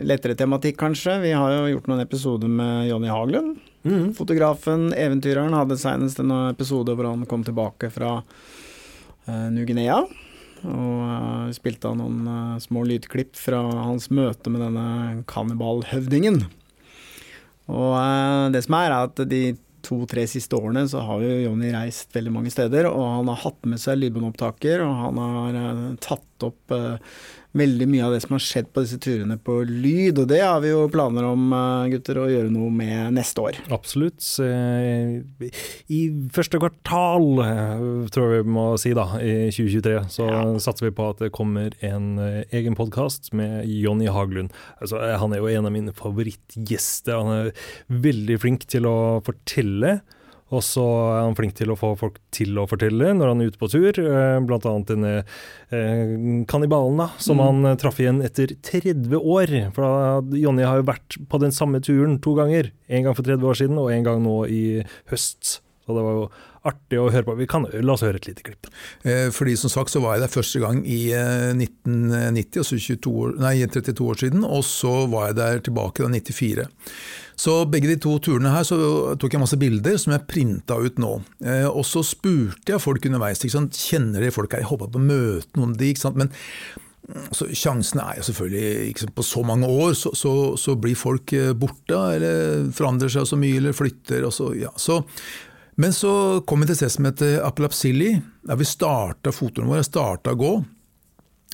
lettere, 0.02 0.34
tematikk, 0.38 0.80
kanskje. 0.80 1.20
Vi 1.22 1.30
har 1.36 1.54
jo 1.54 1.68
gjort 1.76 1.92
noen 1.92 2.02
episoder 2.02 2.50
med 2.50 2.88
Jonny 2.90 3.12
Haglund. 3.12 3.60
Mm. 3.86 4.10
Fotografen, 4.18 4.90
eventyreren, 4.98 5.54
hadde 5.54 5.78
senest 5.78 6.18
en 6.22 6.34
episode 6.48 6.96
hvor 6.98 7.06
han 7.12 7.22
kom 7.30 7.46
tilbake 7.46 7.90
fra 7.94 8.18
New-Guinea. 9.26 10.00
Og 10.62 11.54
spilte 11.54 11.90
av 11.90 11.96
noen 11.98 12.60
små 12.62 12.84
lydklipp 12.86 13.34
fra 13.38 13.58
hans 13.82 14.08
møte 14.14 14.50
med 14.50 14.62
denne 14.62 15.24
kannibalhøvdingen. 15.30 16.44
Og 17.70 18.54
det 18.54 18.62
som 18.66 18.78
er, 18.78 18.90
er 18.90 19.10
at 19.10 19.22
de 19.30 19.42
to-tre 19.92 20.24
siste 20.30 20.56
årene 20.56 20.86
så 20.88 21.02
har 21.04 21.22
jo 21.24 21.40
Jonny 21.44 21.72
reist 21.74 22.14
veldig 22.16 22.32
mange 22.34 22.52
steder, 22.52 22.88
og 22.88 23.04
han 23.18 23.30
har 23.32 23.42
hatt 23.44 23.68
med 23.68 23.82
seg 23.82 24.00
lydbåndopptaker, 24.00 24.84
og 24.86 25.00
han 25.04 25.20
har 25.22 25.58
uh, 25.60 25.82
tatt 26.42 26.50
opp 26.50 26.74
uh, 26.74 27.14
veldig 27.52 27.84
mye 27.90 28.04
av 28.06 28.14
det 28.14 28.22
som 28.24 28.32
har 28.34 28.42
skjedd 28.42 28.70
på 28.72 28.84
disse 28.84 28.96
turene 29.02 29.36
på 29.36 29.58
lyd, 29.68 30.22
og 30.22 30.28
det 30.30 30.40
har 30.40 30.62
vi 30.64 30.70
jo 30.72 30.86
planer 30.92 31.26
om, 31.28 31.50
uh, 31.52 31.88
gutter, 31.92 32.20
å 32.22 32.28
gjøre 32.30 32.52
noe 32.52 32.70
med 32.72 33.12
neste 33.18 33.44
år. 33.44 33.58
Absolutt. 33.74 34.24
I 34.42 36.00
første 36.32 36.60
kvartal, 36.62 37.28
tror 38.14 38.36
jeg 38.36 38.46
vi 38.46 38.56
må 38.56 38.66
si 38.80 38.94
da, 38.96 39.06
i 39.20 39.50
2023, 39.52 39.98
så 40.16 40.30
ja. 40.30 40.40
satser 40.64 40.88
vi 40.88 40.94
på 40.96 41.10
at 41.12 41.22
det 41.22 41.32
kommer 41.36 41.76
en 41.84 42.16
egen 42.22 42.78
podkast 42.78 43.32
med 43.36 43.68
Jonny 43.68 44.08
Haglund. 44.12 44.54
Altså, 44.80 45.00
han 45.20 45.36
er 45.36 45.42
jo 45.42 45.52
en 45.52 45.68
av 45.68 45.76
mine 45.76 45.94
favorittgjester. 45.96 47.20
Han 47.20 47.36
er 47.36 48.02
veldig 48.02 48.40
flink 48.42 48.66
til 48.72 48.88
å 48.88 48.96
fortelle. 49.26 50.00
Og 50.52 50.60
så 50.64 50.84
er 50.84 51.22
han 51.24 51.36
flink 51.36 51.56
til 51.56 51.72
å 51.72 51.78
få 51.78 51.94
folk 51.98 52.18
til 52.34 52.58
å 52.60 52.66
fortelle 52.68 53.14
når 53.16 53.32
han 53.32 53.42
er 53.42 53.50
ute 53.52 53.60
på 53.60 53.70
tur. 53.72 53.96
Eh, 53.96 54.36
blant 54.44 54.68
annet 54.68 54.92
denne 54.92 55.12
eh, 55.72 56.44
kannibalen 56.50 57.00
da, 57.00 57.08
som 57.22 57.40
mm. 57.40 57.44
han 57.46 57.70
eh, 57.70 57.78
traff 57.80 58.00
igjen 58.02 58.20
etter 58.24 58.52
30 58.60 59.16
år. 59.16 59.56
For 59.76 60.36
Jonny 60.36 60.68
har 60.68 60.82
jo 60.82 60.88
vært 60.92 61.18
på 61.32 61.42
den 61.42 61.56
samme 61.56 61.80
turen 61.84 62.18
to 62.22 62.36
ganger. 62.38 62.72
En 62.92 63.08
gang 63.08 63.16
for 63.16 63.24
30 63.24 63.48
år 63.48 63.60
siden 63.62 63.80
og 63.80 63.92
en 63.94 64.08
gang 64.08 64.24
nå 64.24 64.38
i 64.52 64.64
høst. 65.12 65.60
Så 65.82 65.96
det 65.96 66.04
var 66.04 66.18
jo 66.18 66.26
artig 66.68 67.00
å 67.00 67.08
høre 67.10 67.26
på. 67.26 67.34
Vi 67.40 67.48
kan, 67.50 67.64
La 67.82 67.96
oss 67.96 68.04
høre 68.06 68.20
et 68.20 68.28
lite 68.28 68.44
klipp. 68.46 68.68
Fordi 69.34 69.56
som 69.58 69.72
sagt 69.72 69.90
så 69.90 69.98
var 70.04 70.14
jeg 70.14 70.22
der 70.22 70.30
første 70.30 70.60
gang 70.62 70.78
i 70.86 71.00
1990, 71.10 72.60
altså 72.62 72.78
22 72.78 73.14
år, 73.24 73.32
nei, 73.42 73.56
32 73.66 74.06
år 74.06 74.20
siden. 74.20 74.44
Og 74.46 74.62
så 74.68 74.92
var 75.10 75.32
jeg 75.32 75.40
der 75.40 75.64
tilbake 75.66 76.04
da 76.04 76.12
94. 76.14 76.68
Så 77.42 77.56
begge 77.66 77.90
de 77.90 77.98
to 77.98 78.14
turene 78.22 78.52
her 78.54 78.66
tok 79.18 79.34
jeg 79.34 79.42
masse 79.42 79.58
bilder 79.58 79.96
som 79.98 80.14
jeg 80.14 80.28
printa 80.30 80.76
ut 80.78 81.00
nå. 81.02 81.16
Eh, 81.42 81.66
og 81.66 81.82
så 81.88 82.04
spurte 82.06 82.74
jeg 82.74 82.82
folk 82.82 83.08
underveis. 83.08 83.42
Kjenner 83.42 84.20
dere 84.20 84.34
folk 84.34 84.54
her? 84.54 84.62
Jeg 84.62 84.70
håpa 84.70 84.86
på 84.86 85.00
å 85.00 85.02
møte 85.02 85.58
noen 85.58 85.72
av 85.74 85.80
de. 85.80 85.90
ikke 85.90 86.04
sant? 86.04 86.20
Men 86.20 86.30
så 87.34 87.48
sjansene 87.50 88.04
er 88.06 88.20
jo 88.20 88.26
selvfølgelig 88.28 88.90
ikke 88.92 89.02
sant, 89.02 89.14
På 89.16 89.24
så 89.26 89.42
mange 89.42 89.66
år 89.66 89.96
så, 89.98 90.12
så, 90.14 90.32
så 90.60 90.76
blir 90.78 90.98
folk 90.98 91.32
eh, 91.34 91.50
borte, 91.58 91.98
eller 92.18 92.68
forandrer 92.76 93.10
seg 93.10 93.26
så 93.26 93.38
mye, 93.40 93.58
eller 93.58 93.74
flytter. 93.74 94.28
Og 94.28 94.36
så, 94.36 94.52
ja. 94.58 94.70
så, 94.78 95.00
men 95.82 95.96
så 95.96 96.14
kom 96.46 96.62
vi 96.62 96.70
til 96.70 96.76
et 96.76 96.82
sted 96.84 96.94
som 96.94 97.10
heter 97.10 97.40
Apelapsilli, 97.48 98.12
der 98.46 98.60
vi 98.60 98.68
starta 98.68 99.34
fotturen 99.34 99.72
vår. 99.72 99.82
Jeg 99.82 99.90
starta 99.90 100.36
å 100.36 100.40
gå. 100.44 100.54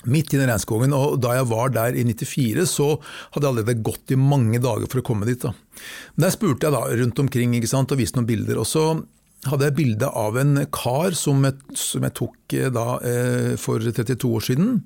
Midt 0.07 0.35
i 0.35 0.39
regnskogen, 0.39 0.93
og 0.95 1.19
da 1.25 1.35
jeg 1.39 1.49
var 1.51 1.73
der 1.75 1.97
i 1.99 2.05
94, 2.07 2.67
så 2.71 2.93
hadde 3.35 3.43
jeg 3.43 3.51
allerede 3.51 3.83
gått 3.83 4.15
i 4.15 4.19
mange 4.21 4.61
dager 4.63 4.87
for 4.87 5.03
å 5.03 5.07
komme 5.07 5.27
dit. 5.27 5.43
da. 5.43 5.55
Der 6.15 6.35
spurte 6.35 6.69
jeg 6.69 6.77
da 6.77 6.85
rundt 7.03 7.23
omkring 7.25 7.57
sant, 7.67 7.91
og 7.91 7.99
viste 7.99 8.21
noen 8.21 8.29
bilder. 8.29 8.61
og 8.63 8.69
så 8.69 8.85
hadde 9.47 9.69
jeg 9.69 9.77
bilde 9.79 10.07
av 10.19 10.37
en 10.41 10.67
kar 10.75 11.15
som 11.15 11.45
jeg, 11.47 11.59
som 11.79 12.03
jeg 12.03 12.15
tok 12.19 12.55
eh, 12.59 12.71
da 12.75 12.87
eh, 13.07 13.53
for 13.61 13.79
32 13.79 14.31
år 14.35 14.47
siden. 14.49 14.81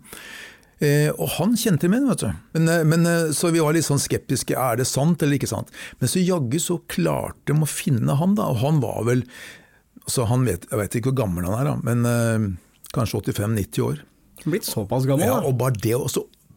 Eh, 0.83 1.09
og 1.15 1.31
han 1.39 1.57
kjente 1.57 1.89
meg 1.89 2.03
igjen, 2.03 2.11
vet 2.11 2.25
du. 2.25 2.43
Men, 2.59 2.69
eh, 2.69 2.85
men, 2.85 3.07
eh, 3.07 3.33
så 3.33 3.53
vi 3.55 3.63
var 3.65 3.73
litt 3.73 3.87
sånn 3.87 4.03
skeptiske. 4.03 4.57
Er 4.59 4.77
det 4.77 4.89
sant 4.91 5.23
eller 5.23 5.39
ikke 5.39 5.51
sant? 5.51 5.73
Men 6.01 6.11
så 6.11 6.21
jaggu 6.21 6.59
så 6.61 6.81
klarte 6.91 7.53
de 7.53 7.57
å 7.57 7.71
finne 7.71 8.19
han, 8.19 8.37
da. 8.37 8.51
Og 8.53 8.61
han 8.65 8.81
var 8.85 9.05
vel 9.09 9.25
altså 10.03 10.27
han 10.27 10.45
vet, 10.45 10.67
Jeg 10.69 10.79
vet 10.81 10.97
ikke 10.99 11.13
hvor 11.13 11.23
gammel 11.23 11.47
han 11.47 11.61
er, 11.61 11.69
da, 11.71 11.77
men 11.87 12.07
eh, 12.07 12.49
kanskje 12.93 13.23
85-90 13.23 13.85
år. 13.87 14.03
Blitt 14.45 14.67
såpass 14.67 15.07
gammel, 15.07 15.27
Ja, 15.29 15.41
og 15.41 15.59
bare 15.61 15.77
det 15.83 15.95
å 15.99 16.09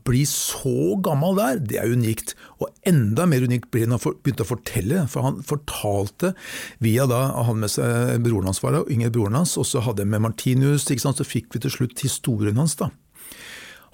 bli 0.05 0.21
så 0.29 0.99
gammel 1.01 1.37
der, 1.39 1.61
det 1.65 1.79
er 1.81 1.89
unikt. 1.89 2.35
Og 2.61 2.69
enda 2.85 3.25
mer 3.29 3.45
unikt 3.45 3.71
blir 3.73 3.85
det 3.85 3.91
når 3.93 4.03
han 4.03 4.19
begynte 4.25 4.45
å 4.45 4.51
fortelle, 4.51 5.05
for 5.09 5.25
han 5.25 5.39
fortalte 5.45 6.35
via 6.83 7.07
da 7.09 7.23
han 7.47 7.63
med 7.63 7.73
seg 7.73 8.21
broren 8.25 8.51
hans, 8.51 8.61
var 8.61 8.77
det, 8.77 8.83
yngre 8.93 9.13
broren 9.15 9.39
hans, 9.39 9.55
og 9.57 9.65
så 9.65 9.81
hadde 9.85 10.05
jeg 10.05 10.13
med 10.13 10.21
Martinus, 10.27 10.85
ikke 10.85 11.07
sant, 11.07 11.21
så 11.21 11.25
fikk 11.25 11.55
vi 11.55 11.63
til 11.65 11.73
slutt 11.73 12.05
historien 12.05 12.61
hans. 12.61 12.77
da. 12.77 12.91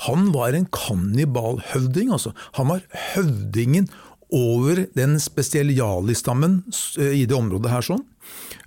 Han 0.07 0.31
var 0.33 0.57
en 0.57 0.67
kannibalhøvding, 0.73 2.11
altså. 2.11 2.33
Han 2.57 2.71
var 2.73 2.83
høvdingen 3.13 3.87
over 4.32 4.86
den 4.95 5.17
spesialistammen 5.19 6.61
eh, 6.97 7.21
i 7.21 7.25
det 7.27 7.36
området 7.36 7.71
her 7.71 7.86
sånn. 7.86 8.03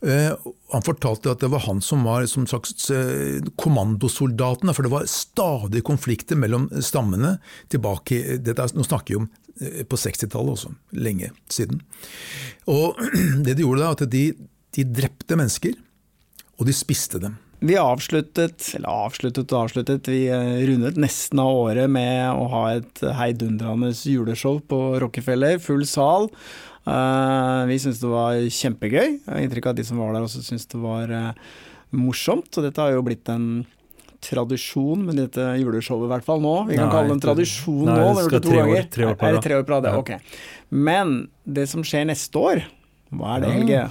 Eh, 0.05 0.33
Han 0.75 0.85
fortalte 0.85 1.31
at 1.33 1.41
det 1.41 1.49
var 1.53 1.65
han 1.65 1.81
som 1.85 2.05
var 2.05 2.27
som 2.29 2.47
slags 2.51 2.91
eh, 2.93 3.41
kommandosoldaten, 3.61 4.73
for 4.75 4.85
det 4.85 4.93
var 4.93 5.09
stadig 5.11 5.85
konflikter 5.87 6.37
mellom 6.37 6.69
stammene 6.85 7.39
tilbake 7.73 8.39
dette, 8.45 8.69
Nå 8.75 8.85
snakker 8.85 9.15
vi 9.15 9.23
om 9.23 9.31
på 9.55 9.95
60-tallet 9.95 10.57
også, 10.57 10.73
lenge 10.99 11.29
siden. 11.53 11.79
Og 12.67 12.99
det 13.47 13.55
de 13.55 13.63
gjorde 13.63 13.85
da, 13.85 13.93
at 13.95 14.03
de, 14.11 14.25
de 14.75 14.87
drepte 14.91 15.39
mennesker, 15.39 15.79
og 16.59 16.67
de 16.67 16.75
spiste 16.75 17.21
dem. 17.23 17.39
Vi 17.65 17.77
avsluttet, 17.81 18.67
eller 18.77 18.91
avsluttet 19.07 19.53
og 19.55 19.63
avsluttet, 19.65 20.09
vi 20.13 20.27
eh, 20.29 20.65
rundet 20.69 20.99
nesten 21.01 21.41
av 21.41 21.49
året 21.65 21.89
med 21.89 22.27
å 22.37 22.45
ha 22.53 22.65
et 22.77 23.01
heidundrende 23.17 23.89
juleshow 23.97 24.59
på 24.69 24.81
Rockefeller, 25.01 25.57
full 25.65 25.87
sal. 25.89 26.29
Eh, 26.85 27.61
vi 27.71 27.79
syntes 27.81 28.03
det 28.03 28.11
var 28.13 28.37
kjempegøy. 28.53 29.07
Jeg 29.15 29.31
har 29.33 29.41
inntrykk 29.47 29.71
av 29.71 29.77
at 29.77 29.81
de 29.81 29.87
som 29.89 30.03
var 30.03 30.13
der 30.13 30.27
også 30.27 30.43
syntes 30.45 30.69
det 30.75 30.81
var 30.83 31.15
eh, 31.17 31.31
morsomt. 31.97 32.51
Og 32.61 32.67
dette 32.67 32.85
har 32.85 32.93
jo 32.99 33.05
blitt 33.07 33.31
en 33.33 33.47
tradisjon 34.25 35.03
med 35.05 35.19
dette 35.21 35.47
juleshowet, 35.61 36.05
i 36.09 36.13
hvert 36.15 36.25
fall 36.29 36.41
nå. 36.45 36.53
Vi 36.69 36.77
kan 36.79 36.87
Nei, 36.89 36.93
kalle 36.99 37.11
det 37.11 37.17
en 37.19 37.25
tradisjon 37.25 37.83
nei, 37.89 37.97
nå. 38.01 38.11
det 38.19 38.27
skal 38.29 38.45
tre 38.45 38.61
år- 38.65 38.87
tre 38.93 39.09
år 39.09 39.17
på 39.21 39.27
Er 39.31 39.39
det 39.39 39.43
tre 39.45 39.57
år 39.59 39.65
på 39.69 39.75
rad? 39.75 39.89
ja, 39.89 39.95
Ja. 39.97 40.05
Ok. 40.05 40.13
Men 40.85 41.17
det 41.45 41.67
som 41.69 41.85
skjer 41.85 42.07
neste 42.09 42.41
år, 42.41 42.63
hva 43.13 43.35
er 43.37 43.41
det, 43.45 43.51
Helge? 43.57 43.83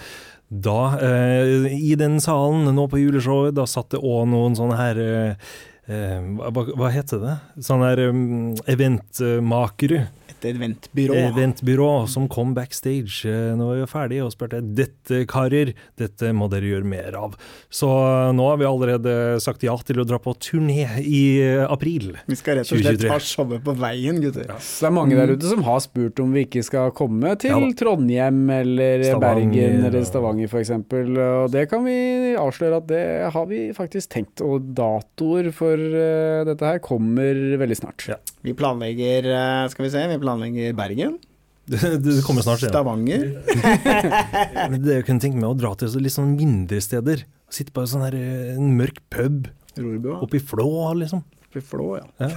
Da, 0.49 0.99
eh, 1.01 1.67
i 1.73 1.95
den 1.97 2.19
salen 2.21 2.67
nå 2.75 2.87
på 2.89 2.99
juleshowet, 3.01 3.55
da 3.57 3.65
satt 3.69 3.93
det 3.95 4.01
òg 4.03 4.27
noen 4.29 4.57
sånne 4.57 4.77
her 4.77 4.99
eh, 5.01 5.53
eh, 5.89 6.19
hva, 6.43 6.65
hva 6.77 6.91
heter 6.93 7.21
det? 7.23 7.37
Sånne 7.65 7.89
her 7.89 8.03
um, 8.11 8.53
eventmakere. 8.69 10.07
Et 10.43 10.51
eventbyrå. 10.51 11.19
Eventbyrå 11.29 11.91
som 12.11 12.27
kom 12.31 12.55
backstage 12.57 13.23
eh, 13.29 13.53
når 13.59 13.73
vi 13.77 13.85
var 13.85 13.93
ferdige 13.93 14.25
og 14.27 14.33
spurte 14.35 14.63
dette 14.63 15.23
karer, 15.29 15.73
dette 15.99 16.33
må 16.35 16.49
dere 16.51 16.73
gjøre 16.73 16.89
mer 16.89 17.19
av. 17.19 17.37
Så 17.71 17.87
eh, 17.87 18.33
nå 18.35 18.49
har 18.49 18.59
vi 18.61 18.67
allerede 18.69 19.17
sagt 19.43 19.63
ja 19.63 19.77
til 19.83 20.01
å 20.03 20.07
dra 20.07 20.19
på 20.23 20.35
turné 20.41 20.87
i 21.03 21.23
april 21.67 21.83
april. 21.83 22.17
Vi 22.25 22.35
skal 22.37 22.59
rett 22.59 22.69
og 22.71 22.79
slett 22.79 22.99
2023. 22.99 23.09
ta 23.11 23.19
showet 23.19 23.63
på 23.65 23.75
veien, 23.79 24.19
gutter. 24.23 24.51
Så 24.59 24.85
det 24.85 24.89
er 24.89 24.95
mange 24.95 25.17
der 25.17 25.33
ute 25.35 25.49
som 25.49 25.63
har 25.67 25.81
spurt 25.83 26.21
om 26.23 26.33
vi 26.35 26.45
ikke 26.47 26.63
skal 26.65 26.93
komme 26.95 27.35
til 27.41 27.53
Ja. 27.53 27.59
Trondheim 27.83 28.49
eller 28.53 29.03
Stavanger, 29.03 29.49
Bergen 29.51 29.85
eller 29.89 30.05
Stavanger 30.07 30.51
f.eks. 30.51 30.71
Og 30.73 31.51
det 31.53 31.65
kan 31.71 31.83
vi 31.85 31.97
avsløre 32.39 32.81
at 32.81 32.87
det 32.91 33.03
har 33.33 33.49
vi 33.49 33.65
faktisk 33.75 34.13
tenkt. 34.13 34.43
Og 34.45 34.73
datoer 34.77 35.51
for 35.55 35.77
eh, 35.77 36.43
dette 36.47 36.73
her 36.73 36.79
kommer 36.83 37.57
veldig 37.61 37.79
snart. 37.79 38.07
Ja. 38.07 38.19
Vi 38.43 38.53
planlegger, 38.59 39.27
eh, 39.31 39.67
skal 39.71 39.85
vi 39.87 39.91
se, 39.93 40.01
vi 40.11 40.17
planlegger 40.21 40.73
Bergen, 40.77 41.19
Du, 41.65 41.77
du 42.03 42.21
kommer 42.27 42.43
snart. 42.43 42.59
Ja. 42.65 42.69
Stavanger. 42.73 43.21
Det 44.83 44.97
jeg 44.97 45.05
kunne 45.07 45.23
tenke 45.23 45.39
meg 45.39 45.47
å 45.47 45.55
dra 45.55 45.69
til 45.79 45.93
litt 46.03 46.11
sånn 46.11 46.33
mindre 46.35 46.81
steder. 46.83 47.23
Sitte 47.53 47.71
på 47.71 47.85
en 47.85 47.87
sånn 47.87 48.03
her, 48.03 48.17
eh, 48.19 48.55
en 48.57 48.73
mørk 48.75 48.97
pub 49.13 49.47
Rorbua. 49.79 50.17
oppe 50.25 50.41
i 50.41 50.43
Flå, 50.43 50.67
liksom. 50.99 51.21
Oppe 51.47 51.61
i 51.61 51.63
Flå, 51.63 51.85
ja. 52.01 52.09
Ja. 52.19 52.33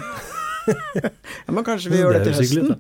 ja. 1.03 1.11
Men 1.51 1.67
kanskje 1.67 1.91
vi 1.91 1.99
gjør 2.05 2.21
det 2.21 2.29
til 2.29 2.39
høsten? 2.39 2.77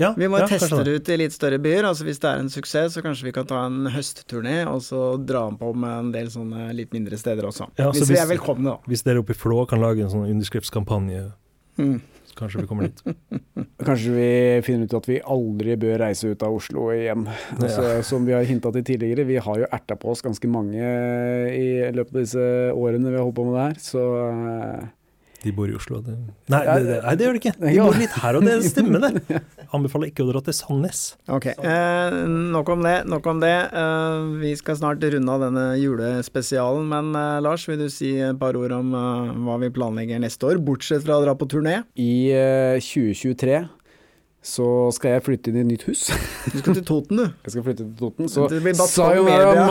Ja, 0.00 0.08
Vi 0.18 0.26
må 0.26 0.40
ja, 0.40 0.48
teste 0.50 0.80
det 0.82 0.96
ut 0.96 1.08
i 1.12 1.16
litt 1.20 1.36
større 1.36 1.60
byer. 1.62 1.84
altså 1.86 2.02
Hvis 2.08 2.18
det 2.18 2.26
er 2.32 2.40
en 2.42 2.48
suksess, 2.50 2.96
så 2.96 3.02
kanskje 3.04 3.28
vi 3.28 3.32
kan 3.36 3.46
ta 3.46 3.60
en 3.68 3.84
høstturné 3.94 4.64
og 4.66 4.80
så 4.82 5.02
dra 5.22 5.44
den 5.46 5.60
på 5.60 5.68
med 5.76 5.92
en 6.00 6.08
del 6.16 6.32
sånne 6.32 6.72
litt 6.74 6.90
mindre 6.96 7.20
steder 7.20 7.46
også. 7.46 7.68
Ja, 7.78 7.92
hvis, 7.92 8.02
hvis 8.08 8.10
vi 8.16 8.18
er 8.24 8.26
velkomne, 8.32 8.72
da. 8.72 8.90
Hvis 8.90 9.04
dere 9.06 9.20
oppe 9.22 9.36
i 9.36 9.38
Flå 9.38 9.60
kan 9.70 9.84
lage 9.84 10.02
en 10.02 10.10
sånn 10.16 10.26
underskriftskampanje, 10.32 11.28
Mm. 11.74 11.96
Kanskje 12.38 12.62
vi 12.62 12.68
kommer 12.70 12.88
dit. 12.88 13.02
Kanskje 13.86 14.14
vi 14.14 14.28
finner 14.64 14.88
ut 14.88 14.96
at 14.96 15.08
vi 15.10 15.20
aldri 15.34 15.76
bør 15.80 15.98
reise 16.06 16.30
ut 16.32 16.42
av 16.46 16.56
Oslo 16.56 16.88
igjen. 16.94 17.26
Altså, 17.58 18.00
som 18.06 18.26
vi 18.26 18.34
har 18.36 18.46
hinta 18.48 18.72
til 18.74 18.86
tidligere, 18.86 19.26
vi 19.28 19.40
har 19.42 19.60
jo 19.60 19.68
erta 19.68 19.96
på 20.00 20.12
oss 20.12 20.24
ganske 20.24 20.48
mange 20.50 20.80
i 21.52 21.66
løpet 21.94 22.14
av 22.14 22.20
disse 22.20 22.46
årene 22.72 23.10
vi 23.10 23.18
har 23.18 23.26
holdt 23.26 23.38
på 23.38 23.46
med 23.48 23.58
det 23.58 23.64
her, 23.66 23.80
så 23.82 24.04
eh, 24.28 24.86
De 25.44 25.52
bor 25.52 25.68
i 25.68 25.74
Oslo. 25.76 26.00
Det... 26.00 26.14
Nei, 26.52 26.62
det, 26.64 26.76
det, 26.88 26.98
nei, 27.04 27.14
det 27.20 27.26
gjør 27.26 27.36
de 27.36 27.40
ikke. 27.42 27.52
De 27.60 27.74
bor 27.76 27.98
litt 28.00 28.16
her, 28.22 28.38
og 28.38 28.46
det 28.46 28.54
stemmer, 28.64 29.02
det. 29.04 29.40
Anbefaler 29.76 30.08
ikke 30.08 30.24
å 30.24 30.30
dra 30.30 30.40
til 30.46 30.56
Sandnes. 30.56 31.02
Ok, 31.28 31.50
eh, 31.52 32.16
nok 32.54 32.72
om 32.72 32.84
det. 32.86 32.94
Nok 33.10 33.28
om 33.34 33.42
det. 33.44 33.52
Eh, 33.68 34.24
vi 34.40 34.54
skal 34.56 34.78
snart 34.80 35.04
runde 35.04 35.36
av 35.36 35.44
denne 35.44 35.66
julespesialen, 35.80 36.88
men 36.88 37.12
eh, 37.20 37.42
Lars, 37.44 37.68
vil 37.68 37.82
du 37.84 37.88
si 37.92 38.14
et 38.24 38.40
par 38.40 38.56
ord 38.56 38.72
om 38.78 38.96
eh, 38.96 39.32
hva 39.44 39.60
vi 39.60 39.72
planlegger 39.74 40.22
neste 40.24 40.48
år, 40.48 40.62
bortsett 40.64 41.04
fra 41.04 41.20
å 41.20 41.26
dra 41.26 41.36
på 41.36 41.50
turné? 41.52 41.82
I 42.00 42.14
eh, 42.32 42.80
2023 42.80 43.64
så 44.44 44.66
skal 44.92 45.14
jeg 45.14 45.24
flytte 45.24 45.50
inn 45.50 45.56
i 45.56 45.62
et 45.62 45.70
nytt 45.72 45.86
hus. 45.88 46.08
Du 46.52 46.58
skal 46.60 46.76
til 46.76 46.84
Toten, 46.84 47.20
du. 47.22 47.28
Jeg 47.46 47.54
skal 47.54 47.64
flytte 47.64 47.84
til 47.84 47.94
Toten, 47.98 48.28
så 48.28 48.44
Det 48.52 48.60
blir 48.60 48.76
Batong 48.76 49.22
Media. 49.24 49.62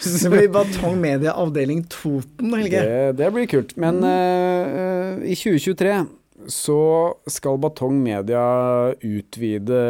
Det 0.00 0.30
blir 0.32 0.48
Batong 0.54 0.96
Media 1.02 1.34
avdeling 1.36 1.82
Toten, 1.92 2.54
Helge. 2.56 2.80
Det, 2.80 3.18
det 3.20 3.28
blir 3.34 3.50
kult. 3.50 3.76
Men 3.76 4.00
eh, 4.08 5.18
uh, 5.20 5.28
i 5.28 5.36
2023 5.36 5.98
så 6.46 6.80
skal 7.28 7.58
Batong 7.60 7.98
Media 8.02 8.42
utvide 9.04 9.80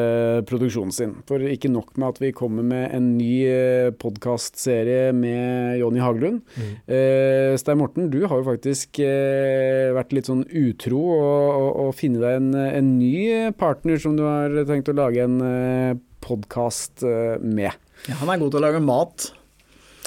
produksjonen 0.49 0.94
sin. 0.94 1.14
For 1.28 1.42
ikke 1.44 1.70
nok 1.72 1.92
med 2.01 2.09
at 2.09 2.20
vi 2.22 2.32
kommer 2.36 2.64
med 2.66 2.88
en 2.96 3.11
ny 3.18 3.32
uh, 3.46 3.90
podkastserie 4.01 5.12
med 5.16 5.78
Jonny 5.82 6.01
Haglund. 6.03 6.40
Eh, 6.59 7.55
Stein 7.61 7.80
Morten, 7.80 8.09
du 8.12 8.20
har 8.24 8.40
jo 8.40 8.46
faktisk 8.46 9.01
eh, 9.05 9.90
vært 9.96 10.14
litt 10.16 10.28
sånn 10.30 10.44
utro 10.46 11.01
og, 11.14 11.49
og, 11.49 11.70
og 11.84 11.96
funnet 11.99 12.24
deg 12.24 12.38
en, 12.40 12.51
en 12.57 12.92
ny 12.99 13.51
partner 13.59 14.01
som 14.03 14.16
du 14.18 14.24
har 14.26 14.55
tenkt 14.68 14.90
å 14.90 14.96
lage 14.96 15.24
en 15.24 15.40
eh, 15.44 15.99
podkast 16.24 17.05
med. 17.44 17.72
Ja, 18.09 18.18
han 18.20 18.32
er 18.32 18.40
god 18.40 18.55
til 18.55 18.61
å 18.61 18.66
lage 18.66 18.82
mat. 18.84 19.28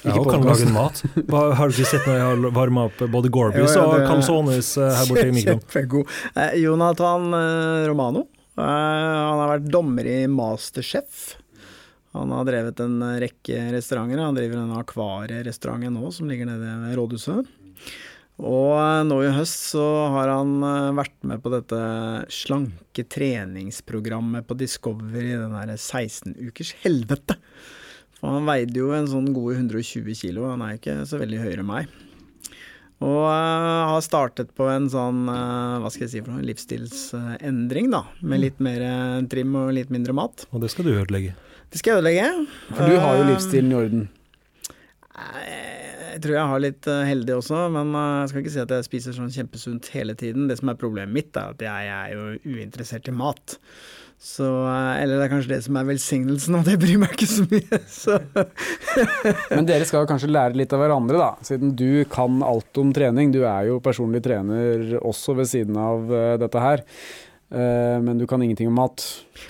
Ja, 0.02 0.16
Ikke 0.16 0.22
og 0.24 0.32
kan 0.34 0.46
lage 0.48 0.66
mat. 0.74 1.02
Har 1.60 1.70
du 1.70 1.76
ikke 1.76 1.90
sett 1.92 2.08
når 2.10 2.16
jeg 2.18 2.26
har 2.26 2.54
varma 2.56 2.88
opp 2.90 3.02
både 3.14 3.30
Gorbis 3.34 3.76
ja, 3.76 3.82
ja, 3.82 3.86
og 3.86 4.00
det- 4.00 4.08
calzones 4.10 4.72
eh, 4.82 4.96
her 4.98 5.10
borte 5.12 5.26
i 5.28 5.34
mikroen? 5.38 6.08
Eh, 6.34 6.56
Jonathan 6.64 7.28
eh, 7.38 7.84
Romano. 7.92 8.24
Eh, 8.58 8.64
han 8.66 9.42
har 9.44 9.52
vært 9.56 9.68
dommer 9.74 10.10
i 10.10 10.20
Masterchef. 10.32 11.36
Han 12.18 12.34
har 12.34 12.48
drevet 12.50 12.82
en 12.84 12.98
rekke 13.22 13.60
restauranter. 13.76 14.20
Han 14.26 14.36
driver 14.40 14.64
en 14.64 14.74
akvarierestauranten 14.82 15.94
nå, 15.96 16.10
som 16.12 16.28
ligger 16.34 16.50
nede 16.50 16.74
ved 16.88 16.98
rådhuset. 16.98 17.52
Og 18.42 18.72
eh, 18.82 19.04
nå 19.06 19.20
i 19.22 19.36
høst 19.38 19.68
så 19.76 19.86
har 20.18 20.34
han 20.34 20.58
vært 20.98 21.14
med 21.30 21.44
på 21.46 21.54
dette 21.54 21.84
slanke 22.34 23.06
treningsprogrammet 23.06 24.50
på 24.50 24.58
Discovery, 24.58 25.36
den 25.38 25.54
derre 25.54 25.78
16 25.78 26.34
ukers 26.50 26.74
helvete. 26.82 27.38
For 28.22 28.38
han 28.38 28.46
veide 28.46 28.78
jo 28.78 28.94
en 28.94 29.10
sånn 29.10 29.32
gode 29.34 29.58
120 29.58 30.14
kilo, 30.14 30.46
han 30.52 30.62
er 30.62 30.78
ikke 30.78 31.02
så 31.10 31.18
veldig 31.22 31.42
høyere 31.42 31.64
enn 31.64 31.70
meg. 31.72 32.00
Og 33.02 33.24
eh, 33.26 33.90
har 33.90 34.02
startet 34.06 34.52
på 34.58 34.68
en 34.70 34.86
sånn, 34.94 35.24
eh, 35.32 35.78
hva 35.82 35.90
skal 35.90 36.06
jeg 36.06 36.12
si 36.14 36.22
for 36.22 36.36
noe, 36.36 36.46
livsstilsendring, 36.46 37.90
da. 37.94 38.04
Med 38.22 38.44
litt 38.44 38.60
mer 38.62 38.84
eh, 38.86 39.22
trim 39.32 39.56
og 39.58 39.72
litt 39.74 39.90
mindre 39.94 40.14
mat. 40.14 40.46
Og 40.54 40.62
det 40.62 40.70
skal 40.74 40.86
du 40.86 40.94
ødelegge. 40.94 41.34
Det 41.74 41.82
skal 41.82 41.96
jeg 41.96 42.04
ødelegge. 42.04 42.28
For 42.76 42.92
du 42.92 43.00
har 43.02 43.18
jo 43.18 43.30
livsstilen 43.32 43.74
i 43.74 43.80
orden. 43.80 44.06
Jeg 46.12 46.22
tror 46.22 46.36
jeg 46.36 46.52
har 46.52 46.62
litt 46.62 46.88
heldig 47.08 47.34
også, 47.40 47.64
men 47.74 47.96
jeg 47.96 48.30
skal 48.30 48.42
ikke 48.42 48.54
si 48.54 48.62
at 48.62 48.74
jeg 48.76 48.86
spiser 48.86 49.16
sånn 49.16 49.34
kjempesunt 49.34 49.90
hele 49.96 50.14
tiden. 50.20 50.46
Det 50.52 50.60
som 50.60 50.70
er 50.70 50.78
problemet 50.78 51.16
mitt, 51.16 51.32
er 51.40 51.56
at 51.56 51.64
jeg 51.66 51.92
er 51.96 52.14
jo 52.14 52.58
uinteressert 52.60 53.10
i 53.10 53.16
mat. 53.16 53.56
Så, 54.22 54.46
eh, 54.46 55.02
eller 55.02 55.18
det 55.18 55.26
er 55.26 55.32
kanskje 55.32 55.54
det 55.56 55.64
som 55.66 55.78
er 55.80 55.88
velsignelsen, 55.88 56.60
og 56.60 56.68
det 56.68 56.76
bryr 56.82 57.00
meg 57.02 57.16
ikke 57.16 57.30
så 57.32 57.46
mye. 57.50 57.80
Så. 58.02 58.20
Men 59.50 59.66
dere 59.66 59.88
skal 59.90 60.06
kanskje 60.10 60.30
lære 60.30 60.60
litt 60.62 60.76
av 60.78 60.84
hverandre, 60.84 61.18
da. 61.18 61.32
Siden 61.48 61.74
du 61.74 62.04
kan 62.12 62.38
alt 62.46 62.78
om 62.78 62.94
trening. 62.94 63.34
Du 63.34 63.42
er 63.42 63.72
jo 63.72 63.80
personlig 63.82 64.22
trener 64.28 65.00
også 65.02 65.34
ved 65.40 65.50
siden 65.50 65.80
av 65.82 66.14
eh, 66.14 66.36
dette 66.42 66.62
her. 66.62 66.86
Eh, 67.52 67.98
men 68.06 68.22
du 68.22 68.28
kan 68.30 68.44
ingenting 68.46 68.70
om 68.70 68.78
mat. 68.78 69.04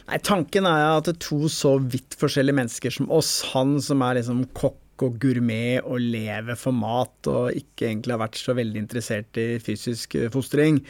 Nei, 0.08 0.22
tanken 0.24 0.66
er 0.70 0.88
at 0.96 1.12
to 1.22 1.52
så 1.52 1.76
vidt 1.84 2.16
forskjellige 2.18 2.58
mennesker 2.64 2.96
som 2.96 3.12
oss, 3.14 3.42
han 3.52 3.76
som 3.84 4.02
er 4.08 4.22
liksom 4.22 4.46
kokk 4.58 4.81
og 5.06 5.18
gourmet 5.22 5.82
og 5.84 6.02
lever 6.02 6.58
for 6.60 6.76
mat 6.76 7.30
og 7.32 7.58
ikke 7.58 7.90
egentlig 7.90 8.16
har 8.16 8.22
vært 8.24 8.40
så 8.40 8.56
veldig 8.58 8.82
interessert 8.84 9.40
i 9.42 9.46
fysisk 9.64 10.16
eh, 10.20 10.30
fostring, 10.34 10.82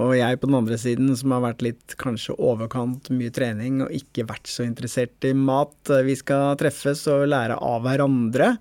og 0.00 0.14
jeg 0.18 0.40
på 0.40 0.50
den 0.50 0.58
andre 0.58 0.78
siden 0.80 1.12
som 1.18 1.34
har 1.36 1.44
vært 1.46 1.64
litt 1.66 1.96
kanskje 2.00 2.36
overkant 2.38 3.12
mye 3.14 3.32
trening 3.34 3.82
og 3.84 3.94
ikke 3.94 4.26
vært 4.28 4.50
så 4.50 4.66
interessert 4.66 5.28
i 5.28 5.34
mat. 5.36 5.76
Eh, 5.90 6.04
Vi 6.06 6.18
skal 6.20 6.58
treffes 6.60 7.06
og 7.12 7.28
lære 7.30 7.60
av 7.60 7.84
hverandre. 7.86 8.56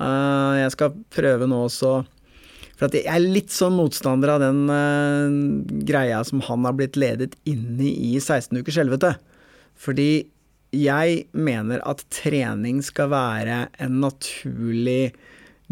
Eh, 0.00 0.54
Jeg 0.62 0.74
skal 0.76 0.98
prøve 1.14 1.48
nå 1.50 1.64
også 1.68 2.02
for 2.82 2.90
jeg 2.98 3.06
er 3.06 3.22
litt 3.22 3.52
sånn 3.54 3.76
motstander 3.78 4.32
av 4.32 4.40
den 4.42 4.64
uh, 4.66 5.30
greia 5.86 6.18
som 6.26 6.40
han 6.42 6.64
har 6.66 6.74
blitt 6.74 6.96
ledet 6.98 7.36
inn 7.46 7.78
i 7.78 7.92
i 8.08 8.16
16 8.18 8.58
ukers 8.58 8.80
helvete. 8.80 9.12
Fordi 9.78 10.26
jeg 10.72 11.26
mener 11.36 11.82
at 11.84 12.02
trening 12.12 12.80
skal 12.84 13.10
være 13.12 13.66
en 13.82 14.00
naturlig 14.00 15.12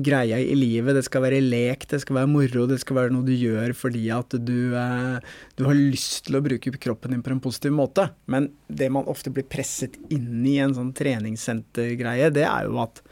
greie 0.01 0.38
i 0.44 0.57
livet. 0.57 0.94
Det 0.96 1.05
skal 1.07 1.24
være 1.24 1.40
lek, 1.44 1.86
det 1.90 2.01
skal 2.03 2.20
være 2.20 2.30
moro, 2.30 2.66
det 2.68 2.80
skal 2.82 2.98
være 2.98 3.14
noe 3.14 3.26
du 3.26 3.32
gjør 3.34 3.74
fordi 3.76 4.07
at 4.14 4.36
du, 4.36 4.74
eh, 4.76 5.32
du 5.57 5.64
har 5.66 5.76
lyst 5.76 6.26
til 6.28 6.38
å 6.38 6.44
bruke 6.44 6.72
kroppen 6.76 7.14
din 7.14 7.24
på 7.24 7.32
en 7.32 7.42
positiv 7.42 7.74
måte. 7.76 8.11
Men 8.26 8.51
det 8.68 8.90
man 8.92 9.09
ofte 9.11 9.32
blir 9.32 9.48
presset 9.48 9.96
inn 10.12 10.44
i 10.46 10.59
en 10.61 10.76
sånn 10.76 10.92
treningssentergreie, 10.96 12.32
det 12.34 12.46
er 12.48 12.68
jo 12.68 12.80
at 12.84 13.03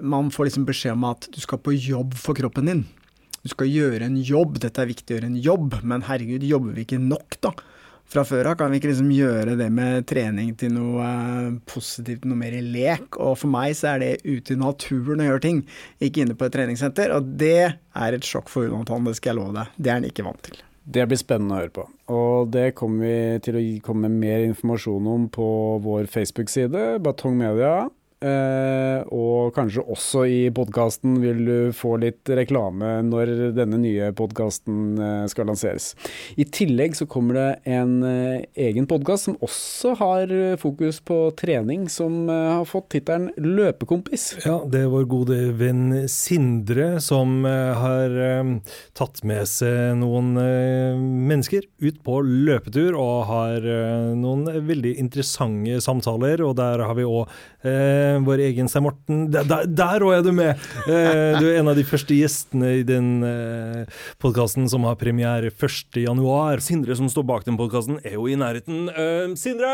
man 0.00 0.30
får 0.32 0.48
liksom 0.48 0.66
beskjed 0.68 0.96
om 0.96 1.08
at 1.10 1.28
du 1.32 1.40
skal 1.42 1.60
på 1.60 1.74
jobb 1.76 2.16
for 2.16 2.38
kroppen 2.38 2.70
din. 2.70 2.84
Du 3.42 3.50
skal 3.50 3.68
gjøre 3.68 4.06
en 4.06 4.16
jobb, 4.22 4.60
dette 4.62 4.80
er 4.80 4.88
viktig 4.88 5.12
å 5.12 5.18
gjøre 5.18 5.32
en 5.32 5.40
jobb, 5.44 5.80
men 5.82 6.04
herregud, 6.06 6.44
jobber 6.46 6.76
vi 6.76 6.86
ikke 6.86 7.02
nok, 7.02 7.40
da? 7.42 7.52
Fra 8.12 8.24
før 8.28 8.50
av 8.50 8.58
kan 8.60 8.72
vi 8.72 8.80
ikke 8.80 8.90
liksom 8.90 9.12
gjøre 9.14 9.54
det 9.56 9.68
med 9.72 10.04
trening 10.10 10.50
til 10.60 10.74
noe 10.74 11.04
eh, 11.06 11.54
positivt, 11.70 12.26
noe 12.28 12.40
mer 12.40 12.56
i 12.58 12.64
lek. 12.64 13.16
Og 13.16 13.38
for 13.40 13.52
meg 13.52 13.76
så 13.78 13.94
er 13.94 14.02
det 14.02 14.10
ute 14.26 14.52
i 14.52 14.60
naturen 14.60 15.22
å 15.22 15.30
gjøre 15.30 15.44
ting, 15.46 15.62
ikke 16.02 16.26
inne 16.26 16.36
på 16.36 16.48
et 16.48 16.56
treningssenter. 16.58 17.14
Og 17.16 17.32
det 17.40 17.56
er 17.70 18.18
et 18.18 18.28
sjokk 18.28 18.52
for 18.52 18.68
Jonathan, 18.68 19.08
det 19.08 19.16
skal 19.20 19.32
jeg 19.32 19.40
love 19.40 19.56
deg. 19.56 19.72
Det 19.78 19.92
er 19.92 20.00
han 20.00 20.10
ikke 20.10 20.26
vant 20.28 20.44
til. 20.50 20.60
Det 20.82 21.06
blir 21.06 21.20
spennende 21.20 21.54
å 21.54 21.62
høre 21.62 21.74
på. 21.76 21.86
Og 22.12 22.52
det 22.52 22.72
kommer 22.76 23.06
vi 23.06 23.42
til 23.46 23.58
å 23.58 23.64
komme 23.86 24.10
med 24.10 24.24
mer 24.26 24.46
informasjon 24.48 25.08
om 25.14 25.28
på 25.32 25.48
vår 25.84 26.10
Facebook-side, 26.10 26.98
Batong 27.04 27.38
Media. 27.38 27.86
Eh, 28.22 29.02
og 29.10 29.50
kanskje 29.56 29.82
også 29.90 30.24
i 30.30 30.40
podkasten 30.54 31.16
vil 31.22 31.40
du 31.46 31.56
få 31.74 31.96
litt 32.02 32.28
reklame 32.30 33.00
når 33.06 33.32
denne 33.56 33.80
nye 33.82 34.12
podkasten 34.16 34.94
eh, 34.94 35.24
skal 35.30 35.48
lanseres. 35.50 35.92
I 36.38 36.46
tillegg 36.46 36.94
så 36.98 37.08
kommer 37.10 37.38
det 37.40 37.48
en 37.74 37.96
eh, 38.06 38.44
egen 38.68 38.86
podkast 38.90 39.26
som 39.26 39.38
også 39.42 39.96
har 39.98 40.34
fokus 40.62 41.00
på 41.02 41.18
trening, 41.38 41.88
som 41.90 42.28
har 42.30 42.64
fått 42.68 42.92
tittelen 42.94 43.30
Løpekompis. 43.36 44.28
Ja, 44.44 44.60
det 44.70 44.84
er 44.84 44.92
vår 44.92 45.08
gode 45.10 45.38
venn 45.58 46.04
Sindre 46.10 47.00
som 47.02 47.42
har 47.44 48.12
tatt 48.96 49.22
med 49.26 49.48
seg 49.48 49.96
noen 49.98 50.32
mennesker 50.36 51.64
ut 51.82 51.98
på 52.04 52.18
løpetur 52.22 52.96
og 52.98 53.26
har 53.30 53.66
noen 54.18 54.46
veldig 54.66 54.94
interessante 55.02 55.80
samtaler. 55.84 56.42
Og 56.44 56.56
der 56.58 56.84
har 56.86 56.96
vi 56.98 57.06
òg 57.08 57.30
vår 58.20 58.42
egen 58.48 58.68
Stein 58.68 58.84
Morten. 58.86 59.24
Der- 59.32 60.04
òg 60.04 60.18
er 60.18 60.22
du 60.22 60.32
med! 60.32 60.58
Eh, 60.86 61.38
du 61.38 61.46
er 61.48 61.58
en 61.60 61.68
av 61.72 61.76
de 61.76 61.84
første 61.86 62.14
gjestene 62.16 62.78
i 62.80 62.84
den 62.86 63.22
eh, 63.24 63.84
podkasten 64.22 64.68
som 64.68 64.84
har 64.84 64.96
premiere 65.00 65.50
1.1. 65.50 66.60
Sindre 66.60 66.96
som 66.98 67.08
står 67.08 67.26
bak 67.28 67.44
den 67.48 67.56
podkasten, 67.60 68.00
er 68.04 68.18
jo 68.18 68.28
i 68.28 68.36
nærheten. 68.38 68.88
Uh, 68.92 69.34
Sindre! 69.38 69.72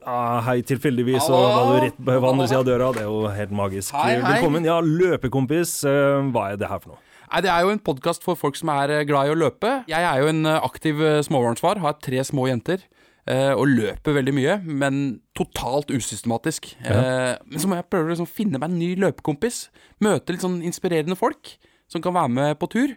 Ah, 0.00 0.40
hei, 0.46 0.62
tilfeldigvis 0.64 1.26
og 1.28 1.42
var 1.44 1.66
du 1.68 1.84
rett 1.84 1.98
på 2.00 2.14
andre 2.30 2.46
sida 2.48 2.62
av 2.62 2.68
døra. 2.68 2.88
Det 2.96 3.02
er 3.02 3.10
jo 3.10 3.26
helt 3.28 3.52
magisk. 3.52 3.92
Hei, 3.92 4.14
hei. 4.16 4.36
Velkommen. 4.38 4.64
Ja, 4.64 4.78
løpekompis, 4.80 5.82
eh, 5.84 6.24
hva 6.32 6.52
er 6.52 6.60
det 6.60 6.70
her 6.70 6.80
for 6.80 6.94
noe? 6.94 7.02
Nei, 7.30 7.40
Det 7.44 7.50
er 7.52 7.60
jo 7.62 7.74
en 7.74 7.78
podkast 7.78 8.24
for 8.24 8.34
folk 8.34 8.56
som 8.56 8.72
er 8.72 8.90
eh, 8.90 9.04
glad 9.04 9.28
i 9.28 9.34
å 9.34 9.38
løpe. 9.38 9.84
Jeg 9.90 10.02
er 10.02 10.22
jo 10.22 10.32
en 10.32 10.46
aktiv 10.46 10.96
småbarnsfar, 11.28 11.78
har 11.84 12.00
tre 12.00 12.24
små 12.24 12.48
jenter. 12.48 12.80
Eh, 13.26 13.52
Og 13.54 13.66
løper 13.68 14.14
veldig 14.16 14.34
mye, 14.34 14.58
men 14.64 15.20
totalt 15.36 15.90
usystematisk. 15.90 16.74
Ja. 16.84 17.38
Men 17.46 17.58
så 17.60 17.68
må 17.68 17.76
jeg 17.76 17.88
prøve 17.90 18.08
å 18.08 18.14
liksom 18.14 18.28
finne 18.30 18.58
meg 18.58 18.70
en 18.70 18.78
ny 18.78 18.94
løpekompis. 18.96 19.68
Møte 20.00 20.32
litt 20.32 20.42
sånn 20.44 20.62
inspirerende 20.62 21.16
folk 21.16 21.56
som 21.88 22.00
kan 22.02 22.14
være 22.14 22.30
med 22.30 22.58
på 22.58 22.68
tur. 22.70 22.96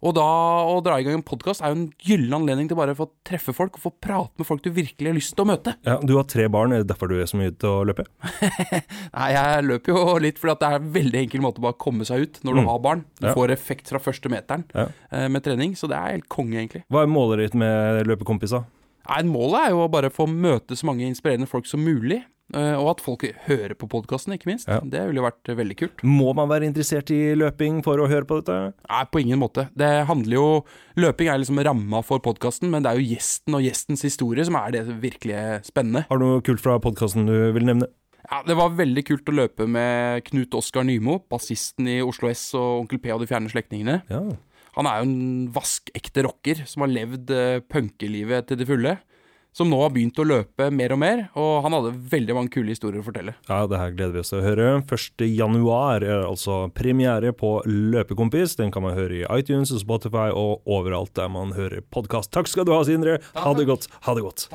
Og 0.00 0.14
da 0.16 0.22
å 0.64 0.78
dra 0.80 0.94
i 0.96 1.02
gang 1.04 1.18
en 1.18 1.22
podkast 1.22 1.60
er 1.60 1.74
jo 1.74 1.76
en 1.76 1.92
gyllen 2.00 2.32
anledning 2.32 2.68
til 2.70 2.76
bare 2.78 2.94
å 2.94 2.96
få 2.96 3.10
treffe 3.22 3.52
folk 3.52 3.74
og 3.76 3.82
få 3.82 3.90
prate 4.00 4.32
med 4.40 4.46
folk 4.48 4.62
du 4.64 4.70
virkelig 4.72 5.10
har 5.10 5.16
lyst 5.18 5.34
til 5.36 5.44
å 5.44 5.48
møte. 5.50 5.74
Ja, 5.84 5.98
du 6.00 6.14
har 6.16 6.24
tre 6.24 6.46
barn, 6.48 6.72
er 6.72 6.80
det 6.80 6.88
derfor 6.88 7.10
du 7.12 7.18
er 7.20 7.26
så 7.28 7.36
mye 7.36 7.52
ute 7.52 7.68
og 7.68 7.84
løper? 7.90 8.06
Nei, 9.12 9.28
jeg 9.34 9.66
løper 9.68 9.92
jo 9.92 10.14
litt 10.24 10.40
fordi 10.40 10.54
at 10.54 10.62
det 10.62 10.70
er 10.70 10.78
en 10.80 10.88
veldig 10.94 11.20
enkel 11.26 11.44
måte 11.44 11.60
å 11.60 11.66
bare 11.68 11.76
komme 11.84 12.06
seg 12.08 12.24
ut 12.24 12.40
når 12.46 12.54
du 12.54 12.60
Mm. 12.62 12.70
har 12.72 12.78
barn. 12.80 13.04
Du 13.20 13.26
Ja. 13.28 13.34
får 13.36 13.52
effekt 13.52 13.88
fra 13.92 13.98
første 14.00 14.30
meteren 14.32 14.64
Ja. 14.74 14.86
eh, 15.12 15.28
med 15.28 15.42
trening, 15.44 15.76
så 15.76 15.86
det 15.86 15.98
er 16.00 16.12
helt 16.16 16.28
konge, 16.30 16.56
egentlig. 16.56 16.84
Hva 16.90 17.02
er 17.02 17.06
målet 17.06 17.38
ditt 17.44 17.54
med 17.54 18.06
løpekompiser? 18.06 18.64
Nei, 19.10 19.22
Målet 19.26 19.66
er 19.66 19.72
jo 19.74 19.84
å 19.84 19.90
bare 19.90 20.10
få 20.14 20.28
møte 20.30 20.76
så 20.78 20.86
mange 20.86 21.08
inspirerende 21.08 21.48
folk 21.50 21.66
som 21.66 21.82
mulig. 21.82 22.22
eh, 22.54 22.74
Og 22.78 22.88
at 22.90 23.00
folk 23.02 23.22
hører 23.46 23.74
på 23.78 23.86
podkasten, 23.90 24.32
ikke 24.34 24.46
minst. 24.50 24.66
Ja. 24.70 24.80
Det 24.82 25.02
ville 25.06 25.20
jo 25.20 25.26
vært 25.26 25.50
veldig 25.58 25.76
kult. 25.78 26.02
Må 26.06 26.32
man 26.34 26.48
være 26.50 26.66
interessert 26.66 27.10
i 27.14 27.34
løping 27.38 27.82
for 27.86 27.98
å 28.02 28.08
høre 28.10 28.26
på 28.26 28.40
dette? 28.40 28.72
Nei, 28.88 29.04
på 29.10 29.20
ingen 29.22 29.38
måte. 29.38 29.68
Det 29.76 30.06
handler 30.06 30.34
jo 30.34 30.48
Løping 30.96 31.28
er 31.30 31.38
liksom 31.38 31.60
ramma 31.62 32.02
for 32.06 32.18
podkasten, 32.18 32.70
men 32.70 32.82
det 32.82 32.90
er 32.90 32.98
jo 32.98 33.06
gjesten 33.14 33.54
og 33.54 33.62
gjestens 33.62 34.02
historie 34.02 34.44
som 34.44 34.56
er 34.56 34.70
det 34.74 34.86
virkelig 35.00 35.64
spennende. 35.70 36.06
Har 36.10 36.18
du 36.18 36.24
noe 36.26 36.42
kult 36.42 36.60
fra 36.60 36.78
podkasten 36.82 37.26
du 37.26 37.52
vil 37.54 37.66
nevne? 37.66 37.86
Ja, 38.30 38.42
Det 38.46 38.54
var 38.54 38.70
veldig 38.78 39.02
kult 39.08 39.26
å 39.30 39.32
løpe 39.34 39.66
med 39.66 40.22
Knut 40.28 40.52
Oskar 40.54 40.84
Nymo, 40.84 41.20
bassisten 41.30 41.88
i 41.88 42.00
Oslo 42.02 42.28
S 42.30 42.52
og 42.54 42.82
Onkel 42.84 43.00
P 43.02 43.10
og 43.14 43.20
De 43.22 43.26
fjerne 43.26 43.50
slektningene. 43.50 44.02
Ja. 44.10 44.20
Han 44.76 44.88
er 44.88 45.00
jo 45.00 45.08
en 45.08 45.48
vaskekte 45.54 46.24
rocker 46.26 46.64
som 46.68 46.84
har 46.84 46.92
levd 46.92 47.32
eh, 47.34 47.62
punkelivet 47.66 48.48
til 48.48 48.60
det 48.60 48.68
fulle. 48.68 48.98
Som 49.52 49.70
nå 49.72 49.80
har 49.82 49.90
begynt 49.90 50.18
å 50.22 50.26
løpe 50.26 50.68
mer 50.70 50.92
og 50.94 51.00
mer, 51.02 51.24
og 51.34 51.64
han 51.64 51.74
hadde 51.74 51.90
veldig 52.12 52.36
mange 52.36 52.52
kule 52.54 52.70
historier 52.70 53.02
å 53.02 53.06
fortelle. 53.06 53.34
Ja, 53.48 53.64
det 53.66 53.80
her 53.80 53.94
gleder 53.96 54.14
vi 54.14 54.22
oss 54.22 54.30
til 54.30 54.38
å 54.38 54.44
høre. 54.44 54.68
1. 54.86 55.24
januar 55.26 56.06
er 56.06 56.22
altså 56.22 56.60
premiere 56.74 57.32
på 57.34 57.56
Løpekompis. 57.66 58.54
Den 58.60 58.70
kan 58.70 58.86
man 58.86 58.94
høre 58.94 59.18
i 59.18 59.26
iTunes 59.34 59.72
og 59.74 59.82
Spotify 59.82 60.28
og 60.30 60.62
overalt 60.70 61.16
der 61.18 61.32
man 61.34 61.56
hører 61.56 61.82
podkast. 61.82 62.30
Takk 62.34 62.50
skal 62.50 62.68
du 62.68 62.74
ha, 62.76 62.82
Sindre. 62.86 63.18
Ha 63.34 63.54
det 63.58 63.66
godt. 63.66 63.90
Ha 64.06 64.14
det 64.14 64.22
godt. 64.22 64.46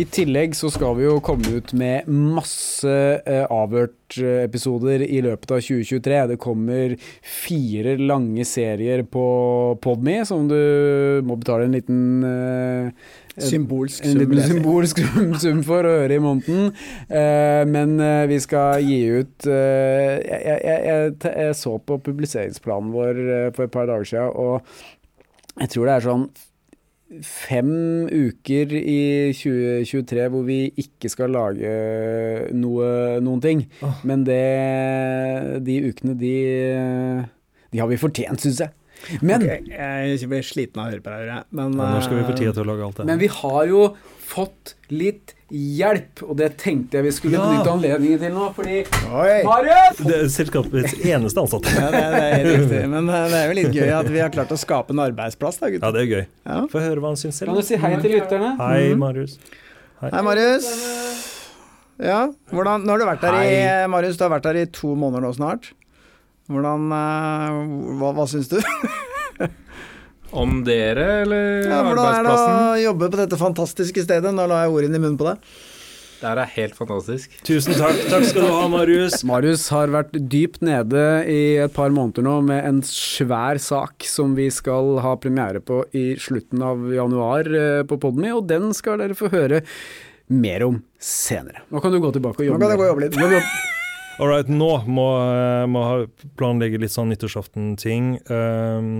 I 0.00 0.08
tillegg 0.08 0.56
så 0.56 0.72
skal 0.72 0.96
vi 0.96 1.04
jo 1.04 1.18
komme 1.24 1.58
ut 1.58 1.74
med 1.76 2.08
masse 2.08 2.88
eh, 2.88 3.44
avhørt-episoder 3.52 5.04
i 5.04 5.20
løpet 5.28 5.52
av 5.52 5.60
2023. 5.60 6.20
Det 6.32 6.40
kommer 6.40 6.96
fire 7.20 7.98
lange 8.00 8.48
serier 8.48 9.04
på 9.04 9.26
Podme 9.84 10.22
som 10.28 10.48
du 10.48 10.56
må 11.28 11.36
betale 11.36 11.68
en 11.68 11.76
liten 11.76 12.00
eh, 12.24 13.12
Symbolsk 13.40 14.04
en 14.04 14.18
sum, 14.18 14.34
symbolsk 14.44 14.98
sum 15.40 15.62
for 15.64 15.88
å 15.88 15.94
høre 16.02 16.18
i 16.18 16.22
måneden. 16.22 16.72
Eh, 17.08 17.62
men 17.68 17.96
eh, 18.02 18.26
vi 18.28 18.38
skal 18.44 18.84
gi 18.84 18.98
ut 19.08 19.48
eh, 19.48 20.18
jeg, 20.20 20.40
jeg, 20.44 20.80
jeg, 20.84 21.14
jeg 21.46 21.56
så 21.56 21.78
på 21.80 21.96
publiseringsplanen 22.04 22.92
vår 22.92 23.20
for 23.56 23.64
et 23.64 23.72
par 23.72 23.88
dager 23.88 24.10
siden, 24.10 24.36
og 24.36 25.62
jeg 25.62 25.72
tror 25.72 25.88
det 25.88 25.94
er 25.94 26.06
sånn 26.08 26.26
fem 27.28 27.72
uker 28.08 28.70
i 28.78 29.00
2023 29.36 30.28
hvor 30.32 30.46
vi 30.46 30.60
ikke 30.80 31.10
skal 31.12 31.34
lage 31.34 31.72
noe, 32.56 32.86
noen 33.20 33.42
ting. 33.44 33.66
Men 34.08 34.24
det, 34.24 34.40
de 35.66 35.76
ukene, 35.90 36.16
de, 36.16 36.36
de 37.68 37.82
har 37.82 37.90
vi 37.90 38.00
fortjent, 38.00 38.40
syns 38.40 38.62
jeg. 38.64 38.72
Men, 39.20 39.42
okay, 39.42 39.60
jeg 40.18 40.28
blir 40.30 40.42
sliten 40.46 40.78
av 40.82 40.88
å 40.88 40.94
høre 40.94 41.02
på 41.04 41.10
deg. 41.12 41.44
Men, 41.50 41.76
Ja, 41.76 41.92
når 41.96 42.02
skal 42.06 42.18
vi 42.20 42.24
få 42.28 42.34
eh, 42.34 42.40
tid 42.42 42.54
til 42.54 42.62
å 42.62 42.66
lage 42.72 42.84
alt 42.88 42.96
det? 43.00 43.06
men 43.08 43.18
vi 43.22 43.28
har 43.32 43.62
jo 43.70 43.84
fått 44.32 44.74
litt 44.88 45.34
hjelp, 45.52 46.22
og 46.24 46.36
det 46.38 46.46
tenkte 46.56 46.96
jeg 46.96 47.04
vi 47.04 47.10
skulle 47.12 47.36
Ja. 47.36 47.44
benytte 47.50 47.72
anledningen 47.74 48.18
til 48.22 48.32
nå, 48.32 48.46
fordi 48.56 48.78
Oi! 49.12 49.42
Marius! 49.44 49.98
Det 50.00 50.14
er 50.22 50.30
selskapets 50.32 50.94
eneste 51.04 51.42
ansatte. 51.42 51.68
Ja, 51.76 51.90
det, 51.92 52.04
det 52.14 52.22
er 52.22 52.46
riktig. 52.48 52.80
Men 52.94 53.10
eh, 53.12 53.26
det 53.28 53.40
er 53.42 53.50
jo 53.50 53.58
litt 53.58 53.76
gøy 53.76 53.92
at 53.98 54.08
vi 54.08 54.22
har 54.22 54.32
klart 54.32 54.54
å 54.54 54.60
skape 54.60 54.94
en 54.96 55.02
arbeidsplass, 55.04 55.60
da, 55.60 55.68
Ja, 55.74 55.90
det 55.92 56.06
er 56.06 56.08
gøy. 56.08 56.24
Ja. 56.46 56.62
Få 56.72 56.80
høre 56.80 57.02
hva 57.04 57.12
han 57.12 57.20
syns 57.20 57.42
Kan 57.44 57.58
du 57.58 57.62
si 57.66 57.76
hei 57.76 57.92
til 58.00 58.16
lytterne? 58.16 58.54
Hei, 58.62 58.94
Marius. 58.96 59.36
Hei, 60.00 60.22
Marius. 60.24 60.70
Ja, 62.02 62.22
hvordan, 62.50 62.82
nå 62.86 62.94
har 62.96 62.98
du 63.02 63.04
vært 63.06 63.22
her 63.28 63.36
i 63.44 63.86
Marius, 63.92 64.16
du 64.18 64.24
har 64.24 64.32
vært 64.32 64.48
her 64.48 64.56
i 64.62 64.64
to 64.72 64.94
måneder 64.98 65.22
nå 65.26 65.34
snart. 65.36 65.68
Hvordan 66.52 66.88
eh, 66.96 67.58
Hva, 68.00 68.12
hva 68.16 68.28
syns 68.30 68.52
du? 68.52 68.58
Om 70.42 70.62
dere, 70.64 71.08
eller 71.26 71.68
Ja, 71.68 71.82
hvordan 71.84 72.08
er 72.08 72.24
det 72.24 72.32
å 72.32 72.80
jobbe 72.86 73.10
på 73.12 73.20
dette 73.20 73.36
fantastiske 73.40 74.04
stedet? 74.06 74.32
Nå 74.32 74.46
la 74.48 74.62
jeg 74.64 74.72
ordene 74.72 74.96
i 74.96 75.02
munnen 75.02 75.18
på 75.20 75.28
deg. 75.28 75.42
Det 76.22 76.30
her 76.30 76.38
er 76.38 76.50
helt 76.54 76.76
fantastisk. 76.78 77.32
Tusen 77.42 77.74
takk. 77.74 77.98
Takk 78.06 78.24
skal 78.28 78.46
du 78.46 78.52
ha, 78.54 78.62
Marius. 78.70 79.24
Marius 79.28 79.64
har 79.74 79.90
vært 79.90 80.14
dypt 80.30 80.62
nede 80.62 81.02
i 81.26 81.58
et 81.64 81.74
par 81.74 81.90
måneder 81.90 82.22
nå 82.22 82.36
med 82.46 82.62
en 82.62 82.78
svær 82.86 83.58
sak 83.60 84.06
som 84.06 84.36
vi 84.38 84.46
skal 84.54 85.00
ha 85.02 85.16
premiere 85.18 85.60
på 85.60 85.82
i 85.98 86.12
slutten 86.22 86.62
av 86.62 86.86
januar 86.94 87.50
eh, 87.50 87.82
på 87.90 87.98
Podmy, 88.06 88.30
og 88.30 88.46
den 88.48 88.70
skal 88.78 89.02
dere 89.02 89.18
få 89.18 89.32
høre 89.34 89.64
mer 90.32 90.62
om 90.70 90.80
senere. 91.02 91.66
Nå 91.74 91.82
kan 91.82 91.90
du 91.92 91.98
gå 92.00 92.14
tilbake 92.14 92.44
og 92.44 92.52
jobbe. 92.52 92.62
Nå 92.62 92.70
kan 92.70 92.78
du 92.78 92.84
gå 92.84 92.86
og 92.86 92.92
jobbe 92.94 93.08
litt. 93.08 93.71
All 94.20 94.28
right, 94.28 94.48
nå 94.48 94.70
må 94.92 95.06
vi 95.72 96.30
planlegge 96.38 96.80
litt 96.82 96.92
sånn 96.92 97.12
nyttårsaften-ting. 97.12 98.16
Um, 98.28 98.90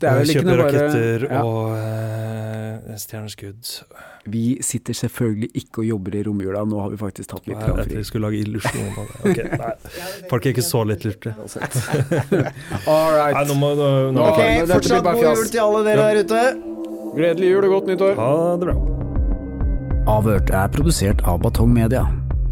Det 0.00 0.08
er 0.08 0.16
vel 0.16 0.30
ikke 0.32 0.40
kjøpe 0.40 0.48
noe 0.48 0.56
bare 0.56 0.68
raketter 0.70 1.26
ja. 1.26 1.40
og 1.44 1.74
uh, 1.76 2.94
stjerneskudd. 2.96 3.72
Vi 4.32 4.44
sitter 4.64 4.96
selvfølgelig 4.96 5.50
ikke 5.60 5.82
og 5.82 5.88
jobber 5.90 6.16
i 6.16 6.22
romjula, 6.24 6.62
nå 6.68 6.80
har 6.80 6.94
vi 6.94 7.00
faktisk 7.00 7.34
tatt 7.34 7.50
litt 7.50 7.60
planfri. 7.60 7.98
jeg 7.98 8.08
skulle 8.08 8.30
lage 8.30 8.40
illusjon 8.40 8.88
av 8.94 9.10
det. 9.10 9.20
Okay, 9.32 9.60
nei. 9.60 9.74
Folk 10.32 10.48
er 10.48 10.54
ikke 10.54 10.64
så 10.64 10.82
lettlurte. 10.88 11.34
All 12.88 13.12
right. 13.16 13.36
Nei, 13.36 13.44
nå 13.50 13.58
må, 13.60 13.74
nå, 13.76 13.90
nå, 14.16 14.24
Ok, 14.30 14.40
Ok, 14.40 14.72
fortsatt 14.72 15.10
god 15.10 15.22
jul 15.28 15.52
til 15.52 15.64
alle 15.66 15.84
dere 15.90 16.08
der 16.08 16.24
ute. 16.24 16.42
Gledelig 17.20 17.52
jul 17.52 17.68
og 17.68 17.76
godt 17.76 17.92
nyttår. 17.92 18.16
Ha 18.20 18.32
det 18.56 18.70
bra. 18.70 18.78
Avhørt 20.10 20.56
er 20.56 20.72
produsert 20.72 21.20
av 21.28 21.42
Batong 21.44 21.72
Media. 21.76 22.06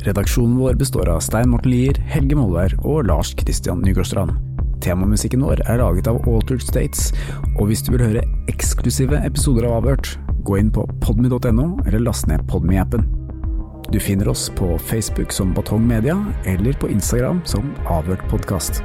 Redaksjonen 0.07 0.59
vår 0.59 0.75
består 0.75 1.09
av 1.09 1.21
Stein 1.21 1.51
Morten 1.51 1.73
Lier, 1.73 1.99
Helge 2.13 2.37
Molvær 2.39 2.75
og 2.85 3.09
Lars 3.09 3.33
Christian 3.39 3.83
Nygårdstrand. 3.83 4.37
Temamusikken 4.85 5.43
vår 5.43 5.65
er 5.67 5.81
laget 5.83 6.07
av 6.11 6.21
Altered 6.31 6.63
States, 6.63 7.11
og 7.59 7.67
hvis 7.69 7.83
du 7.83 7.93
vil 7.95 8.05
høre 8.07 8.25
eksklusive 8.53 9.19
episoder 9.27 9.67
av 9.67 9.81
Avhørt, 9.81 10.15
gå 10.47 10.61
inn 10.61 10.71
på 10.73 10.87
podmy.no 11.03 11.69
eller 11.87 12.05
last 12.05 12.31
ned 12.31 12.47
Podmy-appen. 12.51 13.09
Du 13.91 13.99
finner 14.01 14.29
oss 14.31 14.47
på 14.55 14.77
Facebook 14.79 15.33
som 15.33 15.55
Batong 15.57 15.87
Media, 15.89 16.19
eller 16.47 16.79
på 16.79 16.93
Instagram 16.93 17.43
som 17.49 17.73
Avhørt 17.89 18.23
podkast. 18.31 18.85